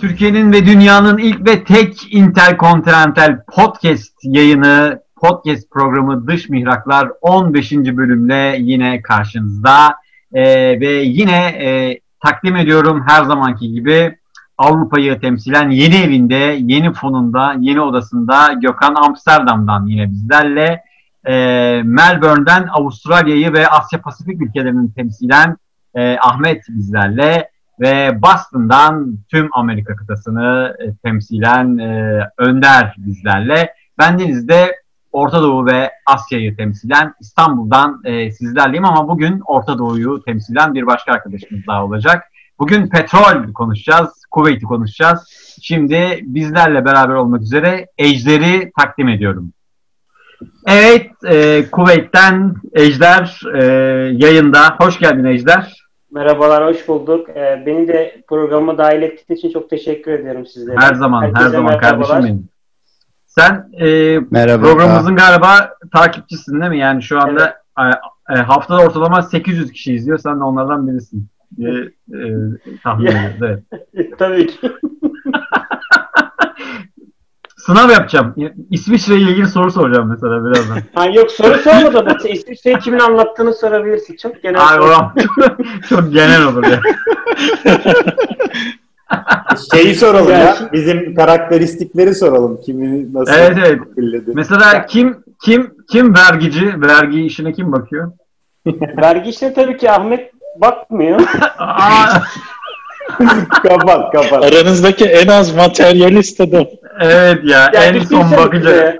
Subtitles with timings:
[0.00, 7.72] Türkiye'nin ve dünyanın ilk ve tek interkontinental podcast yayını, podcast programı Dış Mihraklar 15.
[7.72, 9.94] bölümle yine karşınızda.
[10.32, 14.18] Ee, ve yine e, takdim ediyorum her zamanki gibi
[14.58, 20.82] Avrupa'yı temsilen yeni evinde, yeni fonunda, yeni odasında Gökhan Amsterdam'dan yine bizlerle.
[21.26, 21.34] E,
[21.84, 25.56] Melbourne'den Avustralya'yı ve Asya Pasifik ülkelerini temsilen
[25.94, 33.74] e, Ahmet bizlerle ve Boston'dan tüm Amerika kıtasını e, temsilen e, Önder bizlerle.
[33.98, 34.79] Bendeniz de
[35.12, 41.12] Orta Doğu ve Asya'yı temsilen İstanbul'dan e, sizlerleyim ama bugün Orta Doğu'yu temsilen bir başka
[41.12, 42.24] arkadaşımız daha olacak.
[42.58, 45.28] Bugün petrol konuşacağız, Kuveyt'i konuşacağız.
[45.62, 49.52] Şimdi bizlerle beraber olmak üzere Ejder'i takdim ediyorum.
[50.66, 53.64] Evet, e, Kuveyt'ten Ejder e,
[54.12, 54.76] yayında.
[54.78, 55.80] Hoş geldin Ejder.
[56.10, 57.28] Merhabalar, hoş bulduk.
[57.28, 60.76] Ee, beni de programa dahil ettiğiniz için çok teşekkür ediyorum sizlere.
[60.78, 62.48] Her zaman, Herkese her zaman kardeşim benim.
[63.40, 64.62] Sen e, Merhaba.
[64.66, 66.78] programımızın galiba takipçisin değil mi?
[66.78, 67.94] Yani şu anda evet.
[68.30, 70.18] e, haftada ortalama 800 kişi izliyor.
[70.18, 71.28] Sen de onlardan birisin.
[71.58, 71.78] E, e,
[72.82, 73.36] tahmin ediyoruz.
[73.40, 73.62] Evet.
[74.18, 74.58] Tabii ki.
[77.56, 78.34] Sınav yapacağım.
[78.70, 80.78] İsviçre ile ilgili soru soracağım mesela birazdan.
[80.94, 84.16] Ha, yok soru sorma da İsviçre'yi kimin anlattığını sorabilirsin.
[84.16, 84.68] Çok genel.
[84.68, 85.14] Ay, oram,
[85.88, 86.80] çok, genel olur ya.
[89.74, 90.56] Şeyi soralım ya.
[90.72, 92.60] Bizim karakteristikleri soralım.
[92.60, 93.96] Kimi nasıl Evet evet.
[93.96, 94.30] Bildedi.
[94.34, 96.80] Mesela kim kim kim vergici?
[96.80, 98.12] Vergi işine kim bakıyor?
[99.02, 101.20] Vergi işine tabii ki Ahmet bakmıyor.
[103.62, 104.44] kapat kapat.
[104.44, 106.66] Aranızdaki en az materyalist adam.
[107.00, 108.98] Evet ya yani en son bakacak.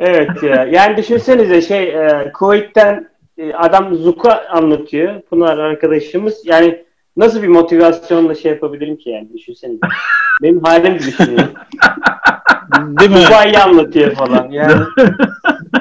[0.00, 0.64] Evet ya.
[0.64, 3.08] Yani düşünsenize şey e, Kuveyt'ten
[3.38, 5.20] e, adam Zuka anlatıyor.
[5.20, 6.40] Pınar arkadaşımız.
[6.44, 6.84] Yani
[7.16, 9.80] nasıl bir motivasyonla şey yapabilirim ki yani düşünsenize.
[10.42, 11.48] Benim halim düşünüyor.
[12.78, 13.16] Değil mi?
[13.26, 14.50] Dubai'yi anlatıyor falan.
[14.50, 14.82] Yani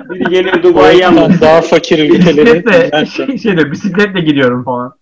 [0.09, 1.41] biri geliyor Dubai'yi anlatıyor.
[1.41, 2.53] Daha fakir ülkeleri.
[2.53, 4.93] Bisikletle, şey, şeyde, bisikletle gidiyorum falan.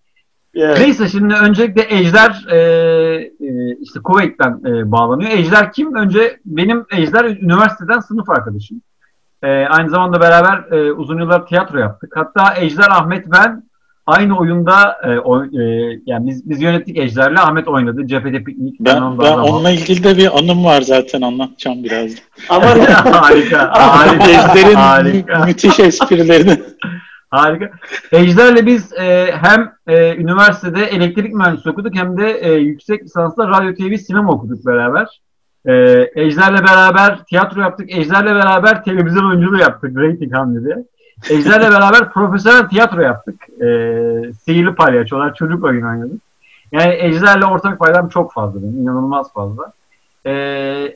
[0.56, 0.80] Evet.
[0.80, 5.32] Neyse şimdi öncelikle Ejder e, e, işte Kuveyt'ten e, bağlanıyor.
[5.32, 5.96] Ejder kim?
[5.96, 8.82] Önce benim Ejder üniversiteden sınıf arkadaşım.
[9.44, 12.12] E, aynı zamanda beraber e, uzun yıllar tiyatro yaptık.
[12.16, 13.69] Hatta Ejder, Ahmet, ben
[14.10, 15.64] aynı oyunda e, o, e,
[16.06, 18.08] yani biz, biz yönettik Ejder'le Ahmet oynadı.
[18.08, 18.80] Cephede piknik.
[18.80, 22.12] Ben, ben, ben onunla ilgili de bir anım var zaten anlatacağım biraz.
[22.50, 23.72] Ama harika.
[23.72, 24.30] harika.
[24.30, 25.46] Ejder'in harika.
[25.46, 26.60] müthiş esprilerini.
[27.30, 27.70] Harika.
[28.12, 33.74] Ejder'le biz e, hem e, üniversitede elektrik mühendisi okuduk hem de e, yüksek lisansla radyo,
[33.74, 35.22] TV, sinema okuduk beraber.
[35.66, 35.74] E,
[36.16, 37.92] Ejder'le beraber tiyatro yaptık.
[37.92, 39.98] Ejder'le beraber televizyon oyunculuğu yaptık.
[39.98, 40.86] Rating Hamdi
[41.30, 43.50] Ejder'le beraber profesyonel tiyatro yaptık.
[43.62, 43.68] E,
[44.34, 46.22] sihirli palyaçolar, çocuk oyunu oynadık.
[46.72, 48.82] Yani Ejder'le ortak paydam çok fazla benim.
[48.82, 49.74] inanılmaz fazla.
[50.26, 50.32] E,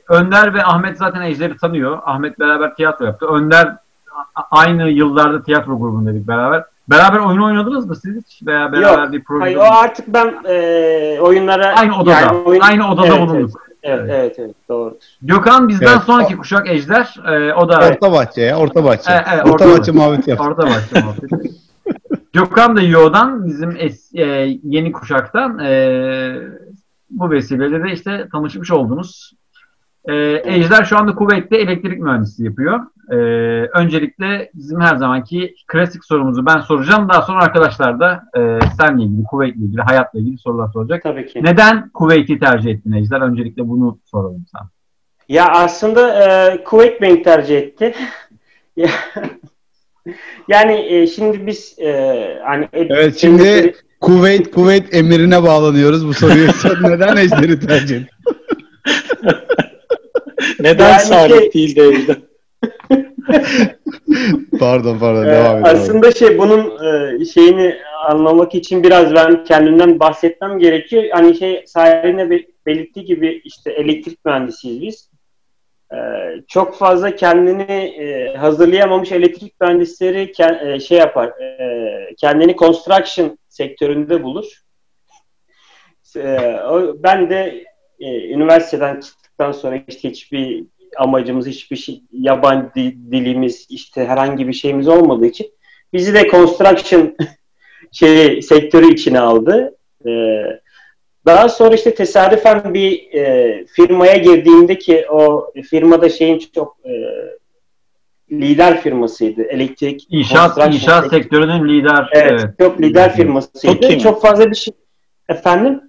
[0.10, 2.00] Önder ve Ahmet zaten Ejder'i tanıyor.
[2.06, 3.26] Ahmet beraber tiyatro yaptı.
[3.26, 3.76] Önder
[4.52, 6.64] aynı yıllarda tiyatro grubundaydık beraber.
[6.90, 8.48] Beraber oyun oynadınız mı siz hiç?
[8.48, 9.42] Veya beraber Yok, bir proje?
[9.42, 11.76] Hayır, o artık ben e, oyunlara...
[11.76, 12.12] Aynı odada.
[12.12, 12.62] Yani oyun...
[12.62, 13.62] Aynı odada evet, bulunduk.
[13.68, 14.98] Evet, evet, evet, evet doğrudur.
[15.22, 16.04] Gökhan bizden evet.
[16.06, 17.16] sonraki kuşak Ejder.
[17.28, 17.90] E, o da...
[17.90, 19.12] Orta bahçe ya, orta bahçe.
[19.12, 20.46] E, e, orta, orta bahçe muhabbeti yaptı.
[20.46, 21.52] Orta bahçe muhabbeti.
[22.34, 24.24] Gökhan da Yo'dan bizim es, e,
[24.64, 26.36] yeni kuşaktan e,
[27.10, 29.34] bu vesileyle de işte tanışmış oldunuz.
[30.10, 32.80] E, Ejder şu anda Kuveyt'te elektrik mühendisliği yapıyor.
[33.12, 33.16] E,
[33.80, 37.10] öncelikle bizim her zamanki klasik sorumuzu ben soracağım.
[37.10, 41.04] Daha sonra arkadaşlar da e, seninle ilgili, Kuveyt'le ilgili, hayatla ilgili sorular soracak.
[41.04, 41.44] Tabii ki.
[41.44, 43.22] Neden Kuveyt'i tercih ettin Ejder?
[43.22, 44.70] Öncelikle bunu soralım sana.
[45.30, 47.94] Ya aslında e, Kuveyt beni tercih etti.
[50.48, 53.74] yani e, şimdi biz e, hani Evet şimdi.
[54.02, 56.48] Kuveyt Kuveyt emirine bağlanıyoruz bu soruyu.
[56.82, 58.13] neden Ejder'i tercih ettin?
[60.64, 61.54] Neden yani Salih şey...
[61.54, 61.76] değil
[62.08, 62.16] de
[64.60, 65.76] pardon pardon ee, devam edelim.
[65.76, 67.76] Aslında şey bunun e, şeyini
[68.08, 71.04] anlamak için biraz ben kendimden bahsetmem gerekiyor.
[71.12, 75.10] Hani şey Salih'in belirttiği gibi işte elektrik mühendisiyiz biz.
[75.94, 75.98] Ee,
[76.48, 80.34] çok fazla kendini e, hazırlayamamış elektrik mühendisleri
[80.66, 81.34] e, şey yapar,
[82.18, 84.46] kendini construction sektöründe bulur.
[87.04, 87.66] ben de
[88.00, 89.02] üniversiteden
[89.44, 90.64] çıktıktan sonra işte hiçbir
[90.98, 92.76] amacımız hiçbir şey, yabancı
[93.12, 95.48] dilimiz işte herhangi bir şeyimiz olmadığı için
[95.94, 97.16] bizi de construction
[97.92, 99.76] şey sektörü içine aldı.
[100.08, 100.44] Ee,
[101.26, 106.92] Daha sonra işte tesadüfen bir e, firmaya girdiğimde ki o firmada şeyin çok e,
[108.32, 109.44] lider firmasıydı.
[109.44, 111.22] Elektrik İnşaat, inşaat sektörü.
[111.24, 112.10] sektörünün lider.
[112.14, 112.60] Evet, Evet.
[112.60, 113.90] çok lider firmasıydı.
[113.90, 114.02] Çok?
[114.02, 114.74] Çok fazla bir şey.
[115.30, 115.82] Efendim?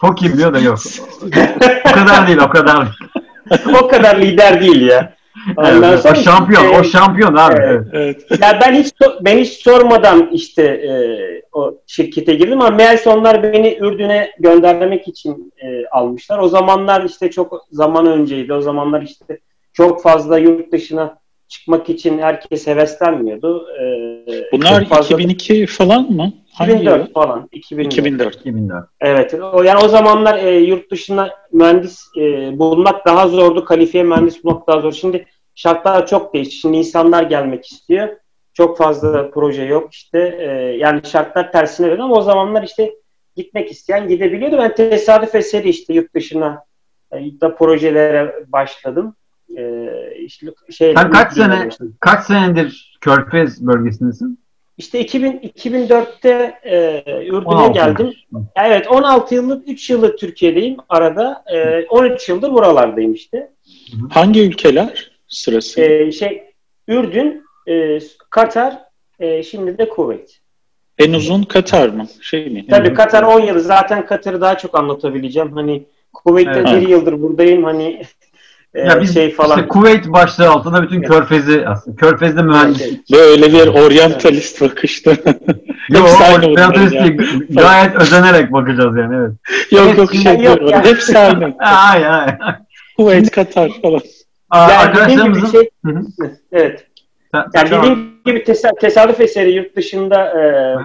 [0.00, 0.78] Çok iyi biliyor da yok.
[1.88, 2.76] o kadar değil, o kadar.
[3.50, 3.76] değil.
[3.82, 5.18] o kadar lider değil ya.
[5.56, 7.54] Ondan Evet, o sonra şampiyon, işte, o şampiyon abi.
[7.62, 7.86] Evet.
[7.92, 8.22] Evet.
[8.42, 10.92] Ya ben hiç ben hiç sormadan işte e,
[11.52, 16.38] o şirkete girdim ama meğerse onlar beni Ürdün'e göndermek için e, almışlar.
[16.38, 18.52] O zamanlar işte çok zaman önceydi.
[18.52, 19.38] O zamanlar işte
[19.72, 21.18] çok fazla yurt dışına
[21.48, 23.66] çıkmak için herkes heveslenmiyordu.
[23.80, 23.84] E,
[24.52, 26.32] Bunlar fazla- 2002 falan mı?
[26.58, 26.78] Hangi yıl?
[26.78, 27.48] 2004 falan.
[27.52, 27.92] 2004.
[27.92, 28.34] 2004.
[28.36, 28.88] 2004.
[29.00, 29.34] Evet.
[29.34, 33.64] O, yani o zamanlar e, yurt dışına mühendis e, bulmak daha zordu.
[33.64, 34.92] Kalifiye mühendis bulmak daha zor.
[34.92, 36.54] Şimdi şartlar çok değişti.
[36.54, 38.08] Şimdi insanlar gelmek istiyor.
[38.52, 40.36] Çok fazla proje yok işte.
[40.38, 40.46] E,
[40.76, 42.94] yani şartlar tersine döndü ama o zamanlar işte
[43.36, 44.58] gitmek isteyen gidebiliyordu.
[44.58, 46.64] Ben tesadüf eseri işte yurt dışına
[47.12, 49.16] e, da projelere başladım.
[49.56, 51.68] E, işte şey, Sen kaç sene
[52.00, 54.47] kaç senedir Körfez bölgesindesin?
[54.78, 58.12] İşte 2000, 2004'te e, Ürdün'e 16 geldim.
[58.56, 61.44] Evet 16 yıllık 3 yıllık Türkiye'deyim arada.
[61.54, 63.50] E, 13 yıldır buralardayım işte.
[64.10, 65.80] Hangi ülkeler sırası?
[65.80, 66.42] E, şey
[66.88, 67.98] Ürdün, e,
[68.30, 68.78] Katar,
[69.20, 70.38] e, şimdi de Kuveyt.
[70.98, 72.06] en uzun Katar mı?
[72.20, 72.66] Şey mi?
[72.66, 73.58] Tabii Katar 10 yıl.
[73.58, 75.52] Zaten Katar'ı daha çok anlatabileceğim.
[75.52, 76.82] Hani Kuveyt'te Evet.
[76.82, 77.64] bir yıldır buradayım.
[77.64, 78.02] Hani
[78.74, 79.56] Ya biz şey falan.
[79.58, 81.96] işte Kuveyt başlığı altında bütün Körfez'i aslında.
[81.96, 83.12] Körfez'de mühendislik.
[83.12, 85.10] Böyle bir oryantalist bakışta.
[85.90, 87.20] Yok, Hepsi aynı o- bunlar mühendislik
[87.50, 87.62] ya.
[87.62, 89.32] gayet özenerek bakacağız yani evet.
[89.72, 90.68] yok yok Yok, şey yok diyorum.
[90.68, 90.84] ya.
[90.84, 91.54] Hepsi aynı.
[91.92, 92.36] Ay ay.
[92.96, 94.00] Kuveyt, Katar falan.
[94.50, 95.70] Aa, Yani dediğim gibi arkadaşlarımızın şey,
[96.52, 96.86] evet.
[97.54, 100.42] Yani dediğim gibi tesa- tesadüf eseri yurt dışında e,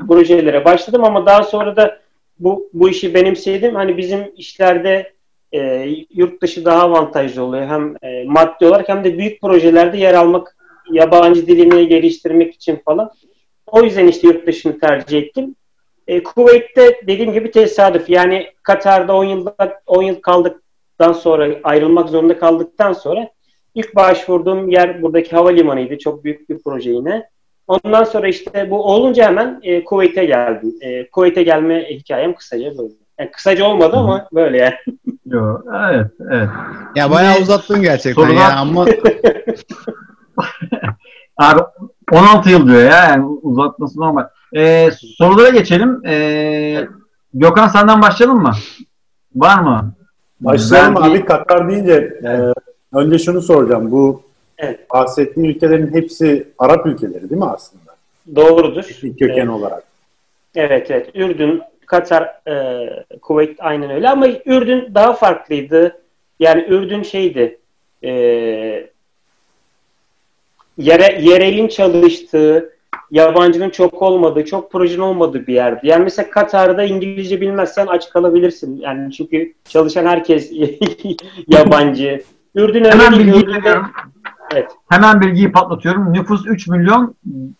[0.08, 2.00] projelere başladım ama daha sonra da
[2.40, 3.76] bu bu işi benimsedim.
[3.76, 5.14] Hani bizim işlerde
[5.54, 7.68] e, yurt dışı daha avantajlı oluyor.
[7.68, 10.58] Hem e, maddi olarak hem de büyük projelerde yer almak,
[10.92, 13.12] yabancı dilini geliştirmek için falan.
[13.68, 15.56] O yüzden işte yurt dışını tercih ettim.
[16.08, 18.10] E, Kuveyt'te dediğim gibi tesadüf.
[18.10, 23.30] Yani Katar'da 10 yılda 10 yıl kaldıktan sonra ayrılmak zorunda kaldıktan sonra
[23.76, 25.98] İlk başvurduğum yer buradaki havalimanıydı.
[25.98, 27.30] Çok büyük bir proje yine.
[27.68, 30.76] Ondan sonra işte bu olunca hemen e, Kuveyt'e geldim.
[30.82, 32.94] E, Kuveyt'e gelme hikayem kısaca böyle.
[33.20, 34.74] Yani kısaca olmadı ama böyle yani.
[35.26, 35.58] Yo,
[35.92, 36.50] evet, evet.
[36.96, 38.86] Ya bayağı uzattın gerçekten Sorular- ya ama
[41.38, 41.62] Abi
[42.12, 44.28] 16 yıl diyor ya yani uzatması normal.
[44.56, 46.02] Ee, sorulara geçelim.
[46.06, 46.88] Ee,
[47.34, 48.52] Gökhan senden başlayalım mı?
[49.36, 49.94] Var mı?
[50.42, 51.26] Başlayalım Ben- abi.
[51.26, 51.94] Katar deyince
[52.24, 52.54] e,
[52.98, 53.92] önce şunu soracağım.
[53.92, 54.22] Bu
[54.58, 54.90] Evet.
[54.92, 57.84] bahsettiğin ülkelerin hepsi Arap ülkeleri değil mi aslında?
[58.36, 58.84] Doğrudur.
[59.02, 59.50] Köken Evet.
[59.50, 59.84] olarak.
[60.56, 61.10] Evet evet.
[61.16, 62.90] Ürdün, Katar, e,
[63.22, 66.02] Kuveyt aynen öyle ama Ürdün daha farklıydı.
[66.40, 67.60] Yani Ürdün şeydi
[68.04, 68.10] e,
[70.78, 72.74] yere, yerelin çalıştığı,
[73.12, 75.88] yabancının çok olmadığı, çok projenin olmadığı bir yerdi.
[75.88, 78.78] Yani mesela Katar'da İngilizce bilmezsen aç kalabilirsin.
[78.82, 80.52] Yani çünkü çalışan herkes
[81.48, 82.24] yabancı.
[82.56, 83.26] Ürdün öyle Hemen değil.
[83.28, 83.78] bilgiyi Ürdün'de-.
[84.54, 84.72] Evet.
[84.90, 86.14] Hemen bilgiyi patlatıyorum.
[86.14, 87.16] Nüfus 3 milyon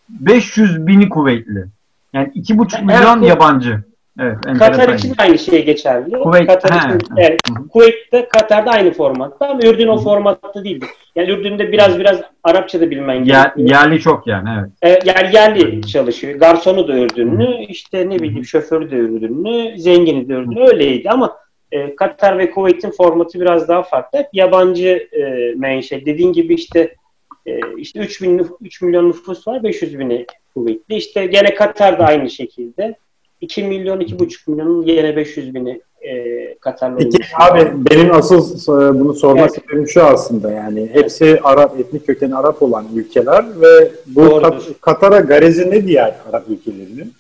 [0.10, 1.66] 500 bini kuvvetli.
[2.14, 3.84] Yani 2,5 Evet, milyon bu- yabancı.
[4.20, 6.12] Evet, Katar için de aynı şey geçerli.
[6.16, 6.98] Kuveyt- Katar için, he.
[7.28, 10.86] evet, Kuveyt'te, Katar'da aynı formatta ama Ürdün o formatta değildi.
[11.16, 13.70] Yani Ürdün'de biraz biraz Arapça da bilmen Yer- gerekiyor.
[13.70, 15.00] yerli çok yani evet.
[15.06, 16.40] E, yani yerli çalışıyor.
[16.40, 20.64] Garsonu da Ürdünlü, işte ne bileyim şoförü de Ürdünlü, zengini de Ürdünlü.
[20.64, 21.38] Öyleydi ama
[21.72, 24.20] e, Katar ve Kuveyt'in formatı biraz daha farklı.
[24.20, 26.06] Hep yabancı e, menşe.
[26.06, 26.96] Dediğin gibi işte
[27.46, 30.96] e, işte 3, bin, nüf- 3 milyon nüfus var, 500 bini Kuveytli.
[30.96, 32.96] İşte gene Katar'da aynı şekilde.
[33.44, 39.14] 2 milyon, 2,5 milyonun yine 500 bini e, Katar'la Peki abi benim asıl e, bunu
[39.14, 39.52] sorma Evet.
[39.56, 44.42] sebebim şu aslında yani hepsi Arap etnik kökeni Arap olan ülkeler ve bu Doğrudur.
[44.42, 47.14] Kat- Katar'a garezi ne diğer Arap ülkelerinin?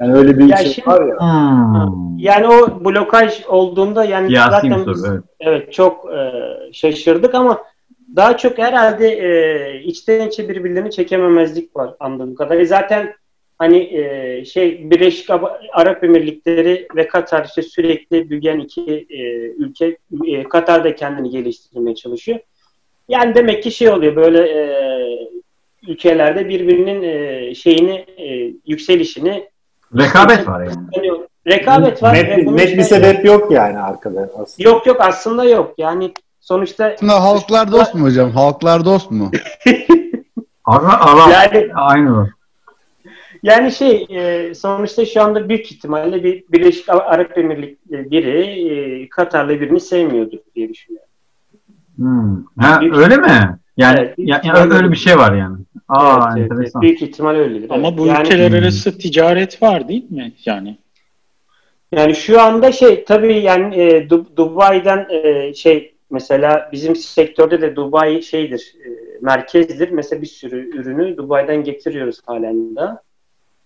[0.00, 1.16] Yani öyle bir Ya şey şimdi- var ya.
[1.20, 2.18] Hmm.
[2.18, 5.22] Yani o blokaj olduğunda yani bir zaten soru, biz- evet.
[5.40, 6.32] Evet çok e,
[6.72, 7.58] şaşırdık ama
[8.16, 12.66] daha çok herhalde e, içten içe birbirlerini çekememezlik var anladığım kadarıyla.
[12.66, 13.14] Zaten
[13.58, 15.30] hani e, şey Birleşik
[15.72, 19.96] Arap Emirlikleri ve Katar işte sürekli büyüyen iki e, ülke.
[20.26, 22.38] E, Katar da kendini geliştirmeye çalışıyor.
[23.08, 24.88] Yani demek ki şey oluyor böyle e,
[25.88, 29.48] ülkelerde birbirinin e, şeyini e, yükselişini
[29.96, 31.10] Rekabet var yani.
[31.46, 32.14] rekabet var.
[32.14, 34.68] ve Net, bunun net bir sebep yok yani arkada aslında.
[34.68, 35.74] Yok yok aslında yok.
[35.78, 38.30] Yani sonuçta aslında halklar dost mu hocam?
[38.30, 39.30] Halklar dost mu?
[40.64, 42.37] Ara, ara, yani aynı.
[43.42, 48.40] Yani şey e, sonuçta şu anda büyük ihtimalle bir Birleşik Arap Emirlikleri biri
[49.02, 51.08] e, Katarlı birini sevmiyordur diye düşünüyorum.
[51.96, 52.44] Hmm.
[52.58, 53.58] Ha, Büyük- öyle mi?
[53.76, 55.56] Yani, Evet, ya- ihtimalle öyle bir şey var yani.
[55.88, 57.70] Aa Evet, evet, büyük ihtimal öyledir.
[57.70, 57.98] Ama evet.
[57.98, 60.32] bu yani, ülkeler arası ticaret var değil mi?
[60.44, 60.78] Yani
[61.92, 67.76] yani şu anda şey tabii yani e, Du- Dubai'den e, şey mesela bizim sektörde de
[67.76, 68.88] Dubai şeydir e,
[69.22, 69.90] merkezdir.
[69.90, 72.80] Mesela bir sürü ürünü Dubai'den getiriyoruz halen de.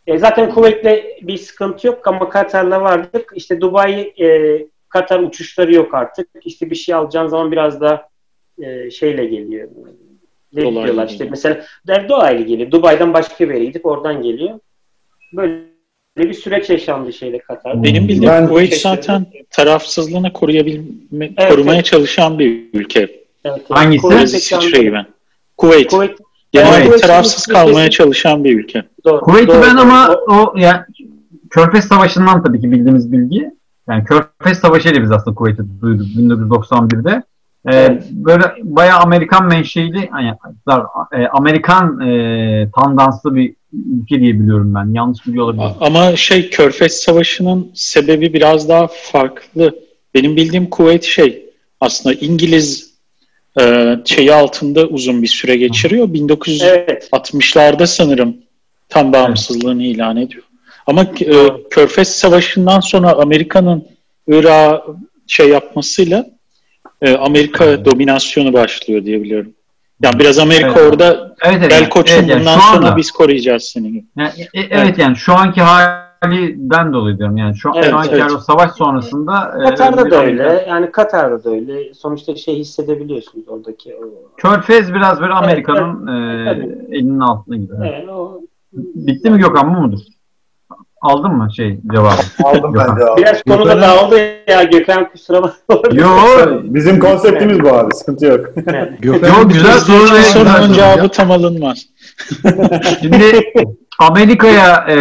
[0.06, 3.32] E, zaten Kuveyt'le bir sıkıntı yok ama Katar'la vardık.
[3.36, 6.28] İşte Dubai e, Katar uçuşları yok artık.
[6.44, 8.08] İşte bir şey alacağın zaman biraz da
[8.62, 9.68] e, şeyle geliyor.
[10.52, 12.70] Ne Dolaylı diyorlar işte mesela der dolaylı geliyor.
[12.70, 14.58] Dubai'den başka bir yere gidip oradan geliyor.
[15.32, 15.62] Böyle
[16.16, 17.82] bir süreç yaşandı şeyle Katar'da.
[17.82, 21.84] benim bildiğim Ben- Kuveyt zaten tarafsızlığını koruyabilme, Evet, korumaya evet.
[21.84, 23.00] çalışan bir ülke.
[23.00, 23.60] Evet, evet.
[23.70, 24.36] Hangisi?
[24.36, 25.06] İsviçre'yi ben.
[25.56, 25.90] Kuveyt.
[25.90, 26.18] Kuveyt,
[26.52, 28.82] Genelde Kuveyt- tarafsız kalmaya çalışan bir ülke.
[29.04, 30.34] doğru, Kuveyt'i doğru, ben ama doğru.
[30.34, 30.80] o yani
[31.50, 33.50] Körfez Savaşı'ndan tabii ki bildiğimiz bilgi.
[33.88, 37.22] Yani Körfez Savaşı ile biz aslında Kuveyt'i duyduk 1991'de.
[37.66, 38.02] Ee, Evet.
[38.10, 40.34] Böyle bayağı Amerikan menşeili, yani,
[41.12, 44.94] e, Amerikan e, tandanslı bir ülke diye biliyorum ben.
[44.94, 45.70] Yanlış biliyor olabilirim.
[45.80, 49.74] Ama şey Körfez Savaşı'nın sebebi biraz daha farklı.
[50.14, 51.46] Benim bildiğim Kuveyt şey
[51.80, 52.91] aslında İngiliz
[53.60, 56.08] e, şeyi altında uzun bir süre geçiriyor.
[56.08, 57.88] 1960'larda Evet.
[57.90, 58.36] sanırım
[58.88, 60.42] tam bağımsızlığını ilan ediyor.
[60.86, 61.34] Ama e,
[61.70, 63.84] Körfez Savaşı'ndan sonra Amerika'nın
[64.28, 64.82] Irak'a
[65.26, 66.26] şey yapmasıyla
[67.02, 69.52] e, Amerika dominasyonu başlıyor diye biliyorum.
[70.02, 70.92] Yani biraz Amerika Evet.
[70.92, 74.04] orada Evet, evet, gel koçum evet, yani bundan sonra anda- biz koruyacağız seni.
[74.18, 75.60] Yani, e- e- evet yani şu anki
[76.22, 77.36] halinden dolayı diyorum.
[77.36, 78.32] Yani şu, Evet, şu anki evet.
[78.32, 80.66] o savaş sonrasında e, Katar'da bir da Amerika- öyle.
[80.68, 81.94] Yani Katar'da da öyle.
[81.94, 84.04] Sonuçta şey hissedebiliyorsunuz oradaki o.
[84.36, 86.06] Körfez biraz böyle Amerika'nın
[86.46, 87.84] evet, e, elinin altına gidiyor.
[87.86, 88.40] Evet, o
[88.72, 89.98] Bitti mi Gökhan bu mudur?
[91.02, 92.14] Aldın mı şey cevabı?
[92.44, 93.20] Aldım ben cevabı.
[93.20, 94.16] biraz konu da Gökhan'ın- dağıldı
[94.50, 95.80] ya Gökhan kusura bakma.
[95.92, 96.06] Yo,
[96.62, 97.94] Bizim konseptimiz bu abi.
[97.94, 98.46] Sıkıntı yok.
[99.00, 101.86] Gökhan'ın Yo, güzel soru sorunun soru cevabı tam alınmaz.
[103.00, 103.24] Şimdi
[104.02, 104.96] Amerika'ya e,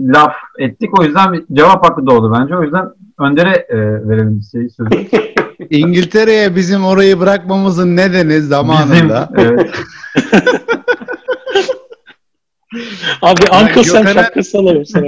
[0.00, 1.00] laf ettik.
[1.00, 2.56] O yüzden bir cevap hakkı doğdu bence.
[2.56, 2.84] O yüzden
[3.18, 3.76] Önder'e e,
[4.08, 4.90] verelim şeyi sözü.
[5.70, 9.28] İngiltere'ye bizim orayı bırakmamızın nedeni Bizim, zamanında.
[9.36, 9.70] evet.
[13.22, 15.06] Abi Uncle Sam Gökhan'a- şapkası alalım sana.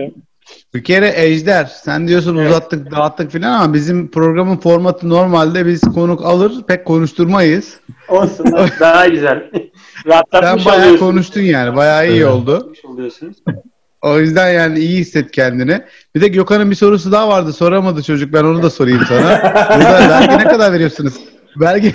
[0.74, 2.50] Bir kere Ejder sen diyorsun Evet.
[2.50, 7.80] uzattık dağıttık filan ama bizim programın formatı normalde biz konuk alır pek konuşturmayız.
[8.08, 8.46] Olsun
[8.80, 9.50] daha güzel.
[10.06, 11.00] Sen Rahatlatmış bayağı oluyorsunuz.
[11.10, 12.26] konuştun yani bayağı iyi Evet.
[12.26, 12.72] oldu.
[14.02, 15.80] O yüzden yani iyi hisset kendini.
[16.14, 19.38] Bir de Gökhan'ın bir sorusu daha vardı soramadı çocuk ben onu da sorayım sana.
[19.74, 21.14] Burada vergi ne kadar veriyorsunuz?
[21.60, 21.94] Vergi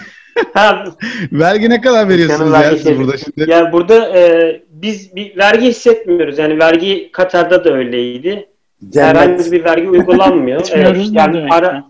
[1.32, 3.50] vergi ne kadar veriyorsunuz ya siz burada şimdi?
[3.51, 6.38] Ya burada e, biz bir vergi hissetmiyoruz.
[6.38, 8.48] Yani vergi Katar'da da öyleydi.
[8.94, 9.51] Herhangi Cennet.
[9.51, 10.62] bir vergi uygulanmıyor.
[10.72, 11.84] evet, yani ara, ya?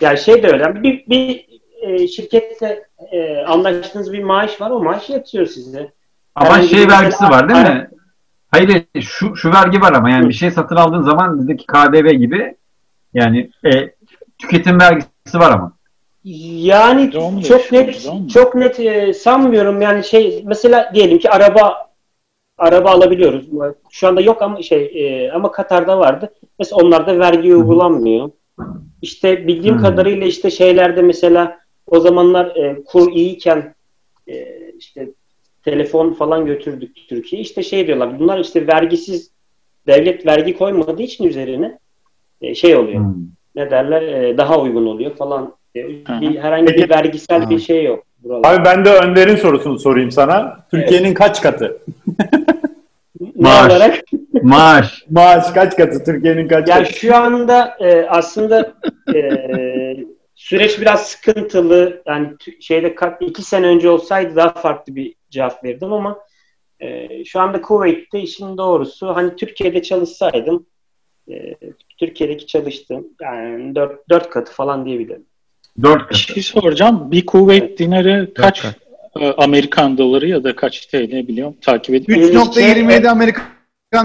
[0.00, 0.82] yani şey de öyle.
[0.82, 1.46] Bir, bir
[1.80, 4.70] e, şirketle e, anlaştığınız bir maaş var.
[4.70, 5.92] O maaş yatıyor size.
[6.34, 7.90] Ama Herhangi şey bir mesela- vergisi var değil mi?
[8.50, 12.56] Hayır şu, şu vergi var ama yani bir şey satın aldığın zaman bizdeki KDV gibi
[13.14, 13.70] yani e,
[14.38, 15.72] tüketim vergisi var ama.
[16.24, 21.86] Yani Doğru çok net doğru çok net e, sanmıyorum yani şey mesela diyelim ki araba
[22.58, 23.46] araba alabiliyoruz.
[23.90, 26.34] Şu anda yok ama şey e, ama Katar'da vardı.
[26.58, 28.30] Mesela onlarda vergi uygulanmıyor.
[29.02, 29.82] İşte bildiğim Hmm.
[29.82, 33.74] kadarıyla işte şeylerde mesela o zamanlar e, kur iyiyken
[34.28, 34.46] e,
[34.78, 35.08] işte
[35.64, 37.42] telefon falan götürdük Türkiye.
[37.42, 38.18] İşte şey diyorlar.
[38.20, 39.30] Bunlar işte vergisiz
[39.86, 41.78] devlet vergi koymadığı için üzerine
[42.40, 43.14] e, şey oluyor Hmm.
[43.54, 45.54] ne derler e, daha uygun oluyor falan.
[45.76, 46.82] E, bir, herhangi Peki.
[46.82, 48.04] bir vergisel bir şey yok.
[48.24, 48.48] Buralarda.
[48.48, 50.56] Abi ben de Önder'in sorusunu sorayım sana.
[50.70, 51.78] Türkiye'nin kaç katı?
[53.36, 53.72] Maaş.
[53.72, 54.00] olarak?
[54.42, 55.04] Maaş.
[55.10, 56.04] Maaş kaç katı?
[56.04, 56.92] Türkiye'nin kaç Ya katı?
[56.92, 58.72] şu anda e, aslında
[59.14, 59.20] e,
[60.36, 62.02] süreç biraz sıkıntılı.
[62.06, 62.28] Yani
[62.60, 66.18] şeyde iki sene önce olsaydı daha farklı bir cevap verirdim ama
[66.80, 70.66] e, şu anda Kuveyt'te işin doğrusu hani Türkiye'de çalışsaydım
[71.30, 71.54] e,
[71.98, 75.24] Türkiye'deki çalıştığım yani dört, dört katı falan diyebilirim.
[75.82, 76.18] Dört Bir katı.
[76.18, 77.10] şey soracağım.
[77.10, 78.74] Bir kuvvet dinarı kaç kat.
[79.20, 82.24] e, Amerikan doları ya da kaç TL biliyorum takip ediyorum.
[82.24, 83.44] 3.27 Amerikan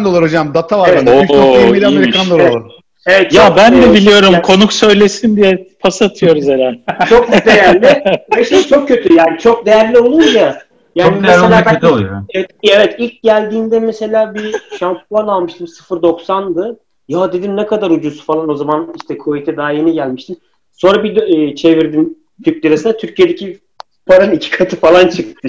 [0.05, 0.53] dolar hocam.
[0.53, 0.97] Data var Evet.
[1.07, 1.11] bende.
[1.11, 2.63] Oo, 3.27 Amerikan dolar.
[3.07, 6.79] Evet, Ya çok, ben e, de biliyorum yani- konuk söylesin diye pas atıyoruz herhalde.
[7.09, 8.03] çok değerli
[8.37, 10.61] ve şey çok kötü yani çok değerli olunca
[10.95, 12.23] yani Çok değerli olunca ben kötü oluyor.
[12.33, 16.79] Evet, evet ilk geldiğinde mesela bir şampuan almıştım 0.90'dı.
[17.07, 20.35] Ya dedim ne kadar ucuz falan o zaman işte Kuveyt'e daha yeni gelmiştim.
[20.71, 23.59] Sonra bir de, e, çevirdim Türk lirasına Türkiye'deki
[24.05, 25.47] paranın iki katı falan çıktı.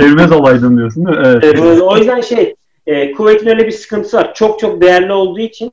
[0.00, 1.24] Çevirmez olaydın diyorsun değil mi?
[1.26, 1.44] Evet.
[1.44, 2.54] Evet, o yüzden şey
[2.86, 4.34] e, Kuveyt'in öyle bir sıkıntısı var.
[4.34, 5.72] Çok çok değerli olduğu için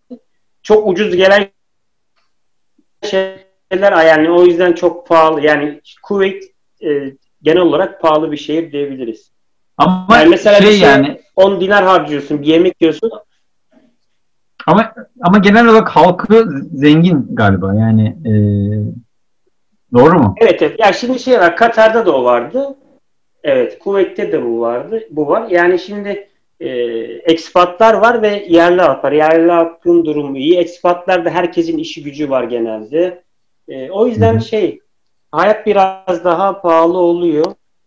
[0.63, 1.47] çok ucuz gelen
[3.03, 5.41] şeyler yani o yüzden çok pahalı.
[5.41, 6.43] Yani Kuveyt
[6.83, 9.31] e, genel olarak pahalı bir şehir diyebiliriz.
[9.77, 13.11] Ama Yani mesela şey şey- yani 10 dinar harcıyorsun, bir yemek yiyorsun.
[14.67, 17.75] ama ama genel olarak halkı zengin galiba.
[17.75, 18.33] Yani e,
[19.93, 20.35] doğru mu?
[20.41, 20.79] Evet evet.
[20.79, 21.57] Ya şimdi şey var.
[21.57, 22.75] Katar'da da o vardı.
[23.43, 23.79] Evet.
[23.79, 25.01] Kuveyt'te de bu vardı.
[25.11, 25.49] Bu var.
[25.49, 26.28] Yani şimdi
[26.59, 26.67] e,
[27.33, 29.11] ekspatlar var ve yerli halk var.
[29.11, 30.57] Yerli halkın durumu iyi.
[30.57, 33.23] Ekspatlarda herkesin işi gücü var genelde.
[33.67, 34.79] E, o yüzden Hı şey
[35.31, 37.45] hayat biraz daha pahalı oluyor.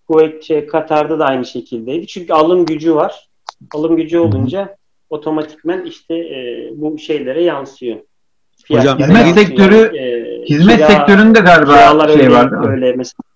[0.09, 2.07] Kuveyt, şey, Katar'da da aynı şekildeydi.
[2.07, 3.29] Çünkü alım gücü var.
[3.75, 4.77] Alım gücü olunca
[5.11, 7.97] otomatikmen işte e, bu şeylere yansıyor.
[8.69, 9.47] Hocam, Fiyatlara hizmet yansıyor.
[9.71, 13.32] sektörü- E, Hizmet kira- sektöründe galiba şey öyle, var öyle mesela.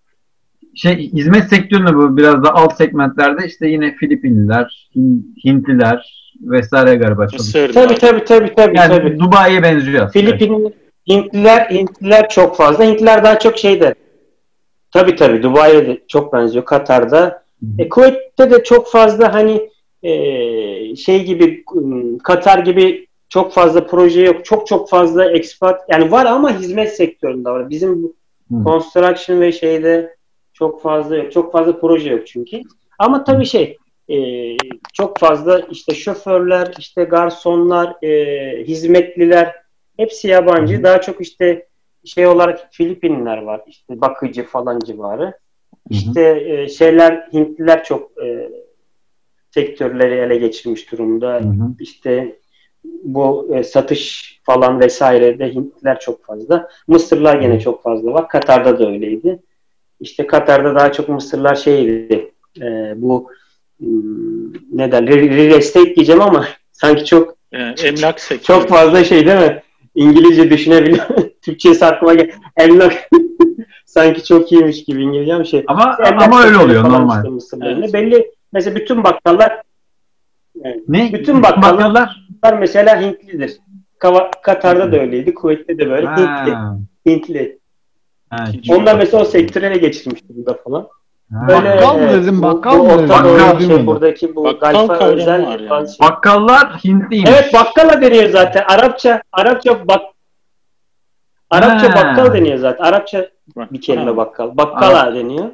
[0.76, 7.28] Şey hizmet sektöründe bu biraz da alt segmentlerde işte yine Filipinliler, Hin- Hintliler vesaire galiba
[7.28, 7.68] çalışıyor.
[7.72, 8.76] Tabii tabii tabii tabii.
[8.76, 9.18] Yani tabii.
[9.18, 10.12] Dubai'ye benziyor aslında.
[10.26, 10.74] Filipin
[11.10, 12.84] Hintliler Hintliler çok fazla.
[12.84, 13.94] Hintliler daha çok şeyde.
[14.90, 16.64] Tabii tabii Dubai'ye de çok benziyor.
[16.64, 17.42] Katar'da.
[17.78, 19.70] E, Kuveyt'te de çok fazla hani
[20.02, 20.12] e,
[20.96, 21.64] şey gibi
[22.22, 24.44] Katar gibi çok fazla proje yok.
[24.44, 27.70] Çok çok fazla expat yani var ama hizmet sektöründe var.
[27.70, 28.02] Bizim
[28.50, 28.64] Hı.
[28.64, 30.15] construction ve şeyde
[30.58, 31.32] çok fazla yok.
[31.32, 32.60] Çok fazla proje yok çünkü.
[32.98, 33.76] Ama tabii şey
[34.08, 34.16] e,
[34.92, 39.54] çok fazla işte şoförler, işte garsonlar, e, hizmetliler
[39.96, 40.82] hepsi yabancı.
[40.82, 41.66] Daha çok işte
[42.04, 43.60] şey olarak Filipinliler var.
[43.66, 45.32] İşte bakıcı falan civarı.
[45.90, 48.50] İşte e, şeyler Hintliler çok e,
[49.50, 51.34] sektörleri ele geçirmiş durumda.
[51.34, 51.68] Hı hı.
[51.80, 52.38] İşte
[52.84, 56.68] bu e, satış falan vesaire de Hintliler çok fazla.
[56.86, 58.28] Mısırlar gene çok fazla var.
[58.28, 59.38] Katar'da da öyleydi.
[60.00, 62.32] İşte Katar'da daha çok Mısırlar şeydi.
[62.60, 63.30] e, bu
[63.78, 68.42] hmm, ne derler real estate diyeceğim ama sanki çok e, emlak sektörü.
[68.60, 69.62] çok fazla şey değil mi?
[69.94, 71.04] İngilizce düşünebiliyor.
[71.42, 72.30] Türkçesi aklıma gel.
[72.56, 73.08] Emlak
[73.86, 75.64] sanki çok iyiymiş gibi İngilizce bir şey.
[75.66, 77.36] Ama Emlak ama öyle oluyor normal.
[77.38, 77.56] işte.
[77.62, 77.92] Evet.
[77.92, 79.62] Belli mesela bütün bakkallar
[80.88, 81.10] Ne?
[81.12, 82.08] Bütün bakkallar-
[82.60, 83.56] mesela Hintlidir.
[83.98, 85.34] Kava- Katar'da da öyleydi.
[85.34, 86.06] Kuveyt'te de böyle.
[86.10, 86.52] Hintli.
[86.52, 87.58] Ha, Hintli.
[88.30, 90.88] Ha, Onlar mesela o sektörü ele geçirmiş burada falan.
[91.32, 91.48] ha.
[91.48, 93.08] Böyle, Bakkal mı evet, dedim, bakkal mı dedim?
[93.08, 93.86] Bakkal şey, mi?
[93.86, 95.88] buradaki bu Bakkal Galfa özel var yani.
[95.88, 96.08] şey.
[96.08, 97.30] Bakkallar Hintliymiş.
[97.30, 98.64] Evet bakkala deniyor zaten.
[98.68, 100.00] Arapça Arapça bak
[101.50, 101.94] Arapça Ha.
[101.94, 102.84] bakkal deniyor zaten.
[102.84, 103.28] Arapça
[103.72, 104.16] bir kelime Ha.
[104.16, 104.56] bakkal.
[104.56, 105.46] Bakkala deniyor.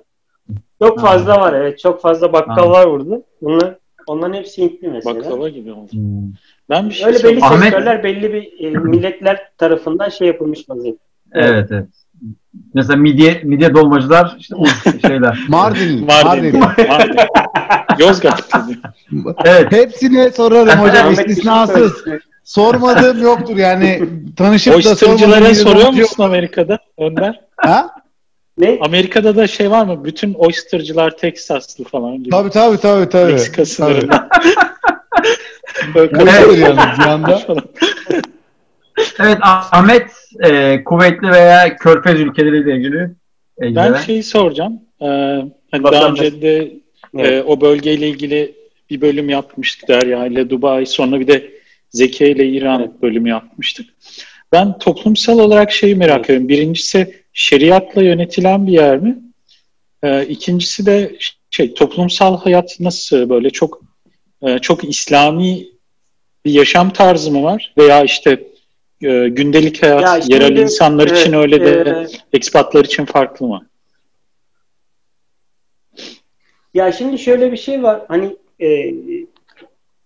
[0.83, 1.07] Çok Ha.
[1.07, 1.79] fazla var evet.
[1.79, 2.71] Çok fazla bakkal Ha.
[2.71, 3.23] var burada.
[3.43, 3.75] Bunlar
[4.07, 5.17] onların hepsi Hintli mesela.
[5.17, 5.93] Baklava gibi oldu.
[5.93, 6.33] Hmm.
[6.71, 7.41] Ben bir şey Öyle belli.
[7.41, 11.05] Ahmet- sektörler belli bir e, milletler tarafından şey yapılmış vaziyette.
[11.33, 11.87] Evet evet.
[12.75, 14.65] Mesela midye midye dolmacılar işte o
[15.07, 15.45] şeyler.
[15.49, 16.07] Mardin.
[16.07, 16.59] Mardin.
[16.59, 16.89] Mardin.
[16.89, 17.17] Mardin.
[17.99, 18.49] Yozgat
[19.45, 19.73] evet.
[19.73, 22.05] Hepsine sorarım hocam istisnasız.
[22.45, 24.03] Sormadığım yoktur yani.
[24.37, 26.11] Tanışıp da sormadığım soruyor biri yok.
[26.11, 27.41] musun Amerika'da Önder?
[27.57, 27.91] Ha?
[28.59, 28.79] Ne?
[28.81, 30.05] Amerika'da da şey var mı?
[30.05, 32.31] Bütün oystercılar Teksaslı falan gibi.
[32.31, 33.09] Tabii tabii tabii.
[33.09, 33.33] tabii.
[33.33, 34.29] Meksika sınırında.
[35.95, 37.41] Kaçıyor yalnız bir anda.
[39.21, 40.11] Evet Ahmet
[40.45, 43.11] e, kuvvetli veya körfez ülkeleriyle ilgili
[43.61, 44.81] Ben şeyi soracağım.
[45.01, 45.07] Ee,
[45.71, 46.73] hani daha önce de
[47.19, 47.33] Evet.
[47.33, 48.55] e, o bölgeyle ilgili
[48.91, 50.87] bir bölüm yapmıştık Derya ile Dubai.
[50.87, 51.51] Sonra bir de
[51.91, 53.87] Zeki ile İran bölümü yapmıştık.
[54.53, 56.49] Ben toplumsal olarak şeyi merak ediyorum.
[56.49, 59.19] Birincisi şeriatla yönetilen bir yer mi?
[60.03, 61.17] Ee, ikincisi de
[61.51, 63.81] şey toplumsal hayat nasıl böyle çok
[64.43, 65.65] e, çok İslami
[66.45, 67.75] bir yaşam tarzı mı var?
[67.79, 68.45] Veya işte
[69.03, 73.67] e, gündelik hayat Ya yerel insanlar için öyle de e, ekspatlar için farklı mı?
[76.75, 78.03] Ya şimdi şöyle bir şey var.
[78.09, 78.95] Hani e,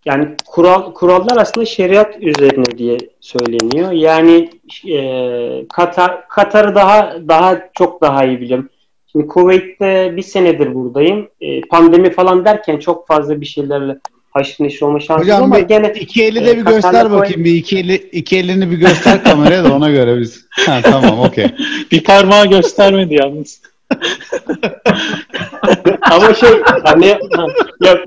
[0.04, 3.92] yani kural kurallar aslında şeriat üzerine diye söyleniyor.
[3.92, 4.50] Yani
[4.88, 8.68] e, Katar Katar'ı daha daha çok daha iyi biliyorum.
[9.12, 11.28] Şimdi Kuveyt'te bir senedir buradayım.
[11.40, 13.98] E, pandemi falan derken çok fazla bir şeylerle
[14.36, 17.44] haşır neşir olma şansım Hocam ama bir gene iki eli e, de bir göster bakayım.
[17.44, 20.46] Bir iki eli iki elini bir göster kameraya da ona göre biz.
[20.66, 21.46] Ha, tamam okey.
[21.92, 23.62] Bir parmağı göstermedi yalnız.
[26.10, 26.50] ama şey
[26.84, 27.20] hani yok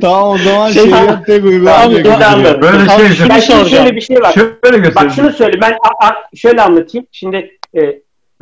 [0.00, 2.04] Tamam o zaman Şey- şeriat tek Tamam, uygulanacak.
[2.04, 2.62] bir de anladım.
[2.62, 3.68] Böyle Abi şey şunu Ya şimdi soracağım.
[3.68, 4.32] şöyle bir şey var.
[4.32, 4.94] Şöyle.
[4.94, 7.06] Bak şunu söyle ben a- a- şöyle anlatayım.
[7.12, 8.00] Şimdi e,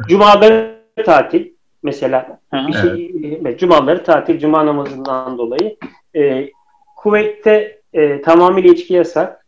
[0.09, 0.75] cumaları
[1.07, 1.47] tatil
[1.83, 2.69] mesela hı.
[2.69, 5.77] bir şey evet, cumaları tatil cuma namazından dolayı
[6.17, 6.49] e,
[6.97, 9.47] Kuveyt'te e, tamamıyla içki yasak.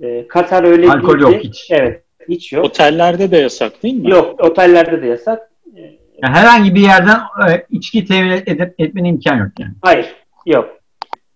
[0.00, 1.22] E, Katar öyle Alkol değildi.
[1.22, 1.66] yok hiç.
[1.70, 2.64] Evet, hiç yok.
[2.64, 4.10] Otellerde de yasak değil mi?
[4.10, 5.50] Yok, otellerde de yasak.
[5.76, 5.80] E,
[6.22, 7.16] Yani herhangi bir yerden
[7.50, 9.72] e, içki temin edip etmenin imkan yok yani.
[9.82, 10.06] hayır,
[10.46, 10.78] yok.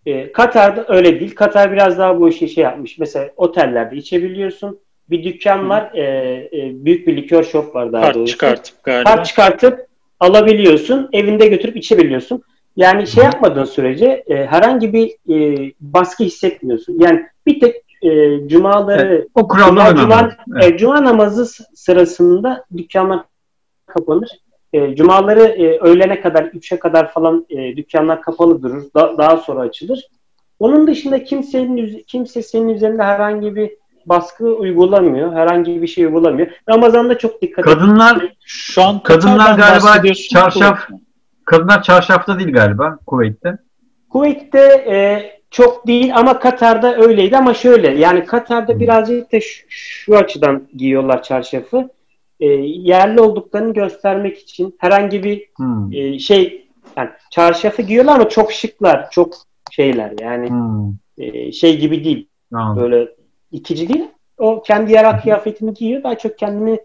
[0.06, 1.34] E, Katar'da öyle değil.
[1.34, 2.98] Katar biraz daha bu işi şey yapmış.
[2.98, 4.78] Mesela otellerde içebiliyorsun.
[5.10, 5.90] Bir dükkan var.
[5.94, 6.02] E,
[6.52, 8.32] e, büyük bir likör shop var daha Kart doğrusu.
[8.32, 9.10] çıkartıp galiba.
[9.14, 9.86] Kart çıkartıp
[10.20, 11.08] alabiliyorsun.
[11.12, 12.42] Evinde götürüp içebiliyorsun.
[12.78, 17.00] Yani şey yapmadığın sürece e, herhangi bir e, baskı hissetmiyorsun.
[17.00, 20.72] Yani bir tek e, cumaları O kurallar Cuma, cuma, Evet.
[20.74, 23.20] e, cuma namazı sırasında dükkanlar
[23.86, 24.28] kapanır.
[24.72, 28.84] E, cumaları e, öğlene kadar, 3'e kadar falan e, dükkanlar kapalı durur.
[28.94, 30.08] Da- daha sonra açılır.
[30.58, 33.70] Onun dışında kimsenin kimse senin üzerinde herhangi bir
[34.06, 35.32] baskı uygulamıyor.
[35.32, 36.48] Herhangi bir şey uygulamıyor.
[36.68, 37.74] Ramazan'da çok dikkat edin.
[37.74, 40.88] Kadınlar Şu an Kadınlar galiba çarşaf-?
[41.48, 43.58] Kadınlar çarşafta değil galiba Kuveyt'te.
[44.08, 44.96] Kuveyt'te e,
[45.50, 51.22] çok değil ama Katar'da öyleydi ama şöyle yani Katar'da birazcık da şu, şu açıdan giyiyorlar
[51.22, 51.88] çarşafı.
[52.40, 55.92] E, yerli olduklarını göstermek için herhangi bir Hmm.
[55.92, 59.34] e, şey yani çarşafı giyiyorlar ama çok şıklar, çok
[59.70, 60.92] şeyler yani Hmm.
[61.18, 62.28] e, şey gibi değil.
[62.52, 62.82] Anladım.
[62.82, 63.08] Böyle
[63.52, 64.04] itici değil.
[64.38, 66.02] O kendi yerel kıyafetini giyiyor.
[66.02, 66.78] Daha çok kendini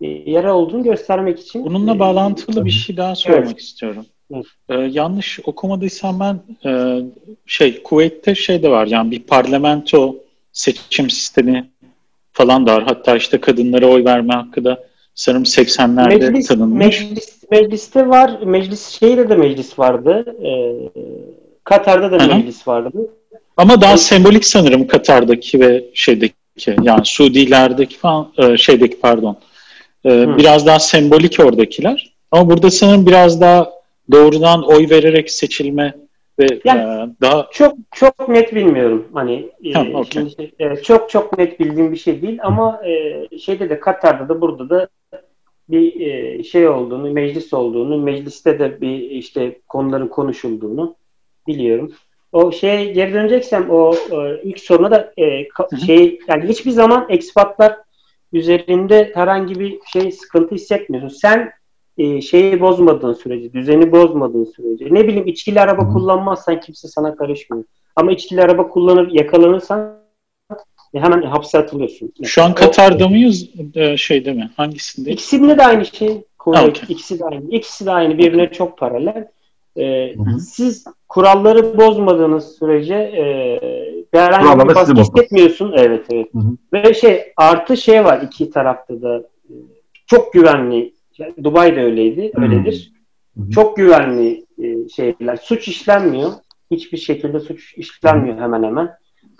[0.00, 1.64] yere olduğunu göstermek için.
[1.64, 3.60] Bununla e, bağlantılı bir şey daha sormak Evet.
[3.60, 4.06] istiyorum.
[4.34, 4.44] Evet.
[4.68, 7.00] Ee, yanlış okumadıysam ben e,
[7.46, 10.16] şey Kuveyt'te şey de var yani bir parlamento
[10.52, 11.70] seçim sistemi
[12.32, 12.84] falan da var.
[12.84, 17.00] Hatta işte kadınlara oy verme hakkı da sanırım 80'lerde Meclis, tanınmış.
[17.00, 18.40] meclis, mecliste var.
[18.44, 20.36] Meclis şeyde de meclis vardı.
[20.44, 20.50] E,
[21.64, 22.36] Katar'da da Hı hı.
[22.36, 23.10] meclis vardı.
[23.56, 26.34] Ama daha sembolik sanırım Katar'daki ve şeydeki
[26.82, 29.36] yani Suudilerdeki falan e, şeydeki pardon.
[30.06, 30.38] E, Hı.
[30.38, 32.12] biraz daha sembolik oradakiler.
[32.30, 33.70] Ama burada sanırım biraz daha
[34.12, 35.94] doğrudan oy vererek seçilme
[36.38, 39.08] ve Yani- e, daha Çok çok net bilmiyorum.
[39.14, 40.04] Hani e, Tamam, okey.
[40.12, 44.28] şimdi şey- e, çok çok net bildiğim bir şey değil ama e, şeyde de Katar'da
[44.28, 44.88] da burada da
[45.68, 50.94] bir e, şey olduğunu, meclis olduğunu, mecliste de bir işte konuların konuşulduğunu
[51.46, 51.92] biliyorum.
[52.32, 57.06] O şeye geri döneceksem o e, ilk soruna da e, ka- şey yani hiçbir zaman
[57.08, 57.76] ekspatlar
[58.32, 61.18] üzerinde herhangi bir şey sıkıntı hissetmiyorsun.
[61.18, 61.50] Sen
[61.98, 67.16] e, şeyi bozmadığın sürece, düzeni bozmadığın sürece, ne bileyim içkili araba Hı kullanmazsan kimse sana
[67.16, 67.64] karışmıyor.
[67.96, 69.96] Ama içkili araba kullanır, yakalanırsan
[70.94, 72.12] e, hemen hapse atılıyorsun.
[72.24, 73.48] şu an O- Katar'da mıyız?
[73.74, 74.50] E, şeyde mi?
[74.56, 75.10] Hangisinde?
[75.10, 76.22] İkisinde de aynı şey.
[76.38, 76.82] Kuvvet, Ha, okey.
[76.88, 77.50] ikisi de aynı.
[77.50, 78.18] İkisi de aynı.
[78.18, 79.28] Birbirine çok paralel.
[79.76, 80.40] Ee, Hı hı.
[80.40, 83.24] siz kuralları bozmadığınız sürece e,
[84.12, 85.72] herhangi bir baskı hissetmiyorsun.
[85.76, 86.34] Evet, evet.
[86.34, 86.56] Hı hı.
[86.72, 89.22] Ve şey artı şey var iki tarafta da
[90.06, 90.94] çok güvenli.
[91.18, 92.42] Yani Dubai'de öyleydi, Hı.
[92.42, 92.92] öyledir.
[93.36, 93.50] Hı hı.
[93.50, 95.36] Çok güvenli e, şeyler.
[95.36, 96.32] Suç işlenmiyor.
[96.70, 98.90] Hiçbir şekilde suç işlenmiyor hemen hemen.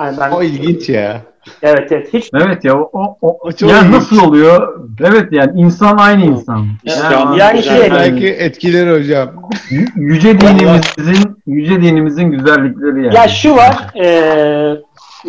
[0.00, 1.22] Yani ben, O ilginç ya.
[1.62, 2.14] Evet evet.
[2.14, 2.90] Hiç Evet ya o,
[3.22, 4.80] o, o çok yani nasıl oluyor?
[5.00, 6.66] Evet yani insan aynı insan.
[6.84, 7.80] İslam, Yani güzel.
[7.80, 9.28] şey- Belki etkileri hocam.
[9.70, 13.14] Yü- yüce dinimizin yüce dinimizin güzellikleri yani.
[13.14, 14.80] Ya şu var, eee,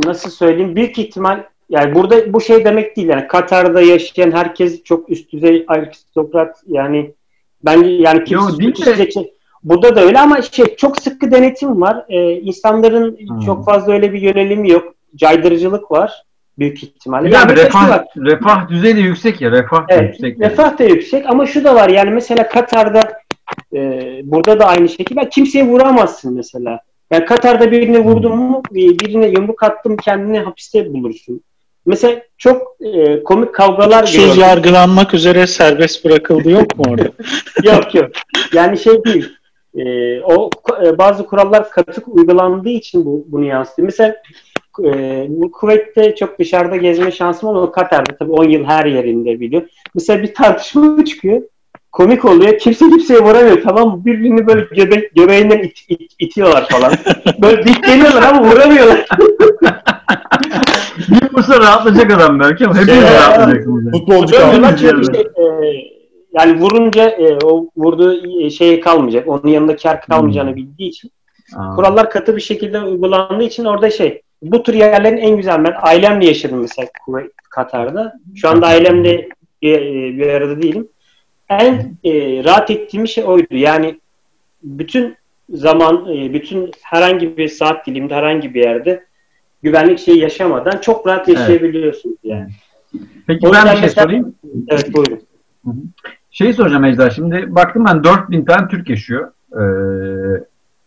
[0.05, 5.09] nasıl söyleyeyim, büyük ihtimal yani burada bu şey demek değil yani Katar'da yaşayan herkes çok
[5.09, 7.11] üst düzey aristokrat yani
[7.65, 9.09] bence yani kimse Yo, de-
[9.63, 12.05] burada da öyle ama şey çok sıkı denetim var.
[12.09, 13.39] Eee insanların Hmm.
[13.39, 14.93] çok fazla öyle bir yönelimi yok.
[15.15, 16.23] Caydırıcılık var
[16.59, 17.23] büyük ihtimalle.
[17.29, 18.05] Mesela şu refah, var.
[18.17, 19.51] refah düzeyi de yüksek ya.
[19.51, 20.39] Refah da Evet, yüksek.
[20.39, 20.51] yani.
[20.51, 23.11] refah da yüksek ama şu da var yani mesela Katar'da
[23.75, 26.79] e, burada da aynı şekilde kimseye vuramazsın mesela.
[27.11, 31.41] Yani Katar'da birini vurdun mu bir- birine yumruk attım kendini hapiste bulursun.
[31.85, 34.41] Mesela çok e, komik kavgalar Suçsuz gördüm.
[34.41, 37.03] yargılanmak üzere serbest bırakıldı yok mu orada?
[37.63, 38.09] yok yok.
[38.53, 39.29] Yani şey değil.
[39.75, 39.83] E,
[40.21, 40.49] o
[40.85, 43.85] e, bazı kurallar katı uygulandığı için bu bunu yansıtıyor.
[43.85, 44.15] Mesela
[44.85, 47.71] e, Kuveyt'te çok dışarıda gezme şansım olmadı.
[47.71, 49.61] Katar'da tabii 10 yıl her yerinde biliyor.
[49.95, 51.41] Mesela bir tartışma çıkıyor.
[51.91, 52.57] Komik oluyor.
[52.57, 54.05] Kimse kimseye vuramıyor tamam mı?
[54.05, 56.93] Birbirini böyle göbe göbeğinden it- it- itiyorlar falan.
[57.41, 59.07] Böyle dikleniyorlar ama vuramıyorlar.
[60.97, 63.13] Bir vursa rahatlayacak adam belki ama hepiniz Ya.
[63.13, 63.85] rahatlayacaksınız.
[63.85, 63.91] yani.
[63.99, 65.01] Futbolcu yani.
[65.01, 65.43] işte, e,
[66.39, 69.27] yani vurunca e, o vurduğu e, şey kalmayacak.
[69.27, 70.55] Onun yanında kar kalmayacağını Hmm.
[70.55, 71.11] bildiği için
[71.57, 71.75] Aa.
[71.75, 76.25] kurallar katı bir şekilde uygulandığı için orada şey bu tür yerlerin en güzel ben ailemle
[76.25, 78.13] yaşadım mesela Kuveyt, Katar'da.
[78.35, 79.29] Şu anda ailemle
[79.61, 80.87] bir, e, bir arada değilim.
[81.49, 83.55] En e, rahat ettiğim şey oydu.
[83.55, 83.99] Yani
[84.63, 85.15] bütün
[85.49, 89.03] zaman, e, bütün herhangi bir saat diliminde herhangi bir yerde
[89.63, 92.49] güvenlik şeyi yaşamadan çok rahat yaşayabiliyorsun yani.
[93.27, 94.35] Peki O ben bir şey mesela- sorayım.
[94.67, 95.21] Evet buyurun.
[96.31, 97.09] Şeyi soracağım Ejder.
[97.09, 99.63] Şimdi baktım ben 4000 tane Türk yaşıyor ee,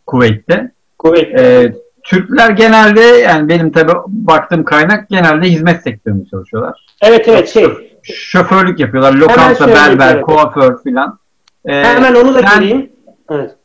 [0.06, 0.72] Kuveyt'te.
[0.98, 1.40] Kuveyt.
[1.40, 6.86] Ee, Türkler genelde yani benim tabi baktığım kaynak genelde hizmet sektöründe çalışıyorlar.
[7.02, 7.66] Evet evet şey.
[8.02, 9.12] Şoförlük yapıyorlar.
[9.12, 10.24] Lokanta, berber, evet.
[10.24, 11.18] kuaför filan.
[11.64, 12.90] Ee, Hemen onu da sen- gireyim.
[13.30, 13.56] Evet.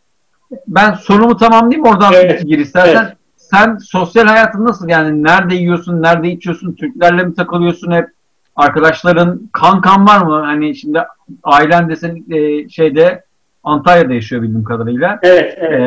[0.68, 3.16] Ben sorumu tamamlayayım oradan Evet, gir istersen.
[3.38, 8.08] sen sosyal hayatın nasıl yani nerede yiyorsun, nerede içiyorsun, Türklerle mi takılıyorsun hep?
[8.56, 10.42] Arkadaşların kankan var mı?
[10.46, 11.00] Hani şimdi
[11.44, 13.24] ailen desen e, şeyde
[13.64, 15.20] Antalya'da yaşıyor bildiğim kadarıyla.
[15.24, 15.82] Evet, evet.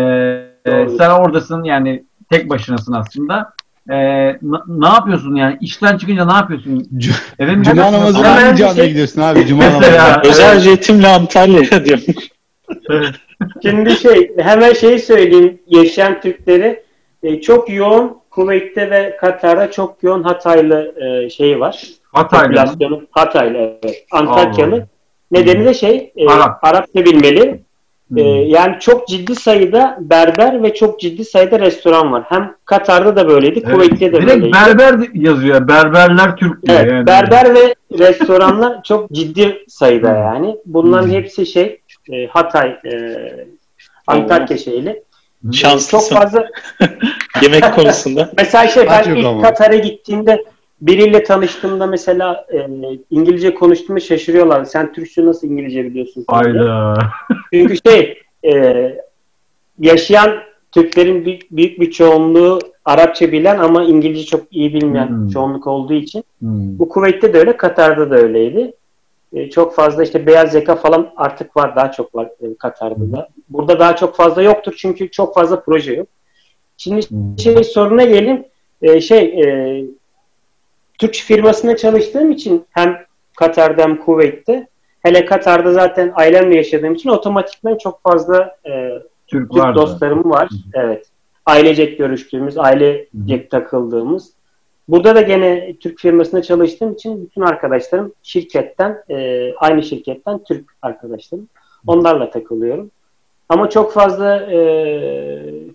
[0.66, 0.96] Ee, Doğru.
[0.98, 3.52] sen oradasın yani tek başınasın aslında.
[3.90, 3.94] Ee,
[4.28, 4.38] n-
[4.68, 5.58] ne yapıyorsun yani?
[5.60, 6.88] İşten çıkınca ne yapıyorsun?
[6.98, 7.92] C- Eve mi Cuma gidiyorsun?
[7.92, 9.46] namazına hangi camiye şey- gidiyorsun abi?
[9.46, 10.22] Cuma namazına.
[10.24, 12.04] Özel jetimle Antalya'ya diyorum.
[13.62, 16.82] Şimdi şey hemen şeyi söyleyeyim yaşayan Türkleri
[17.22, 21.82] e, çok yoğun Kuveyt'te ve Katar'da çok yoğun Hataylı e, şey var.
[22.14, 24.04] Popülasyonu Hataylı evet.
[24.12, 24.86] Antakyalı.
[25.30, 26.64] Nedeni de şey e, Arap.
[26.64, 27.62] Arapça bilmeli.
[28.08, 28.18] Hmm.
[28.18, 32.22] E, yani çok ciddi sayıda berber ve çok ciddi sayıda restoran var.
[32.28, 33.74] Hem Katar'da da böyleydi, Evet.
[33.74, 34.52] Kuveyt'te de Direkt böyleydi.
[34.52, 35.68] berber yazıyor.
[35.68, 37.06] Berberler Türk diyor Evet, yani.
[37.06, 40.16] berber ve restoranlar çok ciddi sayıda Hmm.
[40.16, 40.56] yani.
[40.66, 41.12] Bunların Hmm.
[41.14, 41.80] hepsi şey
[42.12, 43.16] e, Hatay, e,
[44.06, 45.02] Antakya şeyli.
[45.44, 46.46] Çok Şanslısın fazla
[47.42, 48.30] yemek konusunda.
[48.38, 49.42] Mesela şey ben ilk.
[49.42, 50.44] Katar'a gittiğimde
[50.80, 52.66] biriyle tanıştığımda mesela e,
[53.10, 54.64] İngilizce konuştuğumu şaşırıyorlar.
[54.64, 56.24] Sen Türkçe nasıl İngilizce biliyorsun?
[56.28, 56.98] Hayda.
[57.52, 58.18] Çünkü şey
[58.52, 58.84] e,
[59.80, 60.30] yaşayan
[60.72, 65.28] Türklerin büyük, büyük bir çoğunluğu Arapça bilen ama İngilizce çok iyi bilmeyen Hmm.
[65.28, 66.24] çoğunluk olduğu için.
[66.38, 66.78] Hmm.
[66.78, 68.72] Bu Kuveyt'te de öyle, Katar'da da öyleydi.
[69.32, 73.28] E, çok fazla işte beyaz yaka falan artık var, daha çok var e, Katar'da da.
[73.48, 76.06] Burada daha çok fazla yoktur çünkü çok fazla proje yok.
[76.76, 77.38] Şimdi Hmm.
[77.38, 78.46] şey soruna gelin.
[78.82, 79.84] E, şey e,
[80.98, 82.98] Türk firmasında çalıştığım için hem
[83.36, 84.66] Katar'da hem Kuveyt'te
[85.00, 88.90] hele Katar'da zaten ailemle yaşadığım için otomatikman çok fazla e,
[89.26, 90.48] Türk Türk dostlarım var.
[90.74, 91.06] Evet.
[91.46, 94.32] Ailecek görüştüğümüz, ailecek takıldığımız.
[94.88, 101.48] Burada da gene Türk firmasında çalıştığım için bütün arkadaşlarım şirketten, e, aynı şirketten Türk arkadaşlarım.
[101.86, 102.90] Onlarla takılıyorum.
[103.48, 104.58] Ama çok fazla e,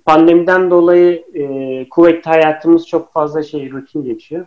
[0.05, 4.45] pandemiden dolayı e, kuvvetli hayatımız çok fazla şey rutin geçiyor.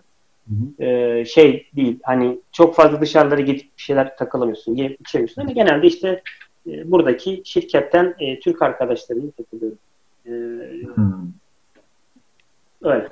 [0.48, 5.52] Hı E, şey değil hani çok fazla dışarılara gidip bir şeyler takılamıyorsun, yiyip içemiyorsun ama
[5.52, 6.22] genelde işte
[6.66, 9.78] e, buradaki şirketten e, Türk arkadaşlarımla takılıyorum.
[10.26, 10.30] E,
[10.94, 11.12] Hmm.
[12.82, 13.08] öyle.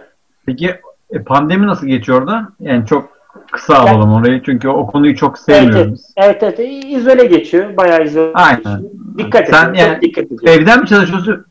[0.47, 0.75] Peki
[1.11, 2.49] e, pandemi nasıl geçiyor orada?
[2.61, 3.19] Yani çok
[3.53, 6.01] kısa alalım orayı çünkü o konuyu çok sevmiyoruz.
[6.17, 6.41] Evet.
[6.41, 7.77] Evet evet izole geçiyor.
[7.77, 8.33] Bayağı izole.
[8.35, 8.57] Aynen.
[8.59, 8.81] geçiyor.
[9.19, 9.79] Dikkat Sen edin.
[9.79, 10.47] yani dikkat edin.
[10.47, 11.45] Evden mi çalışıyorsun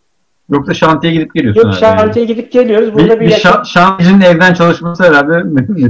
[0.53, 1.61] yoksa şantiye gidip geliyorsun?
[1.67, 1.97] Yok herhalde?
[2.01, 2.87] şantiye gidip geliyoruz.
[2.89, 5.33] Bir, Burada bir, bir yaşam- şa- şantiyecinin evden çalışması herhalde.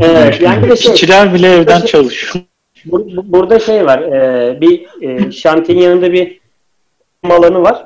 [0.04, 2.46] Evet, yani bir de şey, İşçiler bile evden çalışıyor.
[2.86, 4.00] bur- bu- burada şey var.
[4.02, 6.40] e, bir e, şantiyenin yanında bir
[7.30, 7.86] alanı var.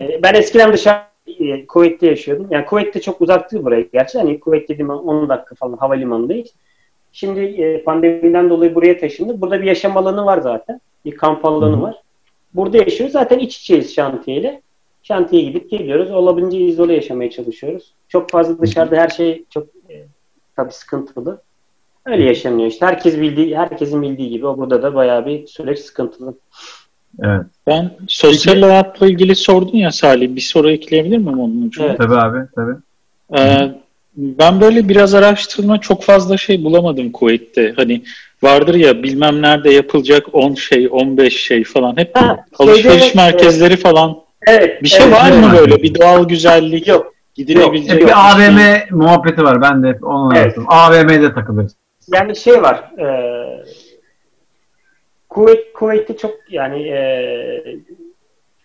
[0.00, 1.00] E, ben eskiden dışarı
[1.40, 2.46] e, Kuveyt'te yaşıyordum.
[2.50, 3.80] Yani Kuveyt'te çok uzak değil buraya.
[3.92, 6.48] Gerçi hani Kuveyt dediğim an 10 dakika falan havalimanındayız.
[7.12, 9.40] Şimdi e, pandemiden dolayı buraya taşındık.
[9.40, 10.80] Burada bir yaşam alanı var zaten.
[11.04, 11.94] Bir kamp alanı var.
[12.54, 13.12] Burada yaşıyoruz.
[13.12, 14.62] Zaten iç içeyiz şantiyeyle.
[15.08, 16.10] Şantiyeye gidip geliyoruz.
[16.10, 17.92] Olabildiğince izole yaşamaya çalışıyoruz.
[18.08, 20.04] Çok fazla dışarıda her şey çok e,
[20.56, 21.42] tabii sıkıntılı.
[22.06, 22.86] Öyle yaşanıyor işte.
[22.86, 26.34] Herkes bildiği, herkesin bildiği gibi o burada da bayağı bir süreç sıkıntılı.
[27.22, 27.42] evet.
[27.66, 30.36] Ben sosyal hayatla ilgili sordun ya Salih.
[30.36, 31.86] Bir soru ekleyebilir miyim onun ucuna?
[31.86, 31.98] Evet.
[31.98, 32.38] Tabii abi.
[32.54, 32.74] Tabii.
[33.38, 33.74] Ee,
[34.16, 37.72] ben böyle biraz araştırma çok fazla şey bulamadım Kuveyt'te.
[37.76, 38.02] Hani
[38.42, 41.96] vardır ya bilmem nerede yapılacak 10 şey, 15 şey falan.
[41.96, 44.24] Hep Ha, alışveriş şeyde- merkezleri falan.
[44.46, 44.82] Evet.
[44.82, 45.82] Bir şey evet, var mı böyle?
[45.82, 47.14] Bir doğal güzellik, Yok.
[47.34, 48.48] gidilebilecek Yok, bir şey?
[48.48, 48.58] AVM
[48.90, 49.62] muhabbeti var.
[49.62, 50.58] Ben de onu Evet.
[50.58, 50.64] anlattım.
[50.68, 51.76] AVM'de takılırız.
[52.12, 52.76] Yani şey var.
[52.98, 53.06] E,
[55.28, 57.76] Kuveyt, Kuveyt'te çok yani e,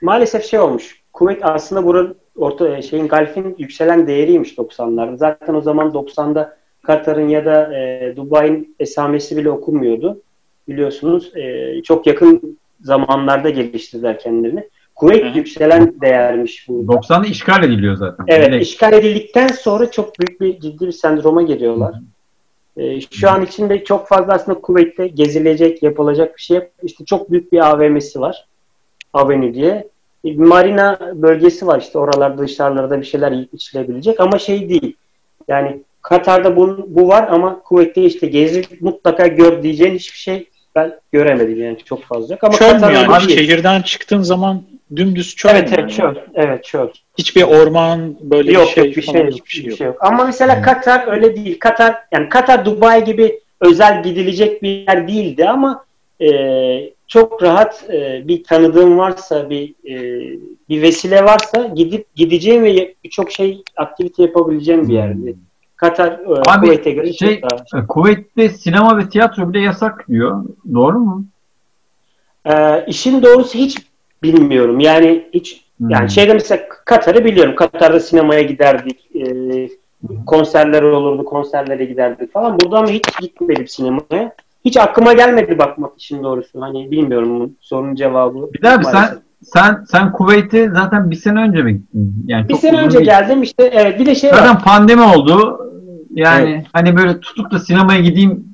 [0.01, 1.01] maalesef şey olmuş.
[1.13, 5.17] Kuveyt aslında buranın orta e, şeyin Galf'in yükselen değeriymiş 90'larda.
[5.17, 10.21] Zaten o zaman 90'da Katar'ın ya da e, Dubai'nin esamesi bile okunmuyordu.
[10.67, 14.69] Biliyorsunuz e, çok yakın zamanlarda geliştirdiler kendilerini.
[14.99, 15.37] Kuveyt Hı hı.
[15.37, 16.73] yükselen değermiş bu.
[16.73, 18.25] 90'da işgal ediliyor zaten.
[18.27, 18.65] Evet, Direkt.
[18.65, 21.95] işgal edildikten sonra çok büyük bir ciddi bir sendroma geliyorlar.
[22.77, 26.67] Ee, şu an içinde çok fazla aslında Kuveyt'te gezilecek, yapılacak bir şey yok.
[26.83, 28.45] İşte çok büyük bir AVM'si var.
[29.13, 29.87] Avenue diye.
[30.23, 34.95] Bir marina bölgesi var işte oralarda dışarılarda bir şeyler yiyip içilebilecek ama şey değil.
[35.47, 40.99] Yani Katar'da bu, bu var ama Kuveyt'te işte gezi mutlaka gör diyeceğin hiçbir şey ben
[41.11, 42.43] göremedim yani çok fazla yok.
[42.43, 43.27] Ama Çöl mü yani?
[43.27, 43.39] değil.
[43.39, 44.61] Şehirden çıktığın zaman
[44.95, 45.91] dümdüz çöl Evet yani?
[45.91, 46.15] çöl.
[46.33, 46.87] Evet çöl.
[47.17, 49.33] Hiçbir orman böyle yok bir şey yok bir şey yok.
[49.33, 49.77] hiçbir şey yok.
[49.77, 49.97] şey yok.
[49.99, 51.59] Ama mesela Katar öyle değil.
[51.59, 55.85] Katar yani Katar Dubai gibi özel gidilecek bir yer değildi ama
[56.21, 56.29] e,
[57.07, 60.23] çok rahat e, bir tanıdığım varsa bir e,
[60.69, 65.35] bir vesile varsa gidip gideceğim ve birçok şey aktivite yapabileceğim bir yerdi.
[65.75, 67.87] Katar e, Abi, Kuveyt'e göre şey- çok daha.
[67.87, 70.43] Kuveyt'te sinema ve tiyatro bile yasak diyor.
[70.73, 71.25] Doğru mu?
[72.45, 73.77] Ee, işin doğrusu hiç
[74.23, 74.79] bilmiyorum.
[74.79, 75.89] Yani hiç Hmm.
[75.89, 77.55] Yani şeyde mesela Katar'ı biliyorum.
[77.55, 78.99] Katar'da sinemaya giderdik.
[79.15, 79.23] E,
[80.25, 81.25] konserler olurdu.
[81.25, 82.59] Konserlere giderdik falan.
[82.59, 84.33] Burada ama hiç gitmedim sinemaya.
[84.65, 86.61] Hiç aklıma gelmedi bakmak için doğrusu.
[86.61, 88.53] Hani bilmiyorum sorunun cevabı.
[88.53, 89.07] Bir daha sen
[89.41, 92.13] sen sen Kuveyt'e zaten bir sene önce mi gittin?
[92.27, 93.09] Yani Bir sene önce değil.
[93.09, 93.69] geldim işte.
[93.73, 94.37] Evet bir de şey var.
[94.37, 95.59] Zaten pandemi oldu.
[96.13, 98.45] Yani hani böyle tutup da sinemaya gideyim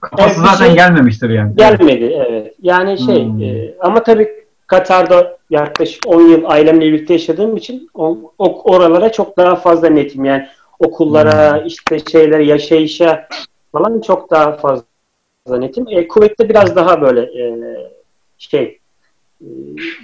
[0.00, 1.56] kafası Evet, bir zaten şey- gelmemiştir yani.
[1.56, 2.54] Gelmedi evet.
[2.62, 3.42] Yani şey Hmm.
[3.42, 4.28] e, ama tabii
[4.72, 10.24] Katar'da yaklaşık 10 yıl ailemle birlikte yaşadığım için o, o- oralara çok daha fazla netim.
[10.24, 10.46] Yani
[10.78, 11.66] okullara Hmm.
[11.66, 13.28] işte şeyler yaşayışa
[13.72, 14.84] falan çok daha fazla
[15.58, 15.84] netim.
[15.90, 17.56] E, Kuveyt'te biraz daha böyle e,
[18.38, 18.78] şey
[19.40, 19.46] e,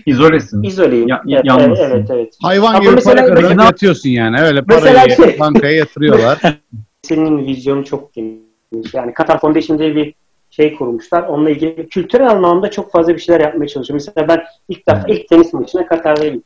[0.06, 0.62] İzolesin.
[0.62, 1.08] izoleyim.
[1.08, 1.84] Ya- evet, yalnızsın.
[1.84, 2.34] evet, evet.
[2.42, 4.40] Hayvan Ama gibi mesela- para kazanıp mesela- yatıyorsun yani.
[4.40, 6.38] Öyle parayı şey- bankaya yatırıyorlar.
[7.02, 8.94] Senin vizyonu çok geniş.
[8.94, 10.14] Yani Katar Foundation diye bir
[10.50, 11.22] şey kurmuşlar.
[11.22, 13.94] Onunla ilgili kültürel anlamda çok fazla bir şeyler yapmaya çalışıyor.
[13.94, 16.42] Mesela ben ilk defa ilk tenis maçına Katar'da gittim.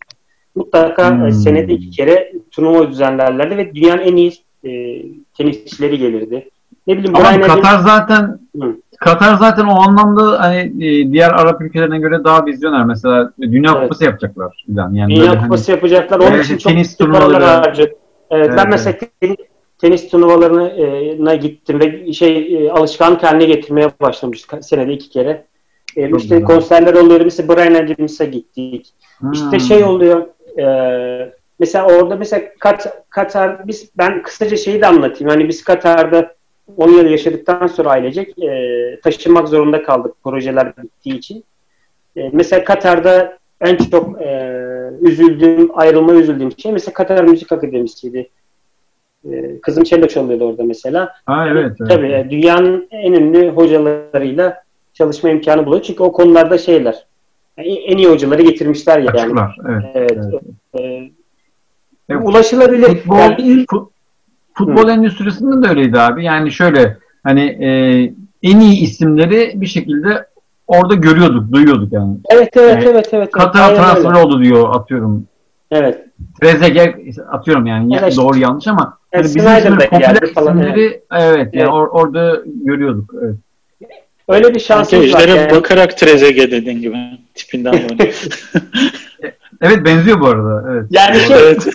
[0.54, 1.26] Mutlaka Hmm.
[1.26, 4.32] e, senede iki kere turnuva düzenlerlerdi ve dünyanın en iyi
[4.64, 5.02] e,
[5.36, 6.48] tenisçileri gelirdi.
[6.86, 8.76] Ne bileyim Ama Brian Katar zaten Hı.
[8.98, 12.84] Katar zaten o anlamda hani e, diğer Arap ülkelerine göre daha vizyoner.
[12.84, 13.82] Mesela Dünya Evet.
[13.82, 14.64] Kupası yapacaklar.
[14.68, 16.18] Yani Dünya hani- Kupası yapacaklar.
[16.18, 17.44] Onun Evet, için çok tenis paralar turnuvaları.
[17.44, 17.92] harcadı.
[18.30, 19.36] Evet, Evet, ben mesela ten-
[19.82, 25.44] tenis turnuvalarına gittim ve şey e, alışkanlık haline getirmeye başlamıştık senede iki kere.
[25.96, 26.54] E, Çok işte güzel.
[26.54, 27.20] konserler oluyor.
[27.20, 28.86] Mesela Brian Adams'a gittik.
[29.18, 29.32] Hmm.
[29.32, 30.26] İşte şey oluyor.
[30.58, 35.30] e, mesela orada mesela Kat, Katar biz ben kısaca şeyi de anlatayım.
[35.30, 36.34] Hani biz Katar'da
[36.76, 41.44] 10 yıl yaşadıktan sonra ailecek e, taşınmak zorunda kaldık projeler bittiği için.
[42.16, 44.58] E, mesela Katar'da en çok e,
[45.00, 48.28] üzüldüğüm, ayrılma üzüldüğüm şey mesela Katar Müzik Akademisi'ydi.
[49.30, 51.12] E, kızım cello çalıyordu orada mesela.
[51.26, 51.90] Ha, evet, evet.
[51.90, 54.62] Tabii e, dünyanın en ünlü hocalarıyla
[54.94, 55.82] çalışma imkanı buluyor.
[55.82, 57.06] Çünkü o konularda şeyler.
[57.58, 59.10] Yani en iyi hocaları getirmişler yani.
[59.10, 59.56] Açıklar.
[59.68, 59.84] Evet.
[59.94, 60.12] Evet.
[60.32, 60.42] Evet.
[60.80, 61.10] e,
[62.08, 62.22] Evet.
[62.28, 62.86] ulaşılabilir.
[62.86, 63.88] Futbol, Yani ilk- fut-
[64.54, 66.24] futbol endüstrisinde de öyleydi abi.
[66.24, 67.68] Yani şöyle hani e,
[68.42, 70.26] en iyi isimleri bir şekilde
[70.66, 72.16] orada görüyorduk, duyuyorduk yani.
[72.30, 73.30] evet evet Yani evet evet.
[73.30, 73.82] Katar Aynen öyle.
[74.00, 75.26] transferi oldu diyor atıyorum.
[75.72, 75.98] Evet.
[76.42, 78.16] Trezeguet atıyorum yani ya- Evet.
[78.16, 81.54] doğru yanlış ama Evet, hani bizim Snyder için da popüler geldi falan, isimleri evet, Evet.
[81.54, 83.14] yani or- orada görüyorduk.
[83.22, 83.34] Evet.
[84.28, 85.28] Öyle bir şansımız var.
[85.28, 85.50] Yani.
[85.50, 86.96] bakarak Trezeguet dediğin gibi.
[87.34, 88.12] Tipinden böyle.
[89.62, 90.72] Evet benziyor bu arada.
[90.72, 90.84] Evet.
[90.90, 91.66] Yani şey, evet.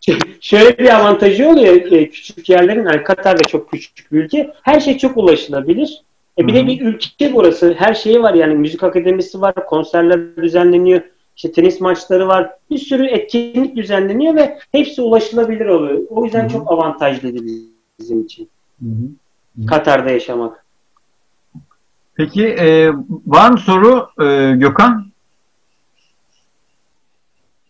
[0.40, 2.86] şöyle bir avantajı oluyor e, küçük yerlerin.
[2.86, 4.52] Yani Katar da çok küçük bir ülke.
[4.62, 6.02] Her şey çok ulaşılabilir.
[6.38, 6.62] E bir Hı hı.
[6.62, 7.74] de bir ülke burası.
[7.78, 11.00] Her şeyi var yani müzik akademisi var, konserler düzenleniyor.
[11.36, 12.50] İşte tenis maçları var.
[12.70, 16.00] Bir sürü etkinlik düzenleniyor ve hepsi ulaşılabilir oluyor.
[16.10, 16.52] O yüzden Hı hı.
[16.52, 17.44] çok avantajlıydı
[17.98, 18.48] bizim için.
[18.82, 19.66] Hı hı.
[19.66, 20.64] Katar'da yaşamak.
[22.14, 22.90] Peki e,
[23.26, 25.12] var mı soru e, Gökhan?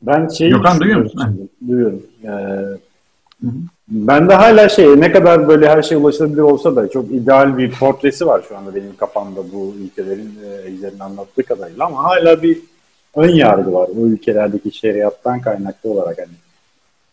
[0.03, 1.21] Ben şeyi Gökhan, duyuyor musun?
[1.25, 1.73] şimdi.
[1.73, 2.03] Duyuyorum.
[2.25, 2.29] Ee,
[3.89, 7.73] ben de hala şey ne kadar böyle her şey ulaşılabilir olsa da çok ideal bir
[7.73, 10.39] portresi var şu anda benim kafamda bu ülkelerin
[11.01, 12.59] e, anlattığı kadarıyla ama hala bir
[13.17, 16.37] ön yargı var bu ülkelerdeki şeriattan kaynaklı olarak hani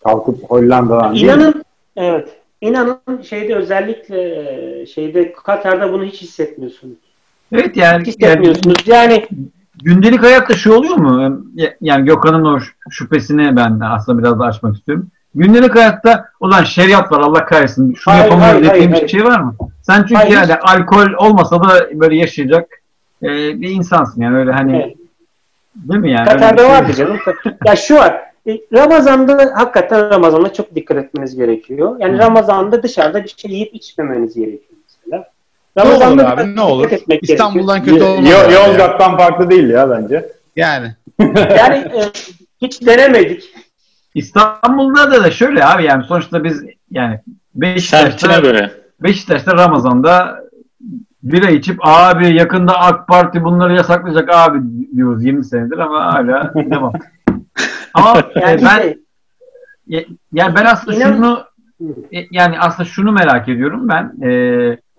[0.03, 1.63] kalkıp Hollanda'dan değil İnanın
[1.97, 2.29] evet.
[2.61, 6.97] İnanın şeyde özellikle şeyde Katar'da bunu hiç hissetmiyorsunuz.
[7.51, 8.87] Evet yani, Hiç yani hissetmiyorsunuz.
[8.87, 9.27] Yani
[9.83, 11.41] gündelik hayatta şu oluyor mu?
[11.55, 12.59] Ya- Yani Gökhan'ın o
[12.89, 15.07] şüphesini ben aslında biraz da açmak istiyorum.
[15.35, 17.93] Gündelik hayatta olan şeriat var Allah kahretsin.
[17.93, 19.55] Şunu Hayır, dediğin hayır, bir şey var mı?
[19.81, 20.31] Sen çünkü Hayır.
[20.31, 22.69] yani alkol olmasa da böyle yaşayacak
[23.23, 23.27] e,
[23.61, 24.95] bir insansın yani öyle hani Evet.
[25.75, 26.29] Değil mi yani?
[26.29, 27.19] Katar'da bir vardı canım.
[27.65, 28.21] ya şu var.
[28.47, 31.95] e, Ramazan'da hakikaten Ramazan'da çok dikkat etmeniz gerekiyor.
[31.99, 32.19] Yani Hı.
[32.19, 35.29] Ramazan'da dışarıda bir şey yiyip içmemeniz gerekiyor mesela.
[35.75, 36.91] Ne olur Ramazan'da abi ne olur?
[37.21, 38.15] İstanbul'dan gerekiyor.
[38.15, 38.53] kötü olmaz.
[38.53, 40.29] Yozgat'tan farklı değil ya bence.
[40.55, 40.95] Yani.
[41.57, 42.01] Yani e,
[42.61, 43.43] hiç denemedik.
[44.15, 47.19] İstanbul'da da, da şöyle abi yani sonuçta biz yani
[47.55, 48.69] Beşiktaş'ta.
[48.99, 50.43] Beşiktaş'ta Ramazan'da
[51.23, 54.59] bira içip abi yakında AK Parti bunları yasaklayacak abi
[54.95, 56.93] diyoruz 20 senedir ama hala devam.
[57.93, 58.95] Ama Yani ben
[59.87, 60.03] Ya-
[60.33, 61.43] Yani ben aslında İnan- şunu
[62.13, 64.27] e, yani aslında şunu merak ediyorum ben.
[64.27, 64.31] E,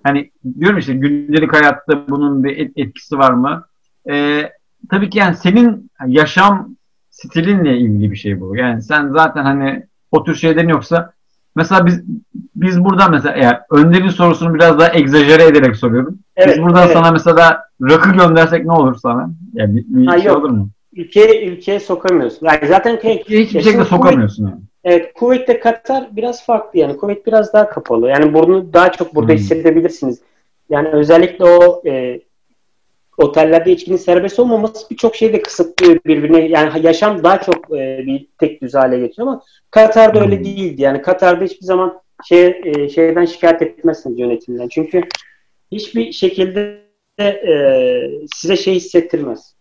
[0.03, 3.65] hani diyorum işte gündelik hayatta bunun bir et- etkisi var mı?
[4.11, 4.43] E,
[4.91, 6.77] tabii ki yani senin yaşam
[7.11, 8.57] stilinle ilgili bir şey bu.
[8.57, 11.13] Yani sen zaten hani o tür şeylerin yoksa
[11.57, 12.03] mesela biz
[12.57, 16.19] biz buradan mesela eğer Önder'in sorusunu biraz daha egzajere ederek soruyorum.
[16.37, 16.93] evet, biz buradan evet.
[16.93, 19.31] sana mesela rakı göndersek ne olur sana?
[19.55, 20.37] Yani bir, bir Ha, şey yok.
[20.39, 20.69] olur mu?
[20.97, 22.47] ülkeye ülkeye sokamıyorsun.
[22.47, 24.61] Yani zaten ke- Hiçbir şekilde sokamıyorsun yani.
[24.85, 26.97] Evet, Kuveyt'te Katar biraz farklı yani.
[26.97, 28.09] Kuveyt biraz daha kapalı.
[28.09, 29.39] Yani bunu daha çok burada Hmm.
[29.39, 30.21] hissedebilirsiniz.
[30.71, 32.21] Yani özellikle o e,
[33.21, 36.49] otellerde içkinin serbest olmaması birçok şeyi de kısıtlıyor birbirine.
[36.49, 40.83] Yani yaşam daha çok e, bir tek düz hale getiriyor ama Katar'da öyle değildi.
[40.83, 44.69] Yani Katar'da hiçbir zaman şey e, şeyden şikayet etmezsiniz yönetimden.
[44.69, 45.03] Çünkü
[45.73, 46.81] hiçbir şekilde
[47.21, 47.61] e,
[48.35, 49.55] size şey hissettirmez.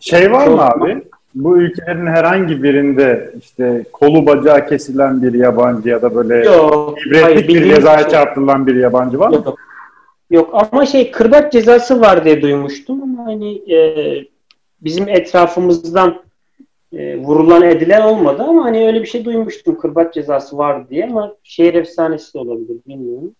[0.00, 1.02] Şey var mı abi?
[1.34, 7.26] Bu ülkelerin herhangi birinde işte kolu bacağı kesilen bir yabancı ya da böyle Yok, hayır,
[7.26, 9.34] ibretlik bir bildiğim cezaya şey- çarptırılan bir yabancı var mı?
[9.34, 9.46] Yok.
[9.46, 9.58] Yok
[10.52, 13.76] ama şey kırbaç cezası var diye duymuştum ama hani e,
[14.80, 16.22] bizim etrafımızdan
[16.92, 21.34] e, vurulan edilen olmadı ama hani öyle bir şey duymuştum kırbaç cezası var diye ama
[21.42, 23.34] şehir efsanesi de olabilir bilmiyorum.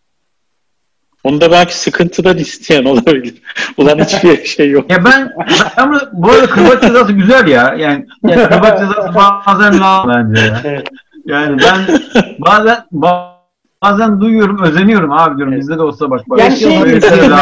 [1.24, 3.42] Onda belki sıkıntıdan isteyen olabilir.
[3.76, 4.90] Ulan hiçbir şey yok.
[4.90, 7.74] Ya ben, ben ama bu arada kırbaç cezası güzel ya.
[7.78, 9.14] Yani, yani kırbaç cezası
[9.46, 10.82] bazen lazım bence ya.
[11.26, 11.98] Yani ben
[12.38, 13.39] bazen ba-
[13.82, 15.52] bazen duyuyorum, özeniyorum abi diyorum.
[15.52, 15.62] Evet.
[15.62, 16.20] Bizde de olsa bak.
[16.38, 16.94] Yani şey şey- böyle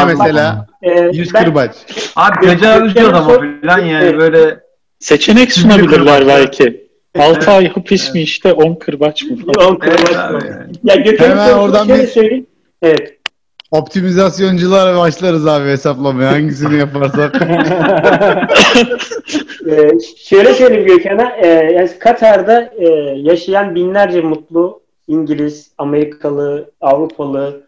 [0.05, 1.71] Mesela- E, Yüz ben- kırbaç.
[2.15, 4.19] Abi tecavüz diyor ama falan yani Evet.
[4.19, 4.59] böyle
[4.99, 6.89] Seçenek sunabilirler belki.
[7.19, 9.71] 6 ay hapis mi işte 10 kırbaç mı falan.
[9.71, 10.29] On kırbaç Evet var.
[10.33, 10.71] abi yani.
[10.83, 12.45] Ya Gökhan'ın Hemen oradan bir- söyleyeyim.
[12.81, 13.15] Evet.
[13.71, 16.31] Optimizasyoncular başlarız abi hesaplamaya.
[16.31, 17.41] Hangisini yaparsak.
[19.71, 19.89] Ee,
[20.29, 21.31] şöyle söyleyeyim Gökhan'a.
[21.37, 22.87] E, yani Katar'da e,
[23.17, 27.67] yaşayan binlerce mutlu İngiliz, Amerikalı, Avrupalı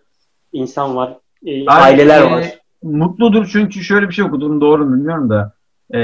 [0.54, 1.18] insan var.
[1.46, 2.46] E, aileler e, var.
[2.84, 5.54] Mutludur çünkü şöyle bir şey okudum doğru mu bilmiyorum da
[5.98, 6.02] e,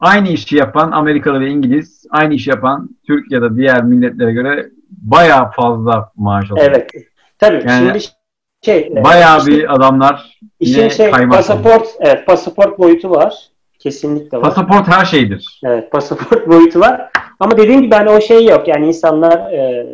[0.00, 4.70] aynı işi yapan Amerikalı ve İngiliz aynı işi yapan Türk ya da diğer milletlere göre
[4.90, 6.66] bayağı fazla maaş alıyor.
[6.68, 6.90] Evet.
[7.38, 8.14] Tabii Yani şimdi
[8.62, 13.49] şey e, Bayağı işte bir adamlar işin şey pasaport evet pasaport boyutu var.
[13.80, 14.44] Kesinlikle var.
[14.44, 15.60] Pasaport her şeydir.
[15.64, 17.10] Evet, pasaport boyutu var.
[17.40, 18.68] Ama dediğim gibi hani o şey yok.
[18.68, 19.86] Yani insanlar e,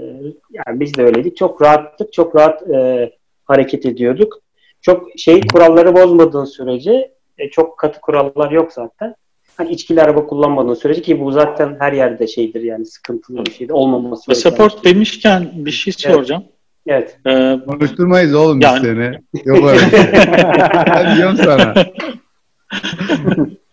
[0.53, 1.37] yani biz de öyleydik.
[1.37, 2.13] Çok rahattık.
[2.13, 3.11] Çok rahat e,
[3.45, 4.39] hareket ediyorduk.
[4.81, 9.15] Çok şey kuralları bozmadığın sürece e, çok katı kurallar yok zaten.
[9.57, 13.73] Hani içkili araba kullanmadığın sürece ki bu zaten her yerde şeydir yani sıkıntılı bir şeydir.
[13.73, 14.95] Olmaması Pasaport şey.
[14.95, 16.45] demişken bir şey soracağım.
[16.87, 17.19] Evet.
[17.27, 19.19] Ee, Konuşturmayız oğlum biz Yani- seni.
[19.45, 19.81] Yok öyle.
[20.87, 21.75] ben diyorum sana.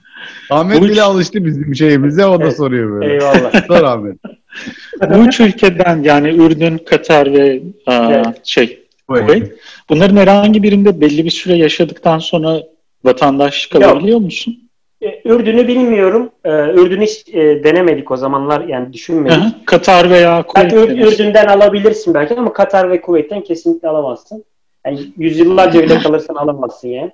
[0.49, 2.57] Ahmet Bu üç- bile alıştı bizim şeyimize o da Evet.
[2.57, 3.13] soruyor böyle.
[3.13, 3.51] Eyvallah.
[3.67, 4.17] Sor Ahmet.
[5.09, 8.39] bu üç ülkeden yani Ürdün, Katar ve aa, Evet.
[8.43, 9.51] şey Kuveyt.
[9.89, 12.63] Bunların herhangi birinde belli bir süre yaşadıktan sonra
[13.03, 13.83] vatandaşlık Yok.
[13.91, 14.69] alabiliyor musun?
[15.01, 16.29] E, Ürdün'ü bilmiyorum.
[16.45, 19.37] E, Ürdün'ü hiç e, denemedik o zamanlar yani düşünmedik.
[19.37, 19.51] Hı hı.
[19.65, 21.07] Katar veya Kuveyt denir.
[21.07, 24.43] Ürdün'den alabilirsin belki ama Katar ve Kuveyt'ten kesinlikle alamazsın.
[24.85, 27.11] Yani yüzyıllarca bile kalırsan alamazsın yani.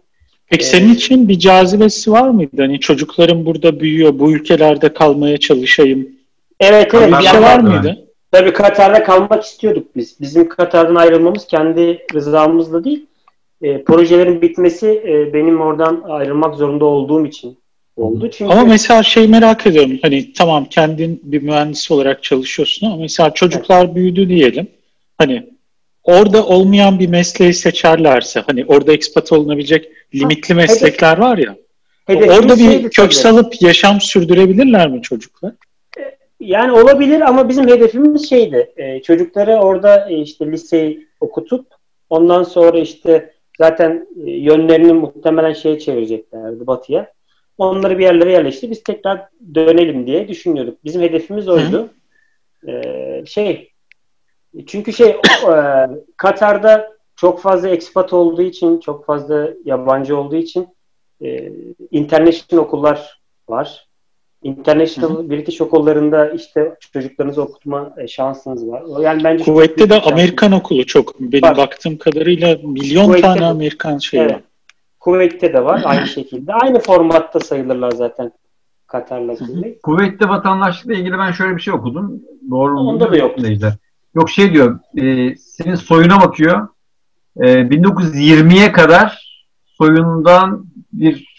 [0.49, 2.51] Peki senin için bir cazibesi var mıydı?
[2.57, 6.09] Hani çocuklarım burada büyüyor, bu ülkelerde kalmaya çalışayım.
[6.59, 7.13] Evet evet.
[7.19, 8.05] Bir şey var mıydı?
[8.31, 10.21] tabii Katar'da kalmak istiyorduk biz.
[10.21, 13.05] Bizim Katar'dan ayrılmamız kendi rızamızla değil.
[13.61, 17.57] E, projelerin bitmesi e, benim oradan ayrılmak zorunda olduğum için
[17.95, 18.29] oldu.
[18.31, 19.99] Çünkü Ama mesela şey merak ediyorum.
[20.01, 24.67] Hani tamam kendin bir mühendis olarak çalışıyorsun ama mesela çocuklar büyüdü diyelim.
[25.17, 25.49] Hani
[26.09, 31.55] orada olmayan bir mesleği seçerlerse hani orada ekspat olunabilecek limitli meslekler var ya.
[32.07, 33.13] hedefimiz Orada bir şeydi kök tabii.
[33.15, 35.53] salıp yaşam sürdürebilirler mi çocuklar?
[36.39, 38.71] Yani olabilir ama bizim hedefimiz şeydi.
[38.77, 41.65] E, çocukları orada e, işte liseyi okutup
[42.09, 47.11] ondan sonra işte zaten e, yönlerini muhtemelen şeye çevireceklerdi batıya.
[47.57, 48.71] Onları bir yerlere yerleşti.
[48.71, 49.21] Biz tekrar
[49.55, 50.85] dönelim diye düşünüyorduk.
[50.85, 51.89] Bizim hedefimiz oydu.
[52.67, 52.83] E,
[53.25, 53.68] şey
[54.67, 55.15] çünkü şey e,
[56.17, 60.67] Katar'da çok fazla expat olduğu için, çok fazla yabancı olduğu için
[61.23, 61.51] e,
[61.91, 63.89] international okullar var.
[64.43, 68.83] International British okullarında işte çocuklarınızı okutma e, şansınız var.
[69.01, 70.01] Yani bence büyük de.
[70.01, 71.19] Amerikan okulu çok.
[71.19, 71.57] Benim Var.
[71.57, 73.45] baktığım kadarıyla milyon Kuveyt'te tane de.
[73.45, 74.31] Amerikan şey Evet.
[74.33, 74.41] var.
[74.99, 76.53] Kuveyt'te de var aynı şekilde.
[76.53, 78.31] Aynı formatta sayılırlar zaten
[78.87, 79.81] Katar'la Kuveyt.
[79.81, 82.21] Kuveyt'te vatandaşlıkla ilgili ben şöyle bir şey okudum.
[82.49, 82.79] Doğru mu?
[82.79, 83.37] Onda da yok.
[83.37, 83.73] Dinleyiciler.
[84.19, 86.67] Yok şey diyor, e, senin soyuna bakıyor.
[87.37, 89.29] E, 1920'ye kadar
[89.65, 91.29] soyundan bir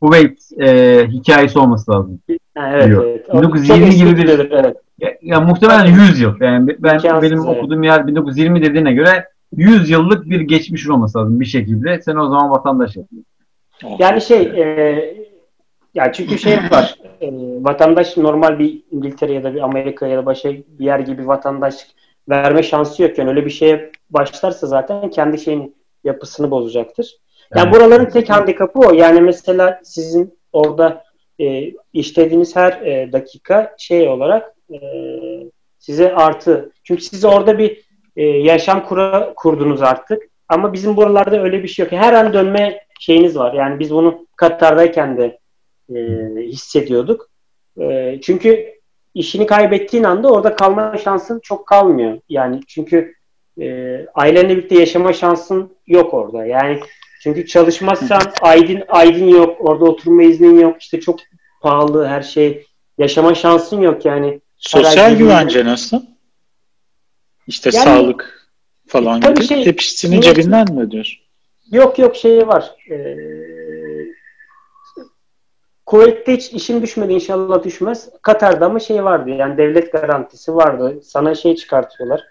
[0.00, 2.20] Kuveyt e, hikayesi olması lazım.
[2.56, 3.04] Evet, Diyor.
[3.04, 3.26] evet.
[3.30, 4.76] O 1920 çok eski gibi bir- evet.
[4.98, 6.40] Ya, ya muhtemelen 100 yıl.
[6.40, 7.56] Yani ben İmkansız, benim evet.
[7.58, 12.00] okuduğum yer 1920 dediğine göre 100 yıllık bir geçmiş olması lazım bir şekilde.
[12.02, 13.26] Sen o zaman vatandaş yapıyorsun.
[13.98, 15.16] Yani şey e,
[15.94, 17.30] yani çünkü şey var e,
[17.64, 22.03] vatandaş normal bir İngiltere ya da bir Amerika ya da başka bir yer gibi vatandaşlık
[22.28, 23.18] verme şansı yok.
[23.18, 27.16] Yani öyle bir şeye başlarsa zaten kendi şeyin yapısını bozacaktır.
[27.54, 27.74] Yani Evet.
[27.74, 28.92] buraların tek handikapı o.
[28.92, 31.04] Yani mesela sizin orada
[31.40, 34.78] e, işlediğiniz her e, dakika şey olarak e,
[35.78, 36.72] size artı.
[36.84, 37.84] Çünkü siz orada bir
[38.16, 40.22] e, yaşam kura, kurdunuz artık.
[40.48, 41.92] Ama bizim buralarda öyle bir şey yok.
[41.92, 43.52] Her an dönme şeyiniz var.
[43.52, 45.38] Yani biz bunu Katar'dayken de
[45.94, 46.00] e,
[46.42, 47.30] hissediyorduk.
[47.80, 48.73] E, çünkü
[49.14, 52.20] işini kaybettiğin anda orada kalma şansın çok kalmıyor.
[52.28, 53.14] Yani çünkü
[53.60, 53.66] e,
[54.14, 56.46] ailenle birlikte yaşama şansın yok orada.
[56.46, 56.80] Yani
[57.22, 60.82] çünkü çalışmazsan aydın aydın yok, orada oturma iznin yok.
[60.82, 61.20] İşte çok
[61.62, 62.66] pahalı her şey.
[62.98, 64.40] Yaşama şansın yok yani.
[64.56, 66.00] Sosyal güvence nasıl?
[67.46, 68.50] İşte Yani- sağlık
[68.86, 69.44] falan gibi.
[69.44, 71.24] şey- Hepsinin Yine- cebinden mi ödüyorsun?
[71.70, 72.74] Yok yok şey var.
[72.90, 73.16] Ee,
[75.86, 78.08] Kuveyt'te hiç işim düşmedi inşallah düşmez.
[78.22, 81.00] Katar'da ama şey vardı yani devlet garantisi vardı.
[81.02, 82.24] Sana şey çıkartıyorlar.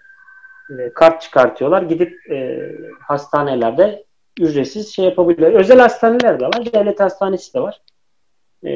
[0.80, 1.82] e, kart çıkartıyorlar.
[1.82, 2.60] Gidip e,
[3.00, 4.06] hastanelerde
[4.40, 5.52] ücretsiz şey yapabiliyor.
[5.52, 6.74] Özel hastaneler de var.
[6.74, 7.82] Devlet hastanesi de var.
[8.64, 8.70] E,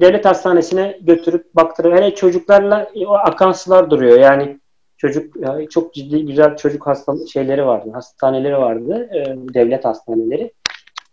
[0.00, 4.20] devlet hastanesine götürüp baktırıp hele çocuklarla e, o akan sular duruyor.
[4.20, 4.60] Yani
[4.96, 5.34] çocuk
[5.70, 7.90] çok ciddi güzel çocuk hasta şeyleri vardı.
[7.92, 9.08] Hastaneleri vardı.
[9.14, 10.52] e, devlet hastaneleri.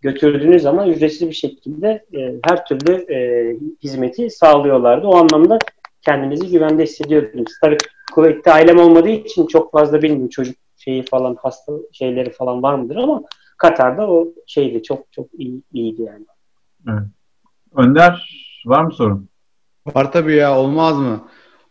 [0.02, 3.18] Götürdüğünüz zaman ücretsiz bir şekilde e, her türlü e,
[3.84, 5.08] hizmeti sağlıyorlardı.
[5.08, 5.60] O anlamda
[6.02, 7.52] kendinizi güvende hissediyordunuz.
[7.62, 7.78] Tabii
[8.14, 12.96] Kuveyt'te ailem olmadığı için çok fazla bilmiyorum çocuk şeyi falan hasta şeyleri falan var mıdır
[12.96, 13.24] ama
[13.58, 16.26] Katar'da o şeydi çok çok iyi, iyiydi yani.
[17.76, 18.30] Önder
[18.66, 19.30] var mı sorun?
[19.96, 21.28] Var tabii ya olmaz mı?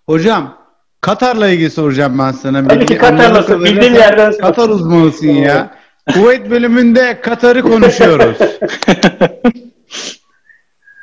[0.07, 0.59] Hocam
[1.01, 2.69] Katar'la ilgili soracağım ben sana.
[2.69, 4.39] Tabii ki Bilgi- Katar'la kadarıyla Bildiğim sen yerden.
[4.39, 5.75] Katar uzmanısın ya.
[6.13, 8.39] Kuveyt bölümünde Katar'ı konuşuyoruz.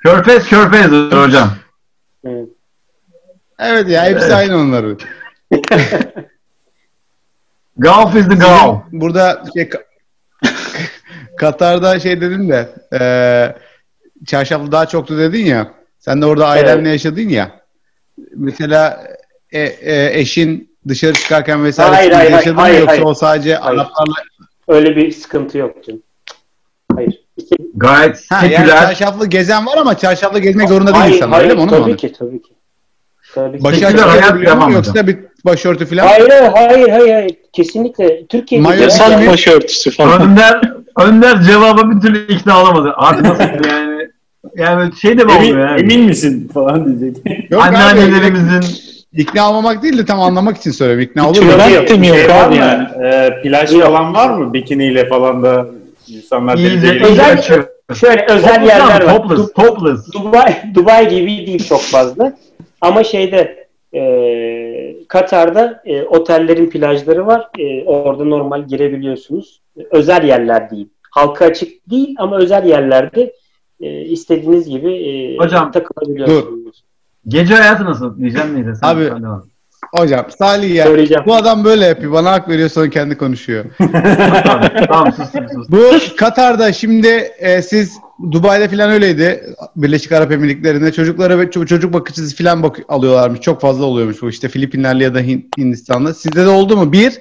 [0.03, 1.49] Körfez körfezdir hocam.
[2.25, 2.49] Evet.
[3.59, 4.35] Evet ya hepsi Evet.
[4.35, 4.99] aynı onların.
[7.77, 8.81] Gulf is the Gulf.
[8.91, 9.83] Burada şey, Ka-
[11.37, 13.55] Katar'da şey dedin de eee
[14.25, 15.71] çarşaflı daha çoktu dedin ya.
[15.99, 17.51] Sen de orada ailenle yaşadın ya.
[18.35, 19.07] Mesela
[19.51, 23.03] e, e, eşin dışarı çıkarken vesaire Hayır, hayır, yaşadın mı hayır, yoksa hayır.
[23.05, 23.77] o sadece Hayır.
[23.79, 24.13] Araplarla
[24.71, 26.01] Öyle bir sıkıntı yok canım.
[26.95, 27.13] Hayır.
[27.37, 28.77] İki- Gayet ha, yani seküler.
[28.77, 31.61] çarşaflı gezen var ama çarşaflı gezmek zorunda değil hayır, insanlar hayır, öyle mi?
[31.61, 31.97] Onu mu tabii anladın?
[31.97, 32.53] ki, tabii ki.
[33.35, 36.07] Tabii açık hayat mu devam yoksa bir başörtü falan?
[36.07, 37.35] Hayır, hayır, hayır, hayır.
[37.53, 38.27] Kesinlikle.
[38.27, 39.31] Türkiye'de Mayo de- Yasak Yasak mı?
[39.31, 40.21] başörtüsü falan.
[40.21, 40.61] Önder
[40.99, 42.93] Önder cevaba bir türlü ikna olamadı.
[42.95, 44.07] Artık nasıl yani
[44.55, 45.79] yani şey de mi Emin, olmuyor yani?
[45.81, 47.25] emin misin falan diyecek.
[47.51, 48.61] Yok abi, Anneannelerimizin
[49.13, 51.03] ikna olmamak değil de tam anlamak için söylüyorum.
[51.03, 51.51] İkna olur mu?
[51.51, 52.87] Tülbent yok, de mi yok Şey abi yani?
[53.03, 53.83] Ee, plaj Yok.
[53.83, 54.53] falan var mı?
[54.53, 55.65] Bikiniyle falan da
[56.07, 57.09] insanlar denize giriyor.
[57.09, 57.65] Özel-.
[57.95, 59.17] Şöyle özel Topless yerler var.
[59.17, 60.13] Topless, topless.
[60.13, 62.37] Dubai, Dubai gibi değil çok fazla.
[62.81, 64.01] Ama şeyde e,
[65.07, 67.47] Katar'da e, otellerin plajları var.
[67.59, 69.61] E, orada normal girebiliyorsunuz.
[69.79, 70.87] E, özel yerler değil.
[71.11, 73.33] Halka açık değil ama özel yerlerde
[73.81, 76.83] e, istediğiniz gibi e, Hocam, takılabiliyorsunuz.
[77.27, 78.75] Gece hayatı nasıl diyeceğim neyse.
[78.75, 79.43] Sen, Abi, sen devam.
[79.95, 80.85] Hocam Salih ya.
[80.85, 81.23] Söyleyeceğim.
[81.27, 82.11] Bu adam böyle yapıyor.
[82.11, 83.65] Bana hak veriyor sonra kendi konuşuyor.
[84.45, 85.69] tamam, tamam sus sus sus.
[85.69, 87.07] Bu Katar'da şimdi
[87.39, 87.97] e, siz
[88.31, 89.43] Dubai'de falan öyleydi.
[89.75, 93.41] Birleşik Arap Emirlikleri'nde çocuklara ve ço- çocuk bakıcısı falan bak alıyorlarmış.
[93.41, 96.13] Çok fazla oluyormuş bu işte Filipinler'le ya da Hin- Hindistan'da.
[96.13, 96.91] Sizde de oldu mu?
[96.91, 97.13] Bir,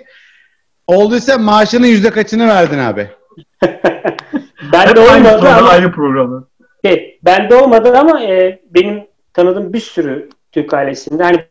[0.86, 3.08] olduysa maaşının yüzde kaçını verdin abi?
[4.72, 6.48] Ben Hep de aynı olmadı sorular, ama aynı programı.
[6.84, 9.00] şey, ben de olmadı ama e, benim
[9.32, 11.44] tanıdığım bir sürü Türk ailesinde hani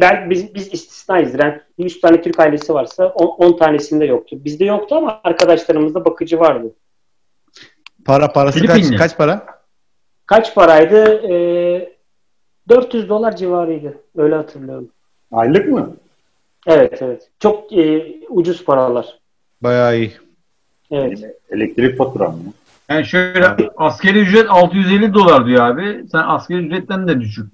[0.00, 1.34] ben biz, biz istisnayız.
[1.38, 4.36] Yani 100 tane Türk ailesi varsa 10 tanesinde yoktu.
[4.44, 6.72] Bizde yoktu ama arkadaşlarımızda bakıcı vardı.
[8.04, 8.96] Para parası kaç, Filipinli.
[8.96, 9.46] kaç para?
[10.26, 11.32] Kaç paraydı?
[11.32, 11.92] Ee,
[12.68, 13.94] 400 dolar civarıydı.
[14.16, 14.88] Öyle hatırlıyorum.
[15.32, 15.96] Aylık mı?
[16.66, 17.30] Evet evet.
[17.40, 19.18] Çok e, ucuz paralar.
[19.62, 20.12] Bayağı iyi.
[20.90, 21.36] Evet.
[21.50, 22.52] Elektrik faturam ya.
[22.90, 26.04] Yani şöyle askeri ücret 650 dolar diyor abi.
[26.12, 27.52] Sen askeri ücretten de düşük.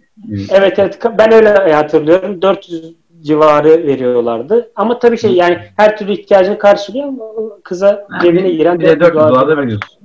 [0.50, 0.98] Evet evet.
[1.18, 2.42] Ben öyle hatırlıyorum.
[2.42, 2.84] 400
[3.22, 4.70] civarı veriyorlardı.
[4.76, 7.24] Ama tabii şey yani her türlü ihtiyacını karşılıyor ama
[7.64, 9.58] kıza cebine giren bir de 400 dolar da dolar.
[9.58, 9.98] veriyorsun.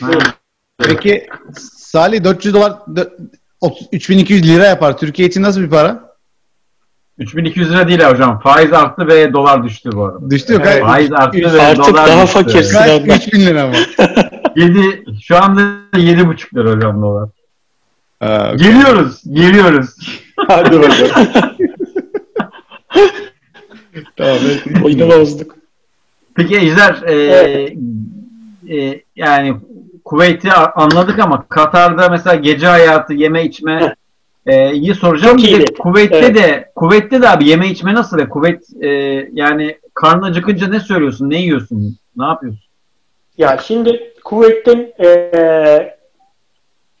[0.00, 0.10] Ha.
[0.78, 1.26] Peki
[1.76, 3.10] Salih 400 dolar dö-
[3.60, 4.98] 30 3200 lira yapar.
[4.98, 6.08] Türkiye için nasıl bir para?
[7.18, 8.40] 3200 lira değil hocam.
[8.40, 10.30] Faiz arttı ve dolar düştü bu arada.
[10.30, 10.62] Düştü yok.
[10.66, 10.82] Evet.
[10.82, 12.38] Faiz arttı ve Artık dolar daha düştü.
[12.38, 12.72] fakirsin.
[12.78, 12.86] Kaç?
[12.90, 13.16] Sıradan.
[13.16, 13.74] 3000 lira mı?
[14.56, 15.60] 7, şu anda
[15.94, 17.28] 7,5 lira hocam dolar.
[18.20, 19.96] Aa, Geliyoruz, geliyoruz.
[20.48, 21.10] Hadi bakalım.
[24.16, 24.84] tamam, evet.
[24.84, 25.56] Oyunu bozduk.
[26.34, 27.72] Peki Ejder, e, Evet.
[28.70, 29.56] e, yani
[30.04, 33.94] Kuveyt'i anladık ama Katar'da mesela gece hayatı, yeme içme
[34.46, 35.36] e, iyi soracağım.
[35.36, 35.74] Çok Bir de iyiydi.
[35.78, 36.34] Kuveyt'te Evet.
[36.36, 38.16] de Kuveyt'te de abi yeme içme nasıl?
[38.18, 38.88] Ve Kuveyt e,
[39.32, 41.30] yani karnın acıkınca ne söylüyorsun?
[41.30, 41.98] Ne yiyorsun?
[42.16, 42.62] Ne yapıyorsun?
[43.38, 45.98] Ya şimdi Kuveyt'ten eee,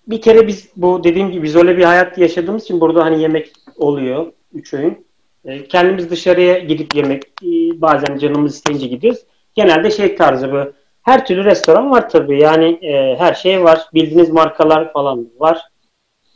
[0.06, 4.32] bir kere biz bu dediğim gibi izole bir hayat yaşadığımız için burada hani yemek oluyor.
[4.52, 5.06] Üç öğün.
[5.44, 7.46] E, kendimiz dışarıya gidip yemek e,
[7.80, 9.20] bazen canımız isteyince gidiyoruz.
[9.54, 10.72] Genelde şey tarzı bu
[11.02, 12.40] her türlü restoran var tabii.
[12.40, 13.80] Yani e, her şey var.
[13.94, 15.62] Bildiğiniz markalar falan var.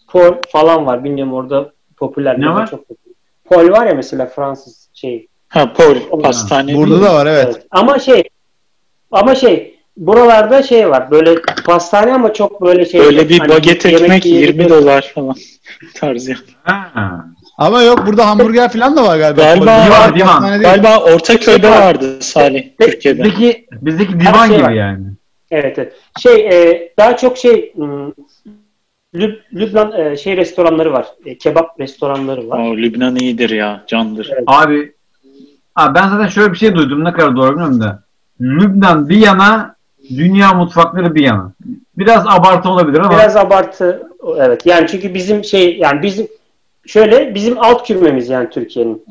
[0.08, 1.04] Paul falan var.
[1.04, 2.40] Bilmiyorum orada popüler.
[2.40, 2.70] Ne var?
[2.70, 3.14] Çok popüler.
[3.44, 5.26] Paul var ya mesela Fransız şey.
[5.48, 7.44] Ha Paul pastane Burada da var evet.
[7.44, 7.66] Evet.
[7.70, 8.22] Ama şey
[9.10, 11.10] ama şey buralarda şey var.
[11.10, 11.34] Böyle
[11.64, 13.00] pastane ama çok böyle şey.
[13.00, 14.70] Böyle bir hani baget yemek ekmek 20 yiyebiliriz.
[14.70, 15.34] dolar falan
[15.94, 16.34] tarzı.
[16.62, 17.24] Ha.
[17.58, 19.42] Ama yok burada hamburger falan da var galiba.
[19.42, 20.60] Galiba- Divan, Divan.
[20.62, 23.24] Galiba Ortaköy'de vardı Salih Tek- Türkiye'de.
[23.24, 24.70] Bizdeki, bizdeki divan şey gibi var.
[24.72, 25.06] yani.
[25.50, 25.92] Evet, evet.
[26.20, 28.14] Şey e, daha çok şey ım,
[29.14, 31.06] Lüb- Lübnan e, şey restoranları var.
[31.26, 32.58] E, kebap restoranları var.
[32.58, 34.30] O Lübnan iyidir ya, candır.
[34.46, 34.92] Abi,
[35.76, 38.02] abi ben zaten şöyle bir şey duydum ne kadar doğru bilmiyorum da.
[38.40, 39.76] Lübnan bir yana,
[40.10, 41.52] dünya mutfakları bir yana.
[41.98, 43.12] Biraz abartı olabilir ama.
[43.12, 44.02] Biraz abartı
[44.36, 44.66] evet.
[44.66, 46.26] Yani çünkü bizim şey yani bizim
[46.86, 49.04] şöyle bizim alt kümemiz yani Türkiye'nin.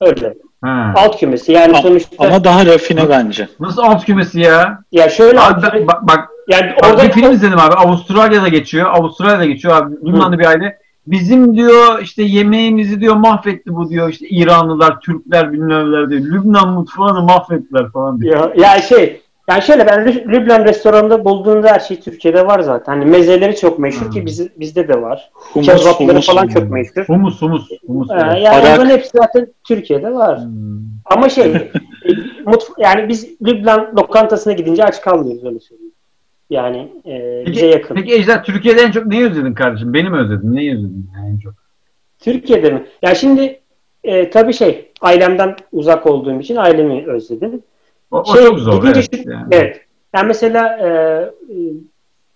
[0.00, 0.34] Öyle.
[0.64, 0.92] Ha.
[0.96, 3.48] Alt kümesi yani Ama- sonuçta Ama daha rafine bence.
[3.60, 4.78] Nasıl alt kümesi ya?
[4.92, 7.74] ya şöyle Abi, ben- bak, bak, yani bak orada bir film izledim abi.
[7.74, 8.90] Avustralya'da geçiyor.
[8.90, 9.94] Avustralya'da geçiyor abi.
[10.06, 10.78] Lübnanlı bir aile.
[11.06, 14.08] Bizim diyor işte yemeğimizi diyor mahvetti bu diyor.
[14.08, 16.20] İşte İranlılar, Türkler bilmem neler diyor.
[16.20, 18.54] Lübnan mutfağını mahvettiler falan diyor.
[18.54, 22.92] ya, ya şey yani şöyle ben Lü- Lübnan restoranında bulduğunda her şey Türkiye'de var zaten.
[22.92, 24.10] Hani mezeleri çok meşhur Hmm.
[24.12, 25.30] ki biz, bizde de var.
[25.32, 26.26] Humus, Kebapları humus.
[26.26, 27.04] falan çok meşhur.
[27.06, 28.10] Humus, humus, humus.
[28.10, 28.24] Ee, evet.
[28.42, 28.64] yani Arak.
[28.78, 30.40] onların hepsi zaten Türkiye'de var.
[30.44, 30.78] Hmm.
[31.04, 31.70] Ama şey e,
[32.44, 35.92] mutf- yani biz Lübnan lokantasına gidince aç kalmıyoruz öyle söyleyeyim.
[36.50, 37.94] Yani e, bize Peki, yakın.
[37.94, 39.94] peki Ejder Türkiye'de en çok neyi özledin kardeşim?
[39.94, 40.54] Beni mi özledin?
[40.56, 41.54] Neyi özledin yani en çok?
[42.18, 42.86] Türkiye'de mi?
[43.02, 43.60] Ya şimdi
[44.04, 47.62] e, tabii şey ailemden uzak olduğum için ailemi özledim.
[48.10, 48.82] O, o şey, çok zor.
[48.82, 49.46] gidince Evet, şu- yani.
[49.52, 49.80] evet.
[50.14, 50.88] Yani mesela e,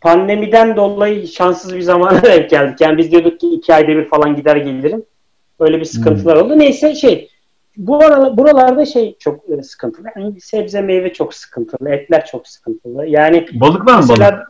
[0.00, 2.80] pandemiden dolayı şanssız bir zamana denk geldik.
[2.80, 5.02] Yani biz diyorduk ki iki ayda bir falan gider gelirim.
[5.60, 6.44] Öyle bir sıkıntılar Hmm.
[6.46, 6.58] oldu.
[6.58, 7.28] Neyse şey
[7.76, 10.06] bu aralar, buralarda şey çok e, sıkıntılı.
[10.16, 11.90] Yani sebze meyve çok sıkıntılı.
[11.90, 13.06] Etler çok sıkıntılı.
[13.06, 14.08] Yani Balık var mı balık?
[14.18, 14.44] mesela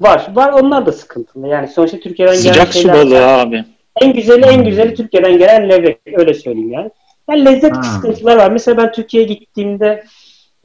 [0.00, 0.26] var.
[0.34, 1.48] Var onlar da sıkıntılı.
[1.48, 3.64] Yani sonuçta Türkiye'den gelen Sıcak su şeyler balığı abi.
[4.00, 5.98] en güzeli en güzeli Türkiye'den gelen levrek.
[6.14, 6.90] Öyle söyleyeyim yani.
[7.30, 7.82] Yani lezzet Ha.
[7.82, 8.50] sıkıntılar var.
[8.50, 10.04] Mesela ben Türkiye'ye gittiğimde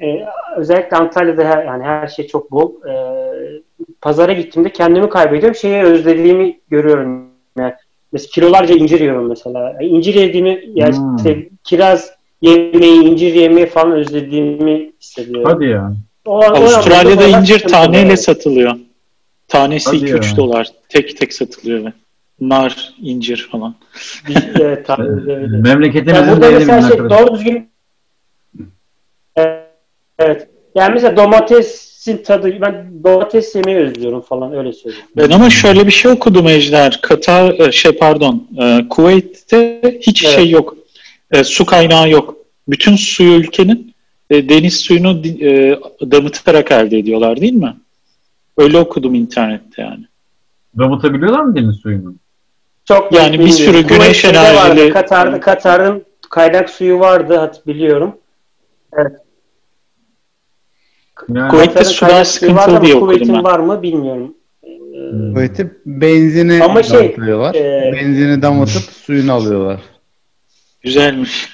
[0.01, 0.25] e,
[0.57, 2.71] özellikle Antalya'da her, yani her şey çok bol.
[2.85, 2.93] E,
[4.01, 5.55] pazara gittiğimde kendimi kaybediyorum.
[5.55, 7.25] Şeyi özlediğimi görüyorum.
[7.59, 7.73] Yani
[8.11, 9.59] mesela kilolarca incir yiyorum mesela.
[9.71, 11.15] Yani incir yediğimi yani Hmm.
[11.15, 15.51] işte kiraz yemeği, incir yemeği falan özlediğimi hissediyorum.
[15.53, 15.93] Hadi ya.
[16.25, 18.75] O, o Avustralya'da bayağı incir taneyle satılıyor.
[19.47, 20.37] Tanesi Hadi 2-3 ya.
[20.37, 20.67] dolar.
[20.89, 21.91] Tek tek satılıyor.
[22.41, 23.75] Nar, incir falan.
[24.59, 27.27] Evet, tabii, evet, Memleketimizin burada değeri mesela şey, arkadaşlar.
[27.27, 27.69] doğru düzgün
[30.19, 30.47] evet.
[30.75, 35.05] Yani mesela domatesin tadı ben domates yemeyi özlüyorum falan öyle söyleyeyim.
[35.17, 36.99] Ben ama şöyle bir şey okudum Ejder.
[37.01, 40.35] Katar, e, şey pardon, e, Kuveyt'te hiç Evet.
[40.35, 40.75] şey yok.
[41.31, 42.35] E, su kaynağı yok.
[42.67, 43.95] Bütün suyu ülkenin
[44.31, 45.23] deniz suyunu
[46.11, 47.75] damıtarak elde ediyorlar değil mi?
[48.57, 50.05] Öyle okudum internette yani.
[50.79, 52.15] Damıtabiliyorlar mı deniz suyunu?
[52.85, 58.15] Çok Yani bir sürü güneş enerjili- Katar'da Katar'ın kaynak suyu vardı hat biliyorum.
[61.35, 63.43] Yani, Kuveyt'te suyu sıkıntılı diye okudum Kuveyt'in ben.
[63.43, 64.33] var mı bilmiyorum.
[64.61, 65.33] Hmm.
[65.33, 67.05] Kuvveti benzini Ama şey,
[67.55, 69.79] e, benzini damıtıp suyunu alıyorlar.
[70.81, 71.49] Güzelmiş.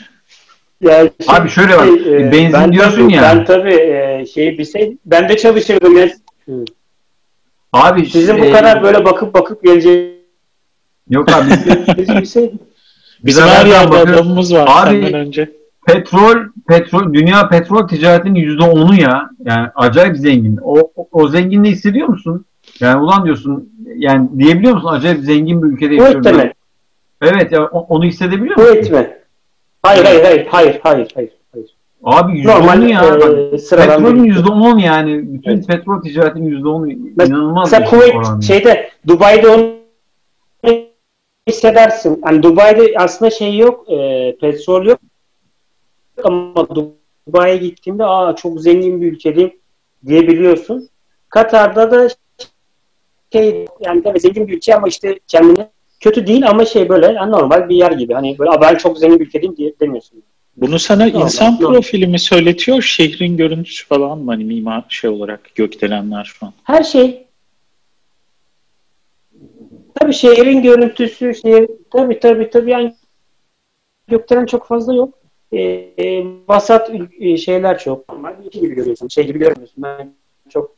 [0.81, 3.21] Yani Abi şöyle bak, e, benzin ben diyorsun tabii, ya.
[3.21, 5.97] Ben tabii e, şeyi bilseydim ben de çalışırdım.
[5.97, 6.09] Ya.
[7.73, 10.21] Abi Sizin bu e, kadar böyle bakıp bakıp geleceğinizi
[11.09, 11.49] Yok abi
[12.21, 12.59] bilseydim.
[13.23, 15.60] Bizim Biz her nereden yerde adamımız var Abi- senden önce.
[15.87, 19.29] Petrol petrol dünya petrol ticaretinin yüzde onu ya.
[19.45, 20.59] Yani acayip zengin.
[20.63, 22.45] O, o, o zenginliği hissediyor musun?
[22.79, 26.37] Yani ulan diyorsun yani diyebiliyor musun acayip zengin bir ülkede yaşıyorum.
[26.37, 26.53] mi?
[27.21, 28.69] Evet ya onu hissedebiliyor musun?
[28.69, 29.17] Kuveyt mi?
[29.83, 31.41] Hayır hayır hayır hayır hayır hayır.
[32.03, 33.01] Abi yüzde Normal ya.
[33.01, 35.33] E, Petrolün yüzde on yani.
[35.33, 35.67] Bütün Evet.
[35.67, 38.39] petrol ticaretinin yüzde onu inanılmaz Mesela bir Kuveyt oran.
[38.39, 39.71] şeyde Dubai'de onu
[41.47, 42.21] hissedersin.
[42.25, 43.97] Yani Dubai'de aslında şey yok, e,
[44.41, 44.99] petrol yok
[46.25, 46.67] ama
[47.27, 49.53] Dubai'ye gittiğinde aa çok zengin bir ülkedeyim
[50.07, 50.89] diyebiliyorsun.
[51.29, 52.09] Katar'da da
[53.33, 55.69] şey yani tabii zengin bir ülke ama işte kendine
[55.99, 58.13] kötü değil ama şey böyle yani normal bir yer gibi.
[58.13, 60.23] Hani böyle "Aa, ben çok zengin bir ülkedeyim diye demiyorsun.
[60.57, 61.73] Bunu sana Normal, insan normal.
[61.73, 64.31] profili mi söyletiyor, şehrin görüntüsü falan mı?
[64.31, 66.53] Hani mimar şey olarak gökdelenler falan.
[66.63, 67.27] Her şey
[69.99, 72.95] tabii şehrin görüntüsü şey tabii tabii tabii yani
[74.07, 75.13] gökdelen çok fazla yok.
[75.51, 75.59] Ee,
[75.97, 78.09] e, vasat e, şeyler çok.
[78.09, 79.07] Normal bir ülke gibi görüyorsun.
[79.07, 79.83] Şey gibi görmüyorsun.
[79.83, 80.13] Ben
[80.49, 80.75] çok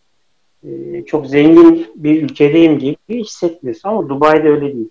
[0.64, 0.70] e,
[1.06, 3.90] çok zengin bir ülkedeyim gibi hissetmiyorsun.
[3.90, 4.90] Ama Dubai'de öyle değil.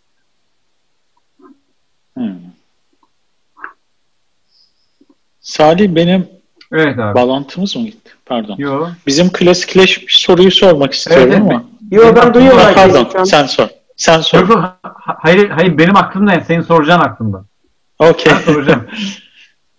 [2.14, 2.34] Hmm.
[5.40, 6.28] Salih benim
[6.72, 7.14] Evet abi.
[7.14, 8.10] Bağlantımız mı gitti?
[8.26, 8.56] Pardon.
[8.58, 8.86] Yo.
[9.06, 11.64] Bizim klasikleşmiş soruyu sormak istiyorum Evet, ama.
[11.90, 13.68] Yo ben duyuyorum Ha, pardon sen sor.
[13.96, 14.40] Sen sor.
[14.40, 14.58] Yok, yok.
[14.58, 14.78] Ha-
[15.22, 17.44] Hayır, hayır benim aklımda yani senin soracağın aklımda.
[17.98, 18.32] Okey.
[18.32, 18.86] Ben soracağım.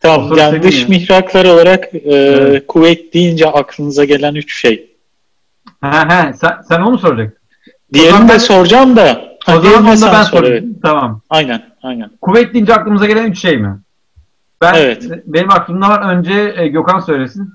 [0.03, 0.37] tamam.
[0.37, 2.67] Yani dış mihraklar olarak e, Evet.
[2.67, 4.89] kuvvet deyince aklınıza gelen üç şey.
[5.81, 7.37] ha, ha, sen, sen onu mu soracaksın?
[7.93, 9.21] Diğerini de ben- soracağım da.
[9.47, 10.37] O zaman onu da ben sor.
[10.37, 10.65] sorayım.
[10.65, 10.75] Evet.
[10.83, 11.21] Tamam.
[11.29, 11.61] Aynen.
[11.83, 12.09] Aynen.
[12.21, 13.79] Kuvvet deyince aklımıza gelen üç şey mi?
[14.61, 15.03] Ben, Evet.
[15.25, 16.15] Benim aklımda var.
[16.15, 17.49] Önce e, Gökhan söylesin.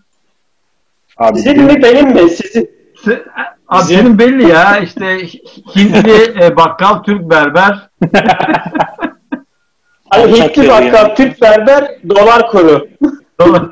[1.17, 2.31] Abi, Sizin mi benim mi?
[2.31, 2.71] Sizin.
[3.05, 3.23] Se-
[3.69, 5.19] Abi Bizim- senin belli ya işte
[5.77, 7.89] Hintli e, bakkal, Türk berber.
[10.11, 11.15] Hani Hintli bakkal, yani.
[11.15, 12.89] Türk berber, dolar kuru.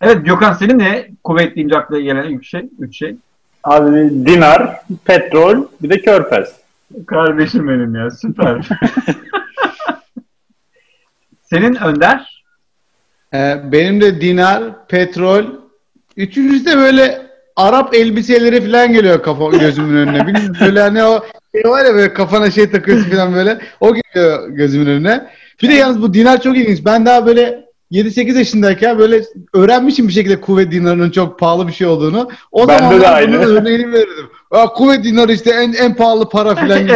[0.00, 2.68] evet Gökhan senin ne kuvvet deyince aklına gelen üç şey?
[2.78, 3.16] Üç şey.
[3.64, 6.56] abi dinar, petrol, bir de körfez.
[7.06, 8.68] Kardeşim benim ya süper.
[11.42, 12.44] senin Önder?
[13.34, 15.44] Ee, benim de dinar, petrol.
[16.16, 17.31] Üçüncüsü de böyle
[17.62, 20.26] Arap elbiseleri falan geliyor kafa gözümün önüne.
[20.26, 21.20] Bilmiyorum böyle hani o
[21.54, 23.58] şey var ya böyle kafana şey takıyorsun falan böyle.
[23.80, 25.26] O geliyor gözümün önüne.
[25.62, 26.84] Bir de yalnız bu dinar çok ilginç.
[26.84, 29.22] Ben daha böyle 7-8 yaşındayken böyle
[29.54, 32.28] öğrenmişim bir şekilde kuvvet dinarının çok pahalı bir şey olduğunu.
[32.52, 33.32] O Bende zaman de ben aynı.
[33.38, 34.26] bunun örneğini verirdim.
[34.50, 36.92] Aa, kuvvet dinarı işte en, en pahalı para falan gibi.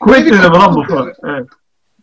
[0.00, 0.84] Kuvvet dedi lan bu.
[1.28, 1.46] Evet.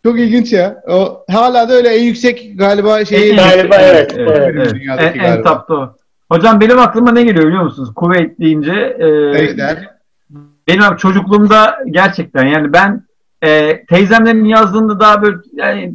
[0.04, 0.82] Çok ilginç ya.
[0.88, 3.30] O hala da öyle en yüksek galiba şey.
[3.30, 4.14] En- Galiba evet.
[4.18, 4.72] Evet, evet.
[4.74, 5.42] En, en galiba.
[5.42, 5.96] tapta o.
[6.28, 7.90] Hocam benim aklıma ne geliyor biliyor musunuz?
[7.94, 9.08] Kuvvet deyince e,
[9.42, 9.88] Ejder.
[10.68, 13.02] benim abi çocukluğumda gerçekten yani ben
[13.42, 15.94] e, teyzemlerin yazdığında daha böyle yani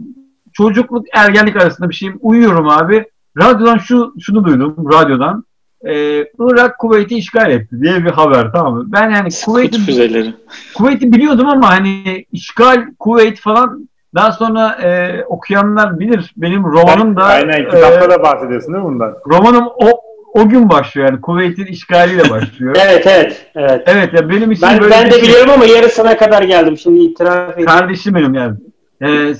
[0.53, 3.05] çocukluk ergenlik arasında bir şeyim uyuyorum abi.
[3.37, 5.45] Radyodan şu şunu duydum radyodan.
[5.85, 5.93] E,
[6.39, 8.83] Irak Kuveyt'i işgal etti diye bir haber tamam mı?
[8.87, 10.33] Ben yani Kuveyt'i.
[10.75, 16.33] Kuveyt'i biliyordum ama hani işgal Kuveyt falan daha sonra e, okuyanlar bilir.
[16.37, 19.13] Benim romanım da Aynen e, kitapta da bahsediyorsun değil mi bundan?
[19.27, 20.01] romanım o
[20.33, 22.75] o gün başlıyor yani Kuveyt'in işgaliyle başlıyor.
[22.85, 23.45] Evet evet.
[23.55, 23.83] evet.
[23.85, 26.77] evet ya benim için Ben, böyle ben de şey- biliyorum ama yarısına kadar geldim.
[26.77, 27.67] Şimdi itiraf edeyim.
[27.69, 28.57] Kardeşim benim yani.
[29.01, 29.33] Ee,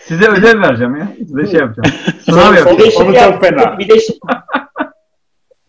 [0.00, 1.08] size ödev vereceğim ya.
[1.18, 1.96] Size şey yapacağım.
[2.24, 2.78] Sınav yapacağım.
[2.90, 3.78] şey Onu çok yaptım, fena.
[3.78, 4.18] Bir de, şey-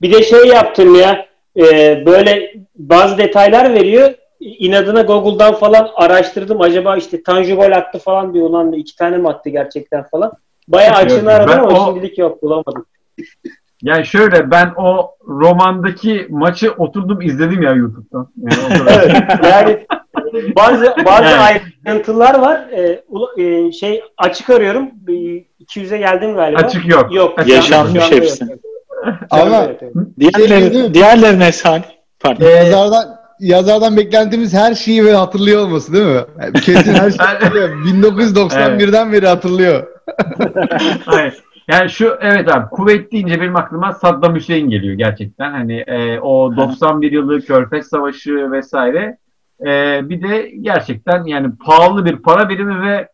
[0.02, 1.26] bir de şey yaptım ya.
[1.58, 1.64] e,
[2.06, 4.14] böyle bazı detaylar veriyor.
[4.40, 6.62] İnadına Google'dan falan araştırdım.
[6.62, 8.50] Acaba işte Tanju gol attı falan diyor.
[8.50, 10.32] Ulan iki tane mi attı gerçekten falan.
[10.68, 12.86] Bayağı açını aradım ama o- şimdilik yok bulamadım.
[13.84, 18.28] Yani şöyle ben o romandaki maçı oturdum izledim ya YouTube'dan.
[18.38, 19.26] Yani.
[19.44, 19.86] Evet.
[20.32, 21.62] Yani bazı bazı Evet.
[21.86, 22.58] ayrıntılar var.
[22.72, 24.90] E, ula- e, şey açık arıyorum.
[24.94, 26.60] Bir 200'e geldim galiba.
[26.60, 27.14] Açık yok.
[27.16, 27.48] Yok.
[27.48, 28.12] Yaşanmış yok.
[28.12, 28.46] hepsi.
[29.30, 29.94] Ama Evet, evet.
[30.20, 31.84] Diğerleri, Şey, diğerlerine Salih.
[32.20, 32.46] Pardon.
[32.46, 36.22] Ee, yazardan yazardan beklentimiz her şeyi böyle hatırlıyor olması değil mi?
[36.42, 37.70] Yani kesin her şeyi hatırlıyor.
[37.70, 39.88] 1991'den beri hatırlıyor.
[41.06, 41.44] Hayır.
[41.70, 45.52] Yani şu evet abi kuvvet deyince benim aklıma Saddam Hüseyin geliyor gerçekten.
[45.52, 49.18] Hani e, o 91 yılı Körfez Savaşı vesaire.
[49.62, 53.08] E, bir de gerçekten yani pahalı bir para birimi ve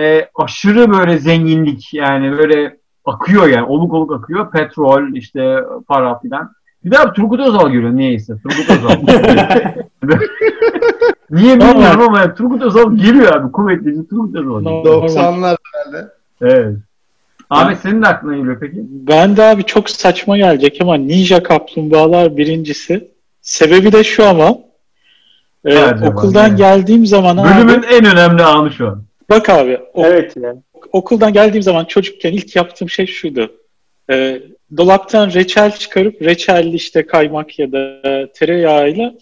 [0.00, 4.50] e, aşırı böyle zenginlik yani böyle akıyor yani oluk oluk akıyor.
[4.50, 6.52] Petrol işte para filan.
[6.84, 8.34] Bir de abi Turgut Özal görüyor niyeyse.
[8.42, 8.90] Turgut Özal.
[11.30, 13.52] Niye bilmiyorum ama yani Turgut Özal geliyor abi.
[13.52, 14.60] Kuvvetli Turgut Özal.
[14.60, 14.64] geliyor.
[14.64, 15.08] Normal.
[15.08, 16.08] 90'lar herhalde.
[16.40, 16.76] Evet.
[17.56, 18.76] Ahmet senin de aklına geliyor peki?
[18.82, 23.08] Ben de abi çok saçma gelecek ama Ninja Kaplumbağalar birincisi.
[23.40, 24.58] Sebebi de şu ama
[25.64, 26.56] e, okuldan Ne?
[26.56, 29.02] geldiğim zaman abi, Bölümün en önemli anı şu an.
[29.30, 30.58] bak abi o- Evet yani.
[30.92, 33.52] okuldan geldiğim zaman çocukken ilk yaptığım şey şuydu.
[34.10, 34.42] E,
[34.76, 38.00] dolaptan reçel çıkarıp reçelli işte kaymak ya da
[38.34, 39.14] tereyağıyla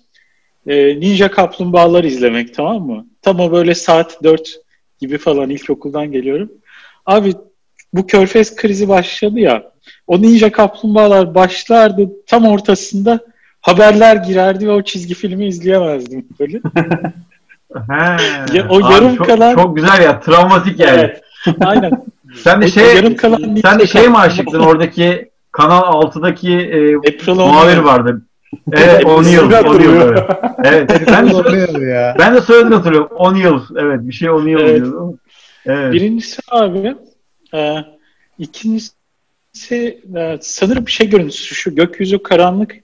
[0.67, 3.07] e, Ninja Kaplumbağalar izlemek tamam mı?
[3.23, 4.61] Tam o böyle saat 4
[5.01, 6.53] gibi falan ilkokuldan geliyorum.
[7.07, 7.33] Abi
[7.93, 9.63] bu körfez krizi başladı ya.
[10.07, 13.19] O Ninja Kaplumbağalar başlardı tam ortasında
[13.61, 16.61] haberler girerdi ve o çizgi filmi izleyemezdim böyle.
[18.53, 20.21] Ya, o yarım çok, kalan- Çok güzel ya.
[20.21, 21.01] Travmatik yani.
[21.01, 21.23] Evet.
[21.61, 21.91] Aynen.
[22.43, 27.35] Sen de şey yarım kalan sen de şey mi aşıktın oradaki Kanal 6'daki e, April
[27.35, 28.23] muhabir vardı.
[28.73, 29.33] Evet, O'Neill.
[29.33, 29.65] İsmini O'Neill.
[29.65, 30.25] hatırlıyor.
[30.65, 30.91] Evet.
[30.91, 31.09] evet.
[31.13, 32.17] Ben, de, ya.
[32.19, 33.09] ben de soyadını hatırlıyorum.
[33.17, 33.61] O'Neill.
[33.77, 34.01] Evet.
[34.03, 34.77] Bir şey O'Neill Evet.
[34.77, 35.19] diyordu.
[35.67, 35.93] Evet.
[35.93, 36.97] Birincisi abi,
[37.55, 37.77] e,
[38.39, 38.95] ikincisi
[40.17, 42.77] e, sanırım bir şey görüntüsü şu gökyüzü karanlık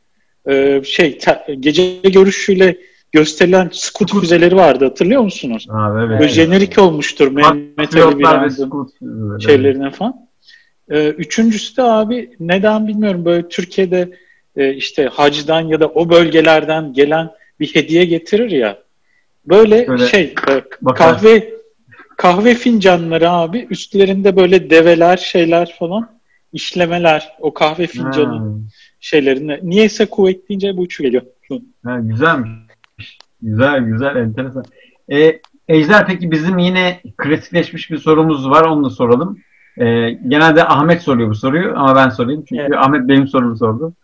[0.48, 2.78] e, şey te- gece görüşüyle
[3.12, 4.20] gösterilen skut Skut.
[4.20, 5.66] füzeleri vardı hatırlıyor musunuz?
[5.70, 6.20] Abi, evet.
[6.20, 8.90] Böyle jenerik olmuştur Mehmet Ali Birand'ın Scoot.
[9.42, 10.26] şeylerine falan.
[10.90, 14.10] E, üçüncüsü de abi neden bilmiyorum böyle Türkiye'de
[14.56, 18.78] e, işte hacdan ya da o bölgelerden gelen bir hediye getirir ya.
[19.46, 20.62] Böyle Böyle şey e,
[20.94, 21.55] kahve
[22.16, 26.16] kahve fincanları abi üstlerinde böyle develer şeyler falan
[26.52, 28.54] işlemeler o kahve fincanı Ha,
[29.00, 29.60] şeylerine.
[29.62, 31.22] Niyeyse kuvvet deyince bu üçü geliyor.
[31.84, 33.18] ha, güzelmiş.
[33.42, 34.64] Güzel güzel enteresan.
[35.12, 39.38] E, Ejder peki bizim yine klasikleşmiş bir sorumuz var onu da soralım.
[39.78, 42.74] E, genelde Ahmet soruyor bu soruyu ama ben sorayım çünkü Evet.
[42.78, 43.94] Ahmet benim sorumu sordu.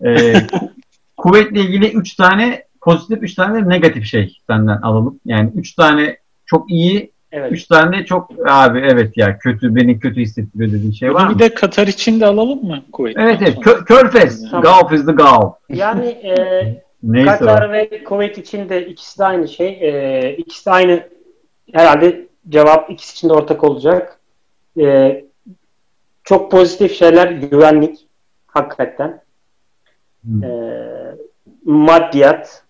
[0.00, 0.70] E, ku-
[1.16, 5.20] kuvvetle ilgili 3 tane pozitif 3 tane negatif şey senden alalım.
[5.24, 6.16] Yani 3 tane
[6.46, 7.52] çok iyi Evet.
[7.52, 11.30] 3 tane de çok abi evet ya kötü beni kötü hissettiriyor dediğin şey var Bunu
[11.30, 11.34] mı?
[11.34, 13.16] bir de Katar için de alalım mı kuvvet?
[13.18, 14.50] Evet evet Kö- Körfez.
[14.50, 14.80] Tamam.
[14.80, 15.54] Gulf is the Gulf.
[15.68, 16.34] Yani e,
[17.02, 17.38] Neyse o.
[17.38, 19.68] Katar ve Kuveyt için de ikisi de aynı şey.
[19.68, 21.08] E, ikisi de aynı
[21.72, 24.20] herhalde cevap ikisi için de ortak olacak.
[24.80, 25.24] E,
[26.24, 28.06] çok pozitif şeyler güvenlik
[28.46, 29.22] hakikaten.
[30.24, 30.46] Hı.
[30.46, 30.52] E,
[31.64, 32.62] maddiyat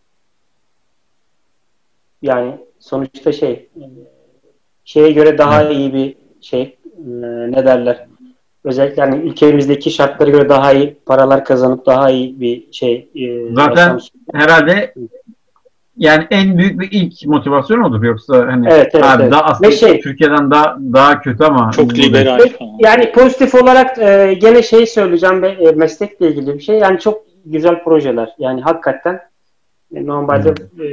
[2.22, 3.82] yani sonuçta şey e,
[4.92, 7.02] şeye göre daha iyi bir şey e,
[7.52, 8.06] ne derler
[8.64, 13.92] özellikle hani ülkemizdeki şartlara göre daha iyi paralar kazanıp daha iyi bir şey e, Zaten-
[13.92, 14.00] yaşam-
[14.34, 14.94] herhalde
[15.96, 19.32] yani en büyük bir ilk motivasyon odur yoksa hani Evet, evet, abi evet.
[19.32, 22.40] daha aslında Ve şey- Türkiye'den daha daha kötü ama Çok liberal.
[22.78, 26.78] Yani pozitif olarak e, gene şey söyleyeceğim ve e, meslekle ilgili bir şey.
[26.78, 28.34] Yani çok güzel projeler.
[28.38, 29.20] Yani hakikaten
[29.94, 30.86] e, normalde e,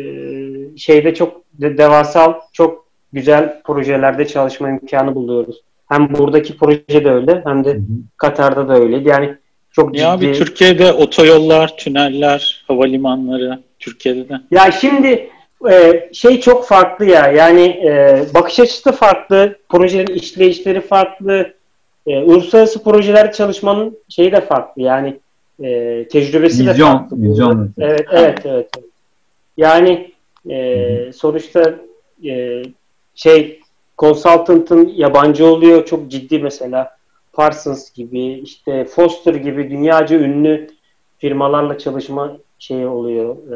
[0.78, 5.62] şeyde çok de, devasal, çok güzel projelerde çalışma imkanı buluyoruz.
[5.90, 7.82] Hem buradaki proje de öyle hem de Hı hı.
[8.18, 9.10] Katar'da da öyle.
[9.10, 9.36] Yani
[9.72, 10.02] çok ciddi.
[10.02, 14.34] Ya abi Türkiye'de otoyollar, tüneller, havalimanları Türkiye'de de.
[14.52, 15.30] Ya şimdi
[15.72, 17.28] e, şey çok farklı ya.
[17.28, 19.56] Yani e, bakış açısı da farklı.
[19.70, 21.54] Projelerin işleyişleri farklı.
[22.08, 24.82] E, uluslararası projelerde çalışmanın şeyi de farklı.
[24.82, 25.18] Yani
[25.64, 27.22] e, tecrübesi de Vizyon, farklı.
[27.22, 27.72] vizyon.
[27.80, 28.70] Evet, evet, evet.
[29.58, 30.12] Yani
[30.50, 31.76] e, sonuçta
[32.26, 32.64] e,
[33.20, 33.60] şey
[33.98, 35.86] consultant'ın yabancı oluyor.
[35.86, 36.98] Çok ciddi mesela
[37.34, 40.70] Parsons gibi, işte Foster gibi dünyaca ünlü
[41.18, 43.36] firmalarla çalışma şeyi oluyor.
[43.36, 43.56] E,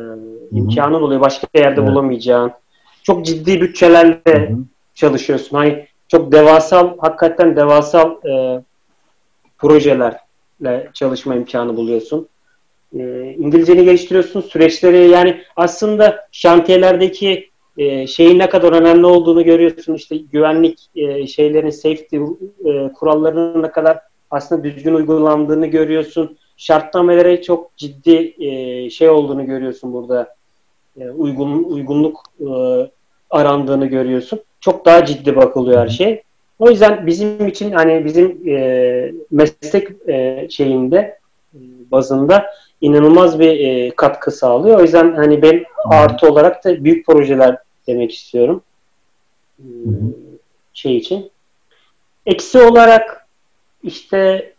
[0.51, 1.21] imkanın oluyor.
[1.21, 1.91] Başka yerde Evet.
[1.91, 2.51] bulamayacağın.
[3.03, 4.57] Çok ciddi bütçelerle Hı hı.
[4.95, 5.57] çalışıyorsun.
[5.57, 8.61] Hani çok devasal, hakikaten devasal e,
[9.57, 12.27] projelerle çalışma imkanı buluyorsun.
[12.99, 14.41] E, İngilizceni geliştiriyorsun.
[14.41, 19.93] Süreçleri yani aslında şantiyelerdeki e, şeyin ne kadar önemli olduğunu görüyorsun.
[19.93, 22.17] İşte güvenlik e, şeylerin safety
[22.65, 23.99] e, kurallarının ne kadar
[24.31, 26.37] aslında düzgün uygulandığını görüyorsun.
[26.57, 30.35] Şartnamelere çok ciddi e, şey olduğunu görüyorsun burada.
[30.99, 32.47] E, uygun uygunluk e,
[33.29, 34.39] arandığını görüyorsun.
[34.59, 36.21] Çok daha ciddi bakılıyor her şey.
[36.59, 41.19] O yüzden bizim için hani bizim e, meslek e, şeyinde
[41.53, 41.59] e,
[41.91, 42.45] bazında
[42.83, 44.79] inanılmaz bir e, katkı sağlıyor.
[44.79, 47.57] O yüzden hani ben artı olarak da büyük projeler
[47.87, 48.61] demek istiyorum.
[49.59, 49.65] E,
[50.73, 51.31] şey için.
[52.25, 53.27] Eksi olarak
[53.83, 54.53] işte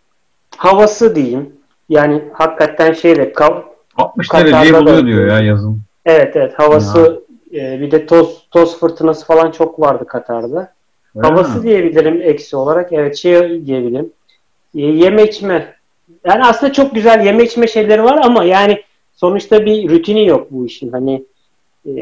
[0.57, 1.53] havası diyeyim.
[1.89, 3.63] Yani hakikaten şeyde kav-
[3.97, 5.81] 60 Katar'da dereceyi buluyor diyor ya yazın.
[6.07, 7.23] Evet evet havası
[7.55, 10.73] e, bir de toz toz fırtınası falan çok vardı Katar'da.
[11.17, 11.63] Öyle Havası mi?
[11.65, 12.93] diyebilirim eksi olarak.
[12.93, 14.13] Evet şey diyebilirim.
[14.75, 15.75] E, yeme içme.
[16.25, 18.83] Yani aslında çok güzel yeme içme şeyleri var ama yani
[19.15, 20.93] sonuçta bir rutini yok bu işin.
[20.93, 21.25] Hani
[21.87, 21.93] e,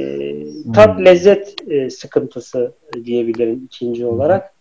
[0.74, 1.04] tat Hmm.
[1.04, 2.72] lezzet e, sıkıntısı
[3.04, 4.52] diyebilirim ikinci olarak.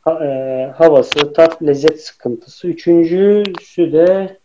[0.00, 2.68] Ha- e, havası, tat, lezzet sıkıntısı.
[2.68, 4.36] Üçüncüsü de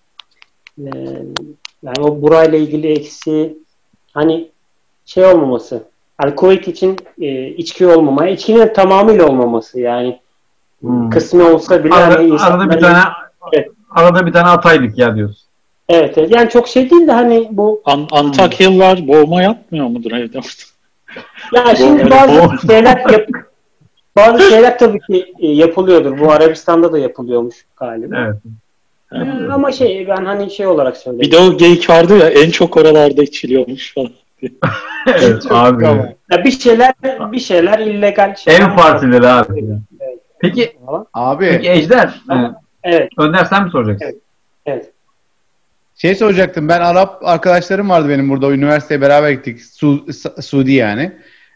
[0.79, 0.89] e,
[1.83, 3.57] yani o burayla ilgili eksi
[4.13, 4.47] hani
[5.05, 5.83] şey olmaması.
[6.35, 10.19] Kuveyt için e, içki olmamaya, içkinin tamamıyla olmaması yani
[10.79, 11.09] Hmm.
[11.09, 12.99] kısmı olsa bile Arada, hani arada bir tane
[13.53, 13.69] Evet.
[13.91, 15.37] Arada bir tane ataydık ya diyorsun.
[15.89, 16.31] Evet, evet.
[16.35, 20.39] Yani çok şey değil de hani bu An- Antakyalılar boğma yapmıyor mudur evde?
[21.53, 23.27] ya şimdi bazı şeyler yap,
[24.17, 26.19] bazı şeyler tabii ki e, yapılıyordur.
[26.19, 28.15] Bu Arabistan'da da yapılıyormuş galiba.
[28.17, 28.35] Evet.
[29.13, 31.21] E, Ama şey ben hani şey olarak söyleyeyim.
[31.21, 34.11] Bir de o geyik vardı ya en çok oralarda içiliyormuş falan.
[35.07, 35.83] evet abi.
[36.31, 38.59] Ya bir şeyler bir şeyler illegal şeyler.
[38.59, 39.65] Ev partileri abi.
[39.99, 40.19] Evet.
[40.39, 40.77] Peki.
[41.13, 42.35] Abi peki Ejder, e,
[42.85, 44.05] Evet, Önder sen mi soracaksın?
[44.05, 44.15] Evet.
[44.65, 44.91] evet.
[45.95, 46.69] şey soracaktım.
[46.69, 48.51] Ben Arap arkadaşlarım vardı benim burada.
[48.51, 49.61] Üniversiteye beraber gittik.
[49.61, 50.05] Su,
[50.41, 51.11] Suudi yani.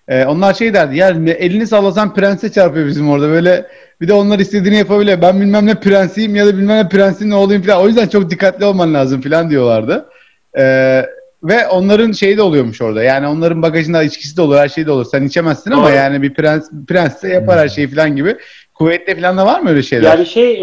[0.07, 0.97] Ee, onlar şey derdi.
[0.97, 3.29] Ya elini sallasan prense çarpıyor bizim orada.
[3.29, 3.65] Böyle
[4.01, 5.21] bir de onlar istediğini yapabiliyor.
[5.21, 7.81] Ben bilmem ne prensiyim ya da bilmem ne prensin ne olayım falan.
[7.81, 10.09] O yüzden çok dikkatli olman lazım falan diyorlardı.
[10.57, 11.05] Ee,
[11.43, 13.03] ve onların şeyi de oluyormuş orada.
[13.03, 15.05] Yani onların bagajında içkisi de olur, her şey de olur.
[15.11, 15.95] Sen içemezsin ama Doğru.
[15.95, 18.37] yani bir prens prensse yapar her şeyi falan gibi.
[18.79, 20.09] Kuveytte falan da var mı öyle şeyler?
[20.11, 20.53] Yani şey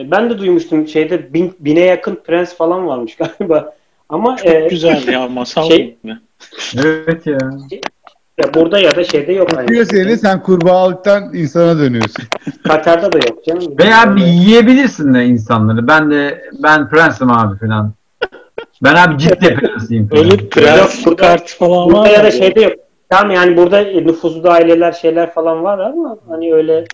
[0.00, 3.74] e, ben de duymuştum şeyde bin, bine yakın prens falan varmış galiba.
[4.08, 5.96] Ama Çok e, güzel ya masal şey-.
[6.84, 7.38] Evet ya.
[8.38, 9.50] Ya burada ya da şeyde yok.
[9.50, 12.24] Tutuyor seni sen kurbağalıktan insana dönüyorsun.
[12.68, 13.74] Katar'da da yok canım.
[13.78, 15.88] Veya bir yiyebilirsin de insanları.
[15.88, 17.92] Ben de ben prensim abi falan.
[18.82, 20.08] Ben abi ciddi prensiyim.
[20.08, 20.24] falan.
[20.24, 21.94] Öyle prens burada- kartı falan var.
[21.94, 22.72] Burada ya da şeyde yok.
[23.10, 26.84] Tamam yani burada nüfuzlu aileler şeyler falan var ama hani öyle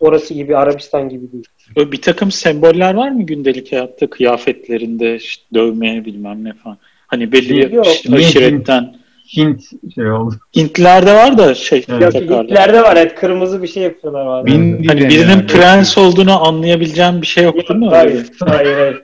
[0.00, 1.44] orası gibi Arabistan gibi değil.
[1.76, 6.78] Böyle bir takım semboller var mı gündelik hayatta kıyafetlerinde işte dövme bilmem ne falan.
[7.06, 7.86] Hani belli Yok.
[8.12, 8.96] aşiretten.
[9.36, 9.62] Hint
[9.94, 10.34] şey oldu.
[10.56, 12.02] Hintlerde var da şey Evet.
[12.02, 12.44] Yok, takarlar.
[12.44, 14.46] Hitlerde var evet kırmızı bir şey yapıyorlar bazen.
[14.46, 15.46] Bin Hani birinin yani.
[15.46, 17.88] prens olduğunu anlayabileceğim bir şey yok değil mi?
[17.88, 19.02] Hayır, hayır, hayır.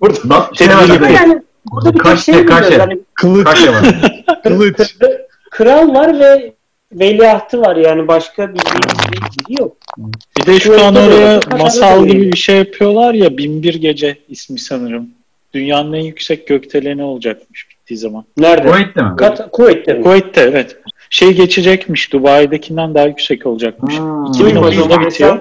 [0.00, 1.42] Burada şey var yani
[1.72, 2.78] burada bir Kaç şey şey.
[2.78, 3.44] Hani Kılıç.
[3.44, 3.84] Kaşe var.
[4.42, 4.96] Kılıç.
[5.50, 6.52] kral var ve
[6.92, 9.76] veliahtı var yani başka bir bir- bir yok.
[10.38, 14.18] Bir de şu an Kuvvetli oraya masal da gibi bir şey yapıyorlar ya Binbir Gece
[14.28, 15.08] ismi sanırım.
[15.54, 18.24] Dünyanın en yüksek gökdeleni olacakmış bittiği zaman.
[18.38, 18.68] Nerede?
[18.68, 19.16] Kuveyt'te mi?
[19.16, 20.02] Kat Kuveyt'te mi?
[20.02, 20.76] Kuveyt'te evet.
[21.10, 23.98] Şey geçecekmiş Dubai'dekinden daha yüksek olacakmış.
[23.98, 24.24] Hmm.
[24.24, 25.38] 2030'da bitiyor.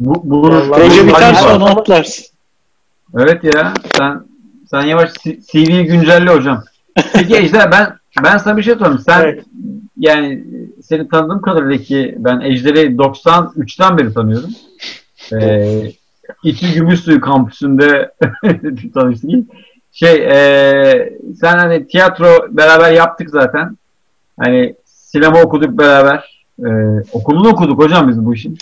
[0.00, 2.26] Bu, bu Proje biter sonra atlarsın.
[3.18, 3.74] Evet ya.
[3.98, 4.20] Sen
[4.70, 5.10] sen yavaş
[5.52, 6.64] CV'yi güncelle hocam.
[7.12, 8.98] Peki Ejder ben ben sana bir şey sorayım.
[8.98, 9.44] Sen Evet.
[9.96, 10.44] yani
[10.82, 14.50] seni tanıdığım kadarıyla ki ben Ejder'i 93'ten beri tanıyorum.
[15.32, 15.92] Ee,
[16.44, 18.12] İTÜ Gümüşsuyu kampüsünde
[18.94, 19.30] tanıştık.
[19.92, 23.76] Şey e, sen hani tiyatro beraber yaptık zaten.
[24.40, 26.44] Hani sinema okuduk beraber.
[26.58, 26.70] Ee,
[27.12, 28.58] okulunu okuduk hocam biz bu işin.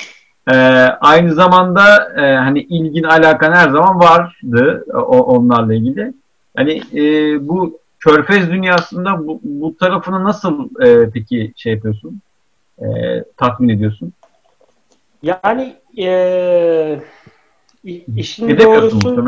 [0.53, 0.57] Ee,
[1.01, 6.12] aynı zamanda e, hani ilgin alakan her zaman vardı o, onlarla ilgili.
[6.57, 7.03] Hani e,
[7.48, 12.20] bu körfez dünyasında bu, bu tarafını nasıl e, peki şey yapıyorsun?
[12.78, 12.84] E,
[13.36, 14.12] tatmin ediyorsun?
[15.22, 15.76] Yani
[17.84, 19.24] i- işin doğrusu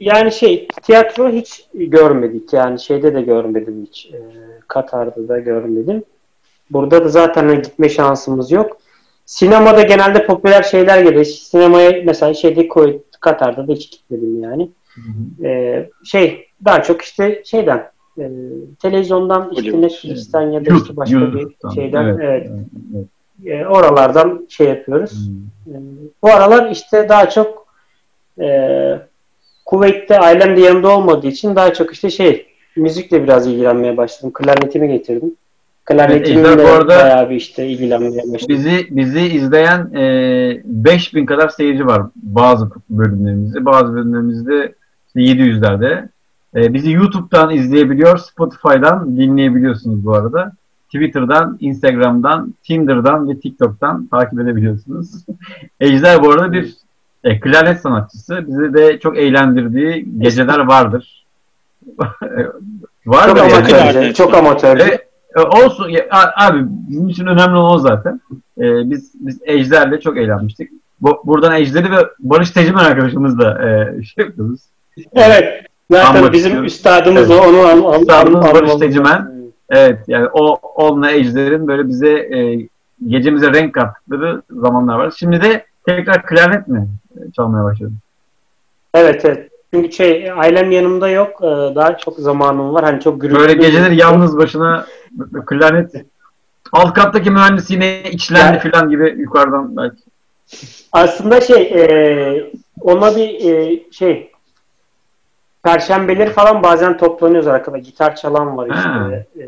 [0.00, 4.20] yani şey tiyatro hiç görmedik yani şeyde de görmedim hiç Eee,
[4.68, 6.04] Katar'da da görmedim.
[6.70, 8.78] Burada da zaten hani gitme şansımız yok.
[9.26, 11.24] Sinemada genelde popüler şeyler geliyor.
[11.24, 12.68] Sinemaya mesela şeyde
[13.20, 14.70] Katar'da da hiç gitmedim yani.
[15.42, 18.30] Eee, şey daha çok işte şeyden eee,
[18.82, 19.80] televizyondan işte.
[19.80, 22.50] Netflix'ten ya da işte başka bir şeyden evet, evet,
[22.94, 23.06] evet.
[23.44, 25.28] eee, oralardan şey yapıyoruz.
[25.66, 25.74] Hmm.
[25.74, 25.78] Ee,
[26.22, 27.66] Bu aralar işte daha çok
[28.40, 28.98] e,
[29.64, 32.46] Kuveyt'te ailem de yanımda olmadığı için daha çok işte şey
[32.76, 34.30] müzikle biraz ilgilenmeye başladım.
[34.34, 35.34] Klarnetimi getirdim.
[35.84, 38.46] Klarnetimle Evet, bu arada- bayağı bir işte ilgilenmeye başladım.
[38.48, 43.64] Bizi bizi izleyen e, 5000 kadar seyirci var bazı bölümlerimizde.
[43.64, 44.74] Bazı bölümlerimizde
[45.06, 46.08] işte 700'lerde.
[46.54, 50.52] E, bizi YouTube'dan izleyebiliyor, Spotify'dan dinleyebiliyorsunuz bu arada.
[50.86, 55.08] Twitter'dan, Instagram'dan, Tinder'dan ve TikTok'tan takip edebiliyorsunuz.
[55.80, 56.74] Ejder bu arada bir
[57.24, 58.44] e, klarnet sanatçısı.
[58.48, 61.24] Bizi de çok eğlendirdiği geceler vardır.
[63.06, 63.64] Var Çok yani?
[63.64, 64.16] klarnet.
[64.16, 64.84] Çok amatörce.
[64.84, 68.20] E, e, olsun ya, abi bizim için önemli olan o zaten.
[68.58, 70.70] E, biz biz Ejder'le çok eğlenmiştik.
[71.00, 74.60] Bu, buradan Ejder'i ve Barış Tecmen arkadaşımızla e, şey yapıyoruz.
[75.12, 75.66] Evet.
[75.90, 76.66] Zaten Anmak bizim istiyorum.
[76.66, 77.40] üstadımız Evet.
[77.42, 77.48] o.
[77.48, 78.80] Onu an, an, Üstadımız an- Barış lazım.
[79.70, 82.68] Evet yani o onunla Ejder'in böyle bize e,
[83.08, 85.12] gecemize renk kattıkları zamanlar var.
[85.18, 87.96] Şimdi de tekrar klarnet mi e, çalmaya başladım?
[88.94, 89.48] Evet evet.
[89.74, 91.30] Çünkü şey ailem yanımda yok.
[91.42, 92.84] Ee, Daha çok zamanım var.
[92.84, 93.40] Hani çok gürültülü.
[93.40, 94.86] Böyle geceleri yalnız başına
[95.46, 95.92] klarnet
[96.72, 99.96] alt kattaki mühendis yine içlendi Ya- falan gibi yukarıdan belki.
[100.92, 104.30] Aslında şey e, ona bir e, şey
[105.64, 107.78] Perşembeleri falan bazen toplanıyoruz arkada.
[107.78, 109.26] Gitar çalan var işte.
[109.42, 109.46] E,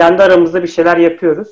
[0.00, 1.48] kendi aramızda bir şeyler yapıyoruz.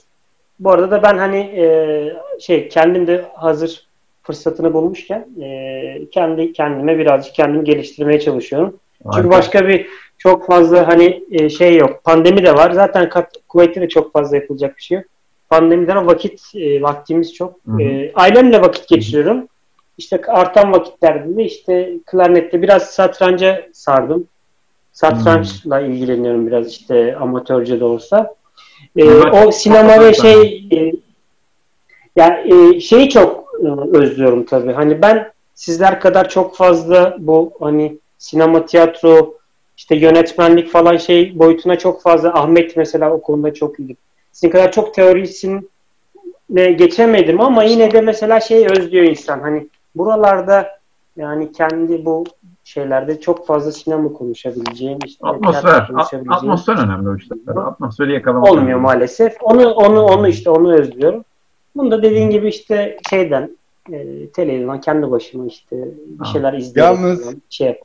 [0.60, 3.86] Bu arada da ben hani e, şey kendim de hazır
[4.22, 8.76] fırsatını bulmuşken e, kendi kendime birazcık kendimi geliştirmeye çalışıyorum.
[9.02, 9.30] Çünkü Harika.
[9.30, 9.86] başka bir
[10.18, 12.04] çok fazla hani e, şey yok.
[12.04, 12.70] Pandemi de var.
[12.70, 13.10] Zaten
[13.48, 15.06] Kuveyt'te de çok fazla yapılacak bir şey yok.
[15.48, 17.54] Pandemiden o vakit e, vaktimiz çok.
[17.66, 17.82] Hı hı.
[17.82, 19.48] E, ailemle vakit geçiriyorum.
[19.98, 24.26] İşte artan vakitlerde de işte klarnette biraz satranca sardım.
[24.92, 28.34] Satrançla ilgileniyorum biraz işte amatörce de olsa.
[28.96, 29.46] E, Evet.
[29.46, 30.92] o sinema ve şey e,
[32.16, 34.72] ya e, şeyi çok e, özlüyorum tabii.
[34.72, 39.34] Hani ben sizler kadar çok fazla bu hani sinema, tiyatro,
[39.76, 43.96] işte yönetmenlik falan şey boyutuna çok fazla Ahmet mesela o konuda çok iyi.
[44.32, 45.62] Sizin kadar çok teorisine
[46.72, 49.40] geçemedim ama yine de mesela şey özlüyor insan.
[49.40, 49.66] Hani
[49.98, 50.68] buralarda
[51.16, 52.24] yani kendi bu
[52.64, 55.86] şeylerde çok fazla sinema konuşabileceğim, işte Atmosfer.
[55.86, 57.36] konuşabileceğim Atmosfer önemli o işler.
[57.56, 58.50] Atmosferi yakalamak.
[58.50, 58.80] olmuyor önemli.
[58.82, 59.36] maalesef.
[59.42, 61.24] Onu onu onu işte onu özlüyorum.
[61.76, 63.56] Bunu da dediğin gibi işte şeyden
[63.92, 65.76] e, televizyondan kendi başıma işte
[66.06, 67.76] bir şeyler izleyerek Yalnız- şey yap.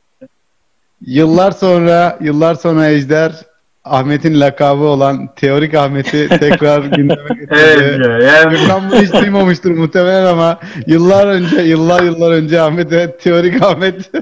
[1.06, 3.46] Yıllar sonra, yıllar sonra Ejder
[3.84, 7.54] Ahmet'in lakabı olan Teorik Ahmet'i tekrar gündeme getirdi.
[7.54, 8.18] Evet ya.
[8.18, 14.12] Yani Gökhan bunu hiç duymamıştır muhtemelen ama yıllar önce, yıllar yıllar önce Ahmet'e Teorik Ahmet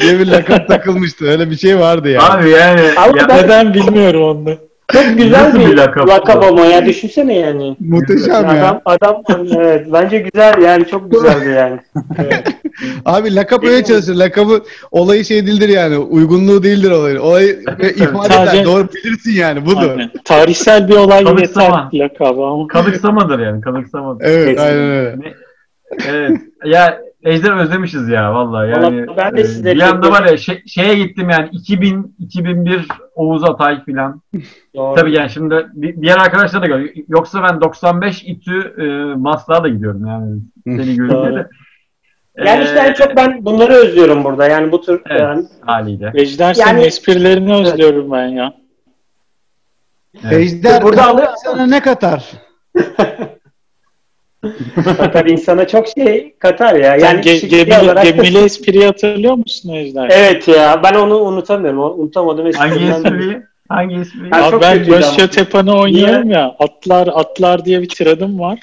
[0.00, 1.26] diye bir lakap takılmıştı.
[1.26, 2.24] Öyle bir şey vardı yani.
[2.24, 4.67] abi yani Ama ya, Neden bilmiyorum onu.
[4.92, 7.76] Çok güzel Nasıl bir, bir lakap lakap, ama ya düşünsene yani.
[7.80, 8.80] Muhteşem ya.
[8.84, 11.78] Adam, adam evet, bence güzel yani çok güzeldi yani.
[12.18, 12.48] Evet.
[13.04, 14.14] Abi lakap öyle çalışır.
[14.14, 15.98] Lakabı olayı şey değildir yani.
[15.98, 17.18] Uygunluğu değildir olayın.
[17.18, 18.64] Olayı ve ifade Sadece- eder.
[18.64, 19.66] Doğru bilirsin yani.
[19.66, 19.90] Budur.
[19.90, 20.10] Aynen.
[20.24, 22.66] Tarihsel bir olay yeter lakabı ama.
[22.66, 24.24] kalıksamadır yani kalıksamadır.
[24.24, 24.62] Evet Kesin.
[24.62, 25.16] aynen öyle.
[26.08, 26.40] Evet.
[26.64, 29.06] Ya Ejder özlemişiz ya vallahi yani.
[29.06, 32.86] Vallahi ben de e, sizleri bir anda var ya şey- şeye gittim yani 2000 2001
[33.14, 34.22] Oğuz Atay filan.
[34.74, 34.94] Doğru.
[34.94, 36.88] Tabii yani şimdi di- diğer arkadaşlar da gör.
[37.08, 38.84] Yoksa ben 95 İTÜ e,
[39.18, 40.40] Maslak'a da gidiyorum yani.
[40.66, 41.48] Seni görünce de.
[42.44, 44.48] Yani işte en çok ben bunları özlüyorum burada.
[44.48, 45.20] Yani bu tür Evet.
[45.20, 46.12] yani haliyle.
[46.14, 48.52] Ejder senin Yani- esprilerini özlüyorum ben ya.
[50.24, 50.32] Evet.
[50.32, 52.32] Ejder Burada Burada alıyor- sana ne katar?
[54.96, 57.00] katar insana çok şey katar ya.
[57.00, 60.08] Sen Yani ge- kişisel gemili, olarak- gemili espriyi hatırlıyor musun Ejder?
[60.12, 61.78] Evet ya ben onu unutamıyorum.
[61.80, 63.42] O Unutamadım Hangi espriyi?
[63.68, 64.30] Hangi espriyi?
[64.30, 65.26] Ha, Abi ben Mösyö.
[65.26, 66.56] Tepan'ı oynuyorum ya.
[66.58, 68.60] Atlar atlar diye bir tiradım var.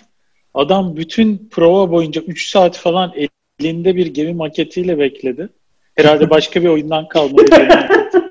[0.53, 3.13] Adam bütün prova boyunca 3 saat falan
[3.59, 5.49] elinde bir gemi maketiyle bekledi.
[5.95, 7.37] Herhalde başka bir oyundan kalma.
[7.37, 8.21] bir gemi maketi.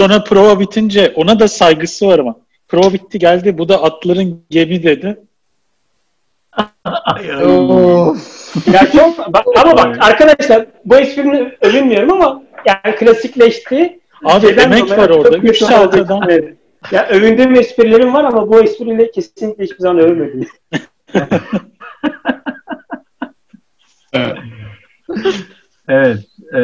[0.00, 2.36] Sonra prova bitince ona da saygısı var ama.
[2.68, 5.16] Prova bitti geldi bu da atların gemi dedi.
[6.84, 7.26] Ay.
[8.72, 10.02] Ya çok bak, ama bak Evet.
[10.02, 14.00] arkadaşlar bu esprimi övünmüyorum ama yani klasikleşti.
[14.24, 15.30] Abi Şeyden emek var çok orada.
[15.30, 16.02] kötü 3 saat oldu.
[16.04, 16.20] adam.
[16.30, 16.54] Evet.
[16.92, 20.48] Ya övündüğüm esprilerim var ama bu espriyle kesinlikle hiçbir zaman övmedim.
[25.88, 26.18] Evet.
[26.54, 26.60] E,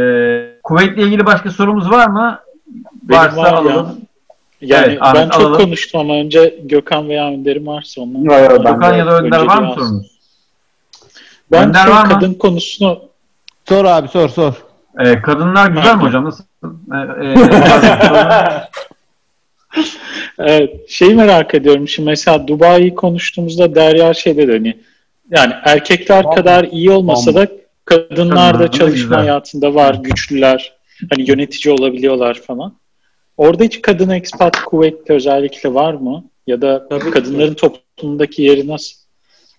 [0.62, 2.38] kuvvetle ilgili başka sorumuz var mı?
[3.02, 3.56] Benim Varsa var ya.
[3.56, 3.98] alalım.
[4.64, 5.58] Yani Evet, Ahmet, ben çok alalım.
[5.58, 8.20] konuştum ama önce Gökhan veya Önder'im varsa ondan.
[8.20, 10.06] Yok, yok, Gökhan ya da Önder var mı sorunuz?
[11.52, 12.12] Ben Önder şu var mı?
[12.12, 13.00] kadın konusunu
[13.68, 14.54] Sor abi sor sor.
[15.00, 16.06] E, kadınlar güzel mi Ha.
[16.06, 16.24] hocam?
[16.24, 16.44] Nasıl?
[16.92, 17.34] E, e,
[20.38, 21.88] Evet, şeyi merak ediyorum.
[21.88, 24.76] Şimdi mesela Dubai'yi konuştuğumuzda Derya şey dedi hani
[25.30, 27.48] yani erkekler kadar iyi olmasa da
[27.84, 29.18] kadınlar da da çalışma güzel.
[29.18, 30.72] hayatında var, güçlüler.
[31.10, 32.74] Hani yönetici olabiliyorlar falan.
[33.36, 36.24] Orada hiç kadın expat kuvvetli özellikle var mı?
[36.46, 37.10] Ya da Tabii ki.
[37.10, 38.96] kadınların toplumdaki yeri nasıl?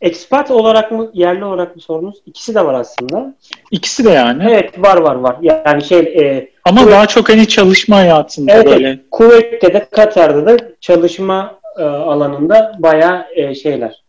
[0.02, 2.16] Expat olarak mı yerli olarak mı sorunuz?
[2.26, 3.36] İkisi de var aslında.
[3.72, 4.44] İkisi de yani.
[4.50, 5.36] Evet var var var.
[5.42, 6.92] Yani şey e, Ama Evet.
[6.92, 9.00] daha çok hani çalışma hayatında Evet, böyle.
[9.12, 14.04] Kuveyt'te de Katar'da da çalışma e, alanında bayağı e, şeyler.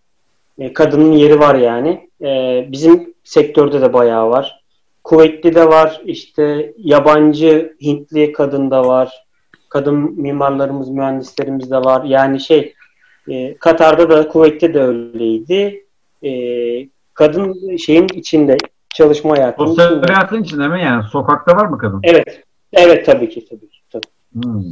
[0.59, 2.09] E, kadının yeri var yani.
[2.25, 4.61] E, bizim sektörde de bayağı var.
[5.05, 6.01] Kuveytli de var.
[6.05, 9.26] işte yabancı Hintli kadın da var.
[9.69, 12.05] Kadın mimarlarımız, mühendislerimiz de var.
[12.05, 12.75] Yani şey
[13.29, 15.85] e, Katar'da da Kuveyt'te de öyleydi.
[16.25, 16.31] E,
[17.15, 18.57] kadın şeyin içinde
[18.95, 20.13] çalışma hayatının Sosyal içinde.
[20.13, 21.03] hayatın içinde mi yani?
[21.05, 22.01] Sokakta var mı kadın?
[22.03, 22.43] Evet.
[22.73, 23.79] Evet tabii ki tabii ki.
[23.91, 24.07] Tabii.
[24.45, 24.63] Hmm.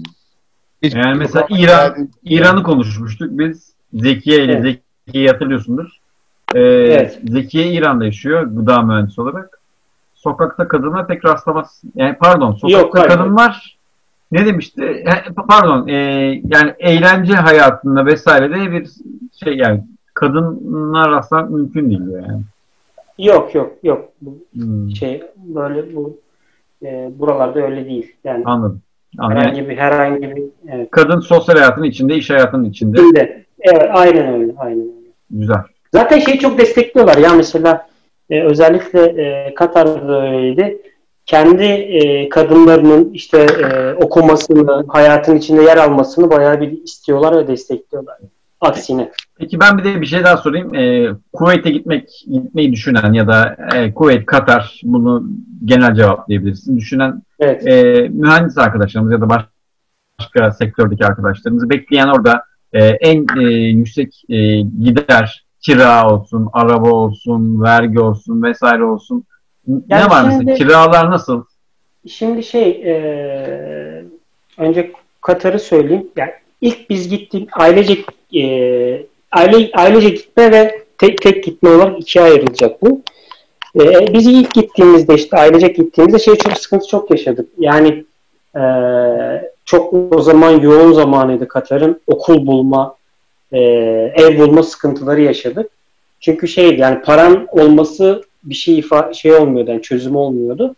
[0.82, 3.74] Hiç- Yani mesela İran İran'ı konuşmuştuk biz.
[3.94, 4.80] Zekiye ile Evet.
[5.06, 5.88] Zekiye'yi hatırlıyorsundur.
[6.54, 7.20] Ee, Evet.
[7.24, 9.60] Zekiye İran'da yaşıyor gıda mühendisi olarak.
[10.14, 11.82] Sokakta kadına pek rastlamaz.
[11.94, 13.73] Yani pardon sokakta Yok, hayır, kadın var.
[14.34, 14.82] Ne demişti?
[14.82, 15.88] He, Pardon.
[15.88, 15.94] e,
[16.44, 18.88] yani eğlence hayatında vesairede bir
[19.44, 19.80] şey yani
[20.14, 22.42] kadınlar rastlamak mümkün değil yani.
[23.18, 24.08] Yok yok yok.
[24.20, 26.16] Bu Hmm, şey böyle bu
[26.82, 28.16] e, buralarda öyle değil.
[28.24, 28.82] Yani anladım.
[29.18, 29.38] anladım.
[29.38, 30.90] Herhangi bir herhangi bir evet.
[30.90, 32.96] kadın sosyal hayatın içinde, iş hayatının içinde.
[32.96, 35.10] Şimdi, evet aynen öyle aynen öyle.
[35.30, 35.60] Güzel.
[35.92, 37.88] Zaten şeyi çok destekliyorlar ya mesela
[38.30, 40.78] e, özellikle e, Katar'da öyleydi.
[41.26, 48.16] Kendi e, kadınlarının işte e, okumasını, hayatın içinde yer almasını bayağı bir istiyorlar ve destekliyorlar.
[48.60, 49.10] Aksine.
[49.38, 50.74] Peki ben bir de bir şey daha sorayım.
[50.74, 55.24] Ee, Kuveyt'e gitmek gitmeyi düşünen ya da e, Kuveyt, Katar bunu
[55.64, 56.76] genel cevaplayabilirsin.
[56.76, 57.66] Düşünen Evet.
[57.66, 59.46] e, mühendis arkadaşlarımız ya da baş-
[60.20, 62.42] başka sektördeki arkadaşlarımızı bekleyen orada
[62.72, 69.24] e, en e, yüksek e, gider kira olsun, araba olsun, vergi olsun vesaire olsun.
[69.68, 70.54] N- ne Yani var şimdi- mesela?
[70.68, 71.44] Kiralar nasıl?
[72.08, 72.94] Şimdi şey e,
[74.58, 76.06] önce Katar'ı söyleyeyim.
[76.16, 76.30] Yani
[76.60, 77.98] ilk biz gittik ailece
[78.34, 78.42] e,
[79.32, 83.02] aile ailece gitme ve tek tek gitme olarak ikiye ayrılacak bu.
[83.80, 87.48] E, biz ilk gittiğimizde işte ailecek gittiğimizde şey çok sıkıntı çok yaşadık.
[87.58, 88.04] Yani
[88.56, 88.62] e,
[89.64, 92.96] çok o zaman yoğun zamanıydı Katar'ın okul bulma,
[93.52, 93.60] e,
[94.16, 95.70] ev bulma sıkıntıları yaşadık.
[96.20, 100.74] Çünkü şeydi yani paran olması bir şey ifa şey olmuyordu, yani çözüm olmuyordu.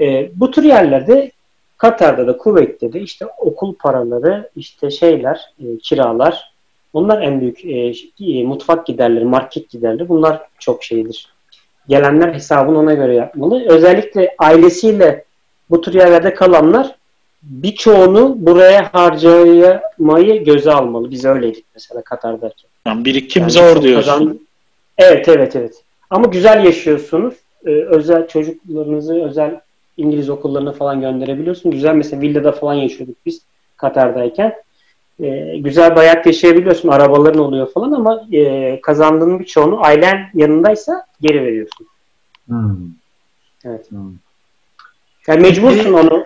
[0.00, 1.32] E, bu tür yerlerde
[1.78, 6.52] Katar'da da Kuveyt'te de işte okul paraları, işte şeyler, e, kiralar.
[6.92, 10.08] Onlar en büyük e, e, mutfak giderleri, market giderleri.
[10.08, 11.28] Bunlar çok şeydir.
[11.88, 13.64] Gelenler hesabını ona göre yapmalı.
[13.68, 15.24] Özellikle ailesiyle
[15.70, 16.94] bu tür yerlerde kalanlar
[17.42, 21.10] birçoğunu buraya harcamayı göze almalı.
[21.10, 22.70] Biz öyleydik mesela Katar'dayken.
[22.86, 24.10] Yani birikim Yani zor diyorsun.
[24.10, 24.40] kazan-
[24.98, 25.82] Evet evet evet.
[26.10, 27.34] Ama güzel yaşıyorsunuz.
[27.66, 29.60] Ee, özel çocuklarınızı özel
[29.96, 31.70] İngiliz okullarına falan gönderebiliyorsun.
[31.70, 33.42] Güzel mesela villada falan yaşıyorduk biz
[33.76, 34.54] Katar'dayken.
[35.20, 36.88] Ee, güzel bir hayat yaşayabiliyorsun.
[36.88, 41.86] Arabaların oluyor falan ama e, kazandığın birçoğunu ailen yanındaysa geri veriyorsun.
[42.46, 42.76] Hmm.
[43.64, 43.90] Evet.
[43.90, 44.12] Hmm.
[45.28, 46.24] Yani mecbursun onu.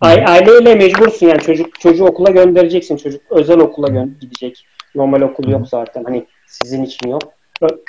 [0.00, 2.96] A- aileyle mecbursun yani çocuk çocuğu okula göndereceksin.
[2.96, 4.66] Çocuk özel okula gidecek.
[4.94, 6.04] Normal okul yok zaten.
[6.04, 7.22] Hani sizin için yok.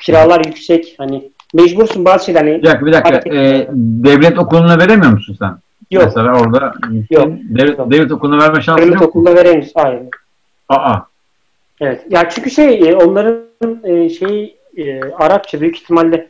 [0.02, 0.96] Kiralar yüksek.
[0.98, 2.42] Hani mecbursun bazı şeyler.
[2.42, 3.10] Hani Bir dakika bir dakika.
[3.10, 5.58] Hareket Ee, devlet okuluna veremiyor musun sen?
[5.92, 6.04] yok.
[6.06, 6.74] Mesela orada
[7.12, 7.28] Yok.
[7.50, 7.92] Devlet, Yok.
[7.92, 9.10] devlet okuluna verme şansın Devlet yok.
[9.10, 9.72] okulda veremeyiz.
[9.76, 10.00] Hayır.
[10.70, 11.00] Aa.
[11.82, 12.02] Evet.
[12.10, 13.42] Ya çünkü şey e, onların
[14.10, 14.56] şey
[15.20, 16.28] Arapça büyük ihtimalle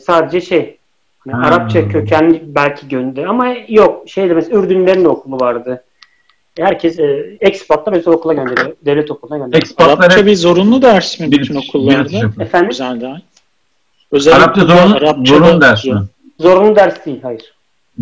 [0.00, 0.78] sadece şey
[1.26, 1.46] yani.
[1.46, 5.84] Arapça kökenli belki gönder ama yok şeyde mesela Ürdünlerin okulu vardı.
[6.58, 8.76] Herkes e, expatlar özel okula gönderiyor.
[8.86, 9.62] Devlet okuluna gönderiyor.
[9.62, 12.16] Expatlar Arapça hep bir zorunlu ders mi bir, bütün bir okullarda?
[12.16, 12.40] Efendim?
[12.40, 12.68] Efendim?
[12.68, 13.14] Güzel de.
[14.12, 16.02] Özel Arapça zorunlu, Arapça zorunlu ders mi?
[16.40, 17.18] Zorunlu ders değil.
[17.22, 17.52] Hayır.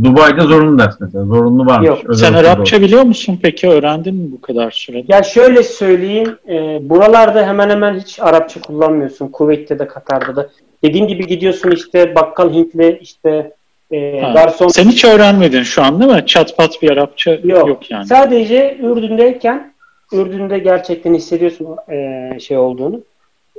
[0.04, 1.24] Dubai'de zorunlu ders mesela.
[1.24, 1.88] Zorunlu varmış.
[1.88, 1.98] Yok.
[2.04, 3.68] özel Sen Arapça biliyor musun peki?
[3.68, 5.04] Öğrendin mi bu kadar sürede?
[5.08, 6.38] Ya şöyle söyleyeyim.
[6.48, 9.28] e, buralarda hemen hemen hiç Arapça kullanmıyorsun.
[9.28, 10.50] Kuveyt'te de Katar'da da.
[10.84, 13.52] Dediğim gibi gidiyorsun işte bakkal Hintli işte
[13.92, 14.32] e, Ha.
[14.32, 16.26] garson Sen hiç öğrenmedin şu an değil mi?
[16.26, 17.68] Çat pat bir Arapça Yok.
[17.68, 18.06] yok, yani.
[18.06, 19.72] Sadece Ürdün'deyken
[20.12, 23.00] Ürdün'de gerçekten hissediyorsun e, şey olduğunu.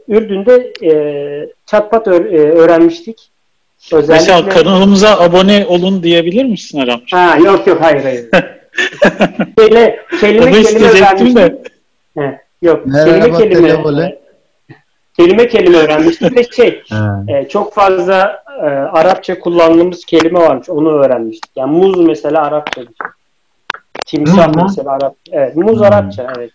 [0.08, 0.94] Ürdün'de e,
[1.66, 3.30] çatpat ö- e, öğrenmiştik.
[3.94, 4.14] Özellikle...
[4.14, 7.18] Mesela kanalımıza abone olun diyebilir misin Arapça?
[7.18, 8.26] Ha, yok yok hayır hayır.
[9.58, 11.36] Kelime, kelime, Onu kelime öğrenmiştik.
[11.36, 11.62] de.
[12.18, 14.21] He, yok Merhaba, kelime kelime.
[15.18, 16.84] Kelime kelime öğrenmiştik ve şey
[17.28, 20.70] e, çok fazla e, Arapça kullandığımız kelime varmış.
[20.70, 21.52] Onu öğrenmiştik.
[21.56, 22.82] Yani muz mesela Arapça.
[24.06, 24.64] Timsah Muz mu?
[24.68, 25.16] mesela Arap.
[25.32, 25.84] Evet, muz Hmm.
[25.84, 26.52] Arapça evet.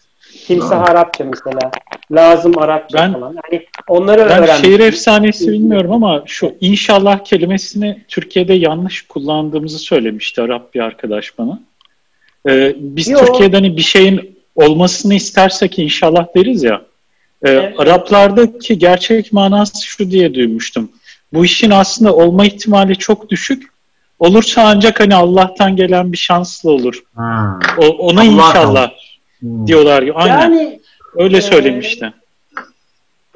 [0.47, 1.71] Timsah Arapça mesela.
[2.13, 3.37] Lazım Arapça Ben- falan.
[3.53, 4.65] Yani onları Ben öğrenmiştik.
[4.65, 11.61] şehir efsanesi bilmiyorum ama şu inşallah kelimesini Türkiye'de yanlış kullandığımızı söylemişti Arap bir arkadaş bana.
[12.49, 13.19] Ee, biz Yo.
[13.19, 16.83] Türkiye'de hani bir şeyin olmasını istersek inşallah deriz ya.
[17.43, 17.81] Ee, Evet.
[17.81, 20.91] Araplardaki gerçek manası şu diye duymuştum.
[21.33, 23.63] Bu işin aslında olma ihtimali çok düşük.
[24.19, 27.03] Olursa ancak hani Allah'tan gelen bir şansla olur.
[27.17, 27.59] Ha.
[27.79, 28.91] O, ona Allah inşallah
[29.41, 29.67] Hmm.
[29.67, 30.05] diyorlar.
[30.15, 30.81] Aynen Yani
[31.17, 32.13] öyle e, söylemişti.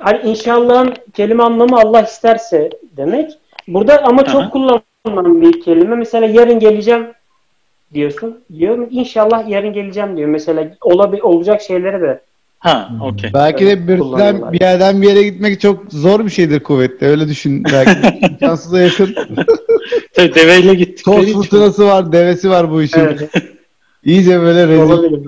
[0.01, 3.31] hani inşallahın kelime anlamı Allah isterse demek.
[3.69, 4.51] Burada ama çok Aha.
[4.51, 5.97] kullanılan bir kelime.
[5.97, 7.07] Mesela yarın geleceğim
[7.95, 8.41] diyorsun.
[8.59, 10.29] Diyorum inşallah yarın geleceğim diyor.
[10.29, 12.21] Mesela olabi- olacak şeyleri de
[12.61, 13.01] Ha, Hmm.
[13.01, 13.31] okey.
[13.35, 14.53] Belki de bir, Kullanıyorlar.
[14.53, 17.07] bir yerden bir yere gitmek çok zor bir şeydir kuvvetli.
[17.07, 17.65] Öyle düşün.
[17.65, 19.15] Belki imkansıza yakın.
[20.17, 21.05] Tabii deveyle gittik.
[21.05, 23.01] Toz fırtınası var, devesi var bu işin.
[23.01, 23.31] Evet.
[24.05, 25.25] İyice böyle rezil.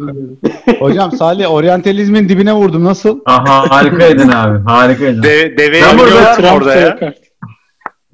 [0.78, 2.84] Hocam Salih oryantalizmin dibine vurdum.
[2.84, 3.20] Nasıl?
[3.26, 4.64] Aha harikaydın abi.
[4.64, 5.22] Harikaydın.
[5.22, 6.80] De, deveye Ben burada orada da ya?
[6.80, 7.14] yakar.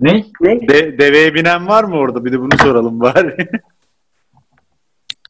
[0.01, 0.24] ne?
[0.40, 0.69] ne?
[0.69, 2.24] De, deveye binen var mı orada?
[2.24, 3.49] Bir de bunu soralım bari.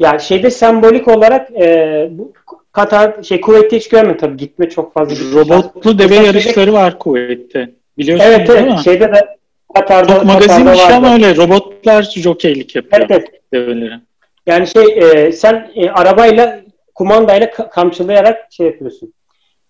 [0.01, 2.32] Ya şeyde sembolik olarak e, bu
[2.73, 6.99] Katar şey Kuveyt'te hiç görmedim tabii gitme çok fazla gitme Robotlu deve Mesela yarışları var
[6.99, 7.70] Kuveyt'te.
[7.99, 8.78] Biliyorsun Evet değil evet mi?
[8.85, 9.39] şeyde de
[9.74, 13.43] Katar'da Çok magazin işi ama öyle robotlar jokeylik yapıyor Evet, evet.
[13.53, 14.01] develeri.
[14.47, 16.61] Yani şey e, sen e, arabayla
[16.95, 19.15] kumandayla ka- kamçılayarak şey yapıyorsun.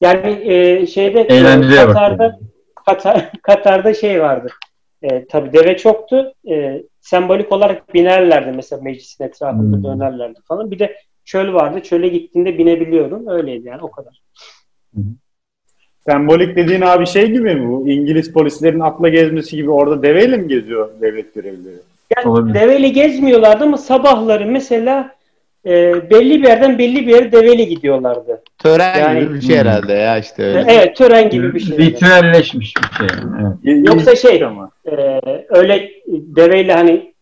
[0.00, 1.94] Yani e, şeyde e, Eğlenceliye bak.
[1.94, 2.38] Katar'da
[2.86, 4.48] Katar, Katar'da şey vardı.
[5.02, 6.32] E, tabii deve çoktu.
[6.50, 9.84] E, sembolik olarak binerlerdi mesela meclisin etrafında Hmm.
[9.84, 10.70] dönerlerdi falan.
[10.70, 10.96] Bir de
[11.28, 11.80] çöl vardı.
[11.80, 13.26] Çöle gittiğinde binebiliyordun.
[13.26, 14.22] Öyleydi yani o kadar.
[16.06, 17.88] Sembolik dediğin abi şey gibi mi bu?
[17.88, 21.76] İngiliz polislerin atla gezmesi gibi orada deveyle mi geziyor devlet görevlileri?
[22.16, 22.54] Yani Olabilir.
[22.54, 25.14] deveyle gezmiyorlardı ama sabahları mesela
[25.66, 28.42] e, belli bir yerden belli bir yere deveyle gidiyorlardı.
[28.58, 30.64] Tören Yani- gibi bir şey herhalde ya işte öyle.
[30.68, 31.78] Evet tören gibi bir şey.
[31.78, 33.18] Ritüelleşmiş bir şey.
[33.40, 33.88] Evet.
[33.88, 34.70] Yoksa şey ama.
[34.86, 37.12] e, öyle deveyle hani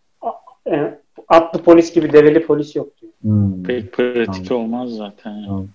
[0.70, 0.94] e,
[1.28, 3.05] atlı polis gibi develi polis yoktu.
[3.26, 3.62] Hmm.
[3.62, 5.44] Pek pratik olmaz zaten.
[5.46, 5.66] Tamam.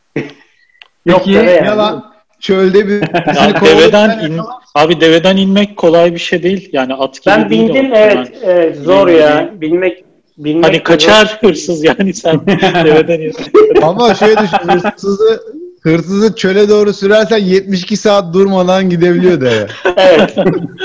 [1.06, 1.68] Yok Peki, deve yani.
[1.68, 3.02] Ya lan çölde bir
[3.36, 4.40] Ya deveden in,
[4.76, 6.70] abi deveden inmek kolay bir şey değil.
[6.74, 7.68] Yani at gibi Ben değil o.
[7.68, 10.04] bindim Yani evet, evet zor ya bilmek
[10.38, 11.50] bilmek Hani kaçar zor.
[11.50, 12.42] hırsız yani sen
[12.86, 13.34] deveden in.
[13.82, 15.42] Ama şöyle düşün hırsızı
[15.82, 19.68] hırsızı çöle doğru sürersen 72 saat durmadan gidebiliyor deve.
[19.98, 20.36] Evet.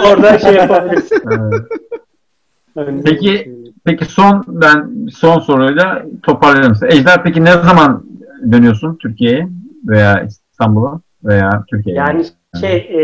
[0.06, 1.22] Orada şey yapabilirsin.
[2.76, 3.04] Evet.
[3.04, 3.55] Peki.
[3.86, 6.76] Peki son ben son soruyla toparlayalım.
[6.88, 8.04] Ejder peki ne zaman
[8.52, 9.48] dönüyorsun Türkiye'ye
[9.84, 12.00] veya İstanbul'a veya Türkiye'ye?
[12.00, 12.24] Yani
[12.60, 13.00] şey e,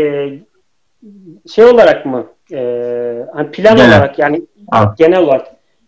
[1.49, 2.25] şey olarak mı?
[2.51, 3.89] E, hani plan Genel.
[3.89, 4.41] olarak yani
[4.71, 4.95] Al.
[4.97, 5.47] genel olarak.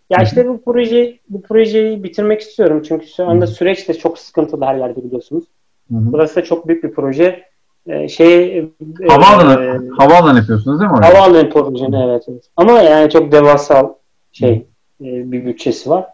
[0.09, 4.65] Ya işte bu proje bu projeyi bitirmek istiyorum çünkü şu anda süreç de çok sıkıntılı
[4.65, 5.43] her yerde biliyorsunuz.
[5.89, 7.43] Burası da çok büyük bir proje.
[7.87, 8.69] E, şey e,
[9.07, 12.43] Havaalanı, e, havaalanı yapıyorsunuz değil mi havaalanı projesi evet, evet.
[12.55, 13.95] Ama yani çok devasa
[14.31, 14.67] şey
[15.01, 16.05] e, bir bütçesi var.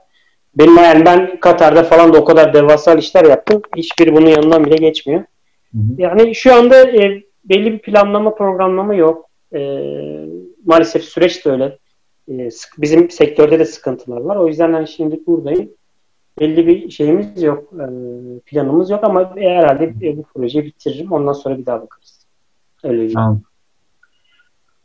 [0.55, 3.61] Benim yani ben Katar'da falan da o kadar devasa işler yaptım.
[3.75, 5.23] Hiçbiri bunun yanından bile geçmiyor.
[5.73, 5.81] Hı hı.
[5.97, 9.29] Yani şu anda e, belli bir planlama, programlama yok.
[9.53, 9.59] E,
[10.65, 11.77] maalesef süreç de öyle.
[12.27, 14.35] E, sık- bizim sektörde de sıkıntılar var.
[14.35, 15.69] O yüzden ben şimdi buradayım.
[16.39, 17.73] Belli bir şeyimiz yok.
[17.73, 17.85] e,
[18.45, 21.11] planımız yok ama herhalde e, bu projeyi bitiririm.
[21.11, 22.25] Ondan sonra bir daha bakarız.
[22.83, 23.13] Öyle.
[23.13, 23.41] Tamam.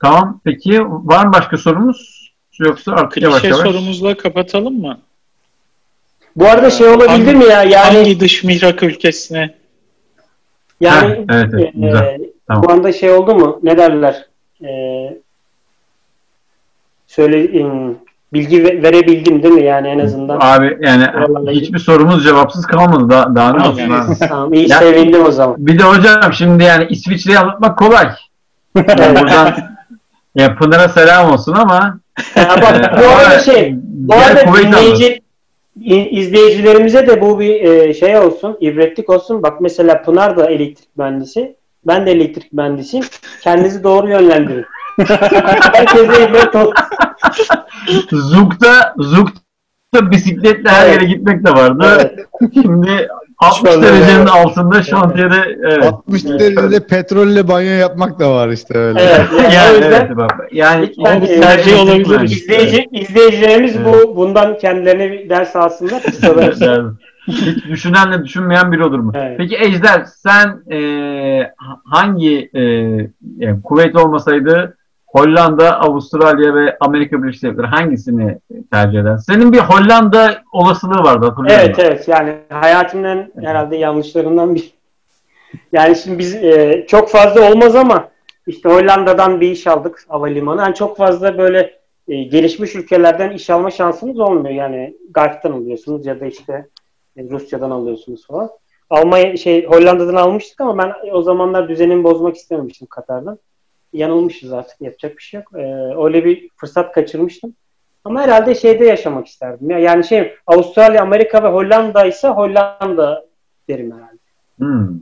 [0.02, 0.40] Tamam.
[0.44, 2.25] Peki var mı başka sorumuz?
[2.60, 3.66] Yoksa artık yavaş Klişe yavaş.
[3.68, 4.98] sorumuzla kapatalım mı?
[6.36, 7.62] Bu arada şey olabilir Hangi- mi ya?
[7.62, 9.54] Yani Hangi dış mihrak ülkesine?
[10.80, 12.20] yani Heh, evet, evet, e, güzel.
[12.48, 12.62] Tamam.
[12.62, 13.60] bu anda şey oldu mu?
[13.62, 14.26] Ne derler?
[14.64, 14.68] E,
[17.06, 17.66] söyle e,
[18.32, 20.38] bilgi ve- verebildim değil mi yani en azından?
[20.40, 23.10] Abi yani Vallahi- hiçbir sorumuz cevapsız kalmadı.
[23.10, 24.18] Daha, daha ne Tamam, olsun yani.
[24.28, 25.56] Tamam iyi Ya- sevindim o zaman.
[25.58, 28.08] Bir de hocam şimdi yani İsviçre'yi anlatmak kolay.
[28.76, 29.54] Yani buradan
[30.34, 31.98] ya Pınar'a selam olsun ama
[32.36, 35.22] Ya bak bu arada şey bu arada dinleyici
[36.10, 39.42] izleyicilerimize de bu bir e, şey olsun, ibretlik olsun.
[39.42, 41.56] Bak mesela Pınar da elektrik mühendisi.
[41.86, 43.06] Ben de elektrik mühendisiyim.
[43.42, 44.64] Kendinizi doğru yönlendirin.
[45.72, 46.74] Herkese ibret olsun.
[48.10, 50.94] Zug'da Zug'da bisikletle her Evet.
[50.94, 51.84] yere gitmek de vardı.
[51.94, 52.26] Evet.
[52.54, 55.84] Şimdi 60 Şöyle- derecenin altında şantiyede evet.
[55.84, 59.00] 60 derecede petrolle banyo yapmak da var işte öyle.
[59.00, 59.26] Evet.
[59.42, 60.92] Yani, Yani, o yüzden evet, bak, yani
[61.40, 62.14] tercih olabilir.
[62.14, 62.24] Yani.
[62.24, 63.86] izleyici, izleyicilerimiz Evet.
[63.86, 66.02] bu bundan kendilerine bir ders alsınlar.
[67.28, 69.12] Hiç düşünenle düşünmeyen biri olur mu?
[69.14, 69.34] Evet.
[69.38, 72.60] Peki Ejder sen e, ha- hangi e,
[73.38, 74.76] yani kuvvet olmasaydı
[75.16, 78.38] Hollanda, Avustralya ve Amerika Birleşik Devletleri hangisini
[78.72, 79.16] tercih eder?
[79.16, 81.82] Senin bir Hollanda olasılığı vardı hatırlıyor Evet musun?
[81.86, 84.74] evet yani hayatımın herhalde yanlışlarından bir.
[85.72, 88.08] Yani şimdi biz e, çok fazla olmaz ama
[88.46, 90.60] işte Hollanda'dan bir iş aldık havalimanı.
[90.60, 91.78] Yani çok fazla böyle
[92.08, 94.54] e, gelişmiş ülkelerden iş alma şansınız olmuyor.
[94.54, 96.66] Yani Gulf'tan alıyorsunuz ya da işte
[97.16, 98.50] e, Rusya'dan alıyorsunuz falan.
[98.90, 103.38] Almanya şey Hollanda'dan almıştık ama ben o zamanlar düzenimi bozmak istememiştim Katar'dan.
[103.96, 105.50] Yanılmışız artık yapacak bir şey yok.
[105.54, 105.62] E,
[106.04, 107.54] öyle bir fırsat kaçırmıştım.
[108.04, 109.70] Ama herhalde şeyde yaşamak isterdim.
[109.70, 113.24] Ya Yani şey Avustralya, Amerika ve Hollanda ise Hollanda
[113.68, 114.18] derim herhalde.
[114.58, 114.98] Hmm.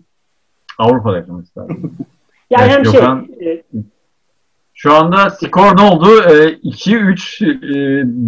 [0.79, 1.93] Avrupa'da yaşamak isterdim.
[2.51, 3.63] Yani Evet, hem Gökhan- şey e,
[4.75, 6.23] Şu anda skor ne oldu?
[6.23, 7.47] E, 2, 3, e,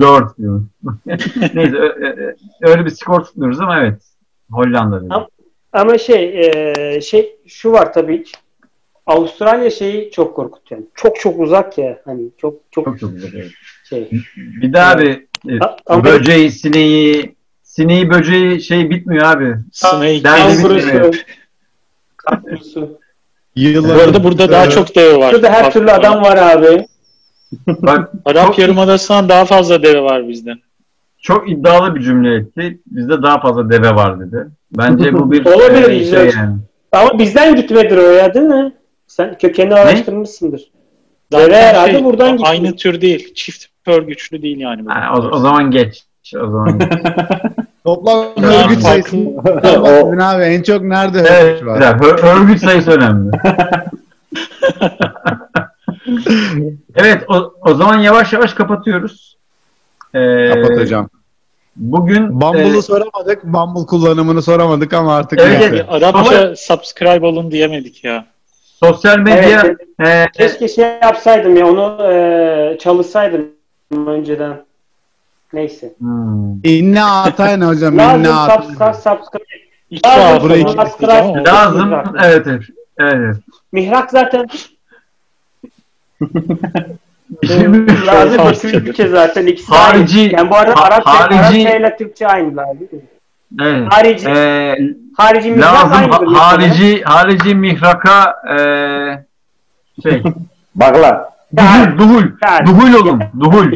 [0.01, 0.71] 4 diyorum.
[1.55, 4.03] Neyse ö- ö- öyle bir skor tutmuyoruz ama evet.
[4.51, 5.13] Hollanda dedim.
[5.13, 5.29] Ama-
[5.73, 8.25] ama şey e, şey şu var tabii
[9.07, 10.81] Avustralya şeyi çok korkutuyor.
[10.81, 11.99] Yani çok çok uzak ya.
[12.05, 13.51] Hani çok çok, Çok çok evet.
[13.89, 14.11] şey.
[14.37, 15.53] Bir de abi e,
[15.87, 19.55] A- böceği, sineği, sineği böceği şey bitmiyor abi.
[20.23, 21.15] Kangurusu, bitmiyor.
[23.57, 25.33] Yıllar Bu arada burada daha çok deve var.
[25.33, 26.87] Burada her türlü adam var abi.
[27.67, 30.53] Bak Arap Çok- Yarımadası'ndan daha fazla deve var bizde.
[31.19, 32.81] çok iddialı bir cümle etti.
[32.87, 34.47] Bizde daha fazla deve var dedi.
[34.79, 36.57] Bence bu bir Olabilir, e, şey yani.
[36.93, 38.73] Ama bizden gitmedir o ya değil mi?
[39.07, 40.71] Sen kökenini araştırmışsındır.
[41.33, 42.49] Zaten Deve herhalde şey, buradan gitti.
[42.51, 43.35] Aynı tür değil.
[43.35, 44.89] Çift örgüçlü değil yani.
[44.89, 46.05] Ha, o, o zaman geç.
[46.37, 46.89] O zaman geç.
[47.85, 50.43] Toplam örgüt O- bahsedin abi.
[50.43, 51.81] En çok nerede evet, örgüt var?
[51.81, 53.31] Hör- örgüt sayısı önemli.
[56.95, 59.37] evet o, o zaman yavaş yavaş kapatıyoruz.
[60.15, 61.09] Ee, Kapat hocam.
[61.77, 63.45] Bugün Bumble'ı e, soramadık.
[63.45, 65.67] Bumble kullanımını soramadık ama artık Evet, neyse.
[65.67, 65.85] evet.
[65.89, 68.27] Arapça subscribe olun diyemedik ya.
[68.81, 69.63] Sosyal medya
[70.01, 73.49] Evet, e, Keşke şey yapsaydım ya onu e, çalışsaydım
[74.07, 74.65] önceden.
[75.53, 75.93] Neyse.
[75.99, 77.99] hmm, İnne atayın hocam.
[77.99, 78.61] Lazım İnne atayın.
[78.61, 79.45] subscribe, subscribe.
[79.91, 82.15] İki Lazım lazım.
[82.25, 82.47] Evet,
[82.99, 83.37] evet.
[83.73, 84.47] Mihrak zaten
[88.07, 90.33] lazım bütün Türkçe zaten ikisi Harici- aynı.
[90.37, 93.01] Yani bu arada Arapça, harici- Arapça ile Türkçe aynılar değil mi?
[93.63, 93.93] Evet.
[93.93, 94.77] Harici, E,
[95.17, 98.59] harici mihrak lazım ha- harici harici mihraka e,
[100.03, 100.23] şey
[100.75, 101.31] Bakla.
[101.57, 102.25] duhul duhul
[102.67, 103.73] duhul olun duhul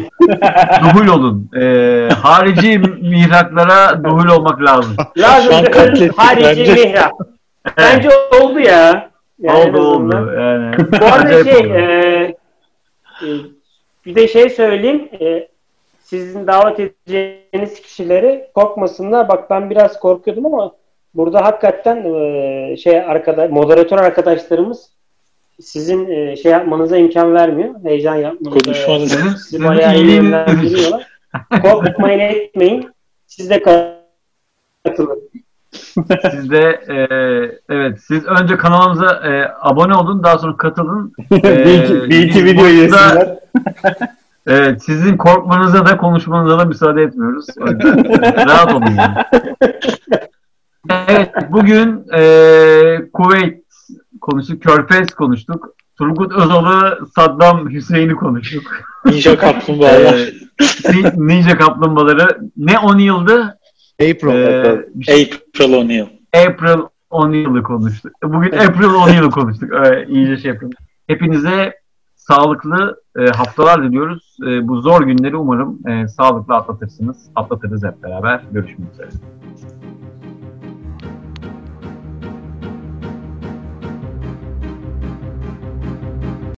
[0.83, 4.95] duhul olun e, harici mihraklara duhul olmak lazım.
[5.17, 5.51] Lazım
[6.17, 6.73] harici bence.
[6.73, 7.11] mihrak.
[7.77, 8.09] Bence
[8.41, 9.11] oldu ya.
[9.39, 10.75] Yani oldu oldu yani.
[11.01, 12.35] Bu arada şey e,
[13.23, 13.27] e,
[14.05, 15.09] bir de şey söyleyeyim.
[15.21, 15.47] E,
[16.11, 19.29] sizin davet edeceğiniz kişileri korkmasınlar.
[19.29, 20.71] Bak ben biraz korkuyordum ama
[21.13, 24.89] burada hakikaten e, şey arkadaş moderatör arkadaşlarımız
[25.61, 27.75] sizin e, şey yapmanıza imkan vermiyor.
[27.83, 28.59] Heyecan yapmanıza.
[28.59, 29.37] Konuşmanıza.
[29.37, 31.07] Sizi bayağı iyi yönlendiriyorlar.
[31.61, 32.89] Korkmayın etmeyin.
[33.27, 33.63] Siz de
[34.83, 35.29] katılın.
[36.31, 36.95] Siz de e,
[37.69, 41.13] evet siz önce kanalımıza e, abone olun daha sonra katılın.
[41.31, 43.39] bir iki, bir iki biz video yesinler.
[44.47, 47.45] Evet sizin korkmanıza da konuşmanıza da müsaade etmiyoruz.
[48.47, 49.15] Rahat olun yani.
[51.07, 52.21] Evet bugün e,
[53.13, 53.63] Kuveyt
[54.21, 55.75] konuştuk, Körfez konuştuk.
[55.97, 58.63] Turgut Özal'ı, Saddam Hüseyin'i konuştuk.
[59.05, 60.29] Ninja kaplumbağalar.
[60.93, 63.57] Ni- Ninja kaplumbağaları ne 10 yıldı?
[64.01, 64.29] April.
[64.29, 66.05] E, bir şey- April O'Neil.
[66.47, 68.11] April O'Neil'ı konuştuk.
[68.23, 69.73] Bugün April O'Neil'ı konuştuk.
[69.73, 70.73] Öyle iyice şey yapalım.
[71.07, 71.73] Hepinize
[72.27, 74.37] sağlıklı e, haftalar diliyoruz.
[74.47, 77.29] E, bu zor günleri umarım e, sağlıklı atlatırsınız.
[77.35, 78.41] Atlatırız hep beraber.
[78.51, 79.40] Görüşmek üzere.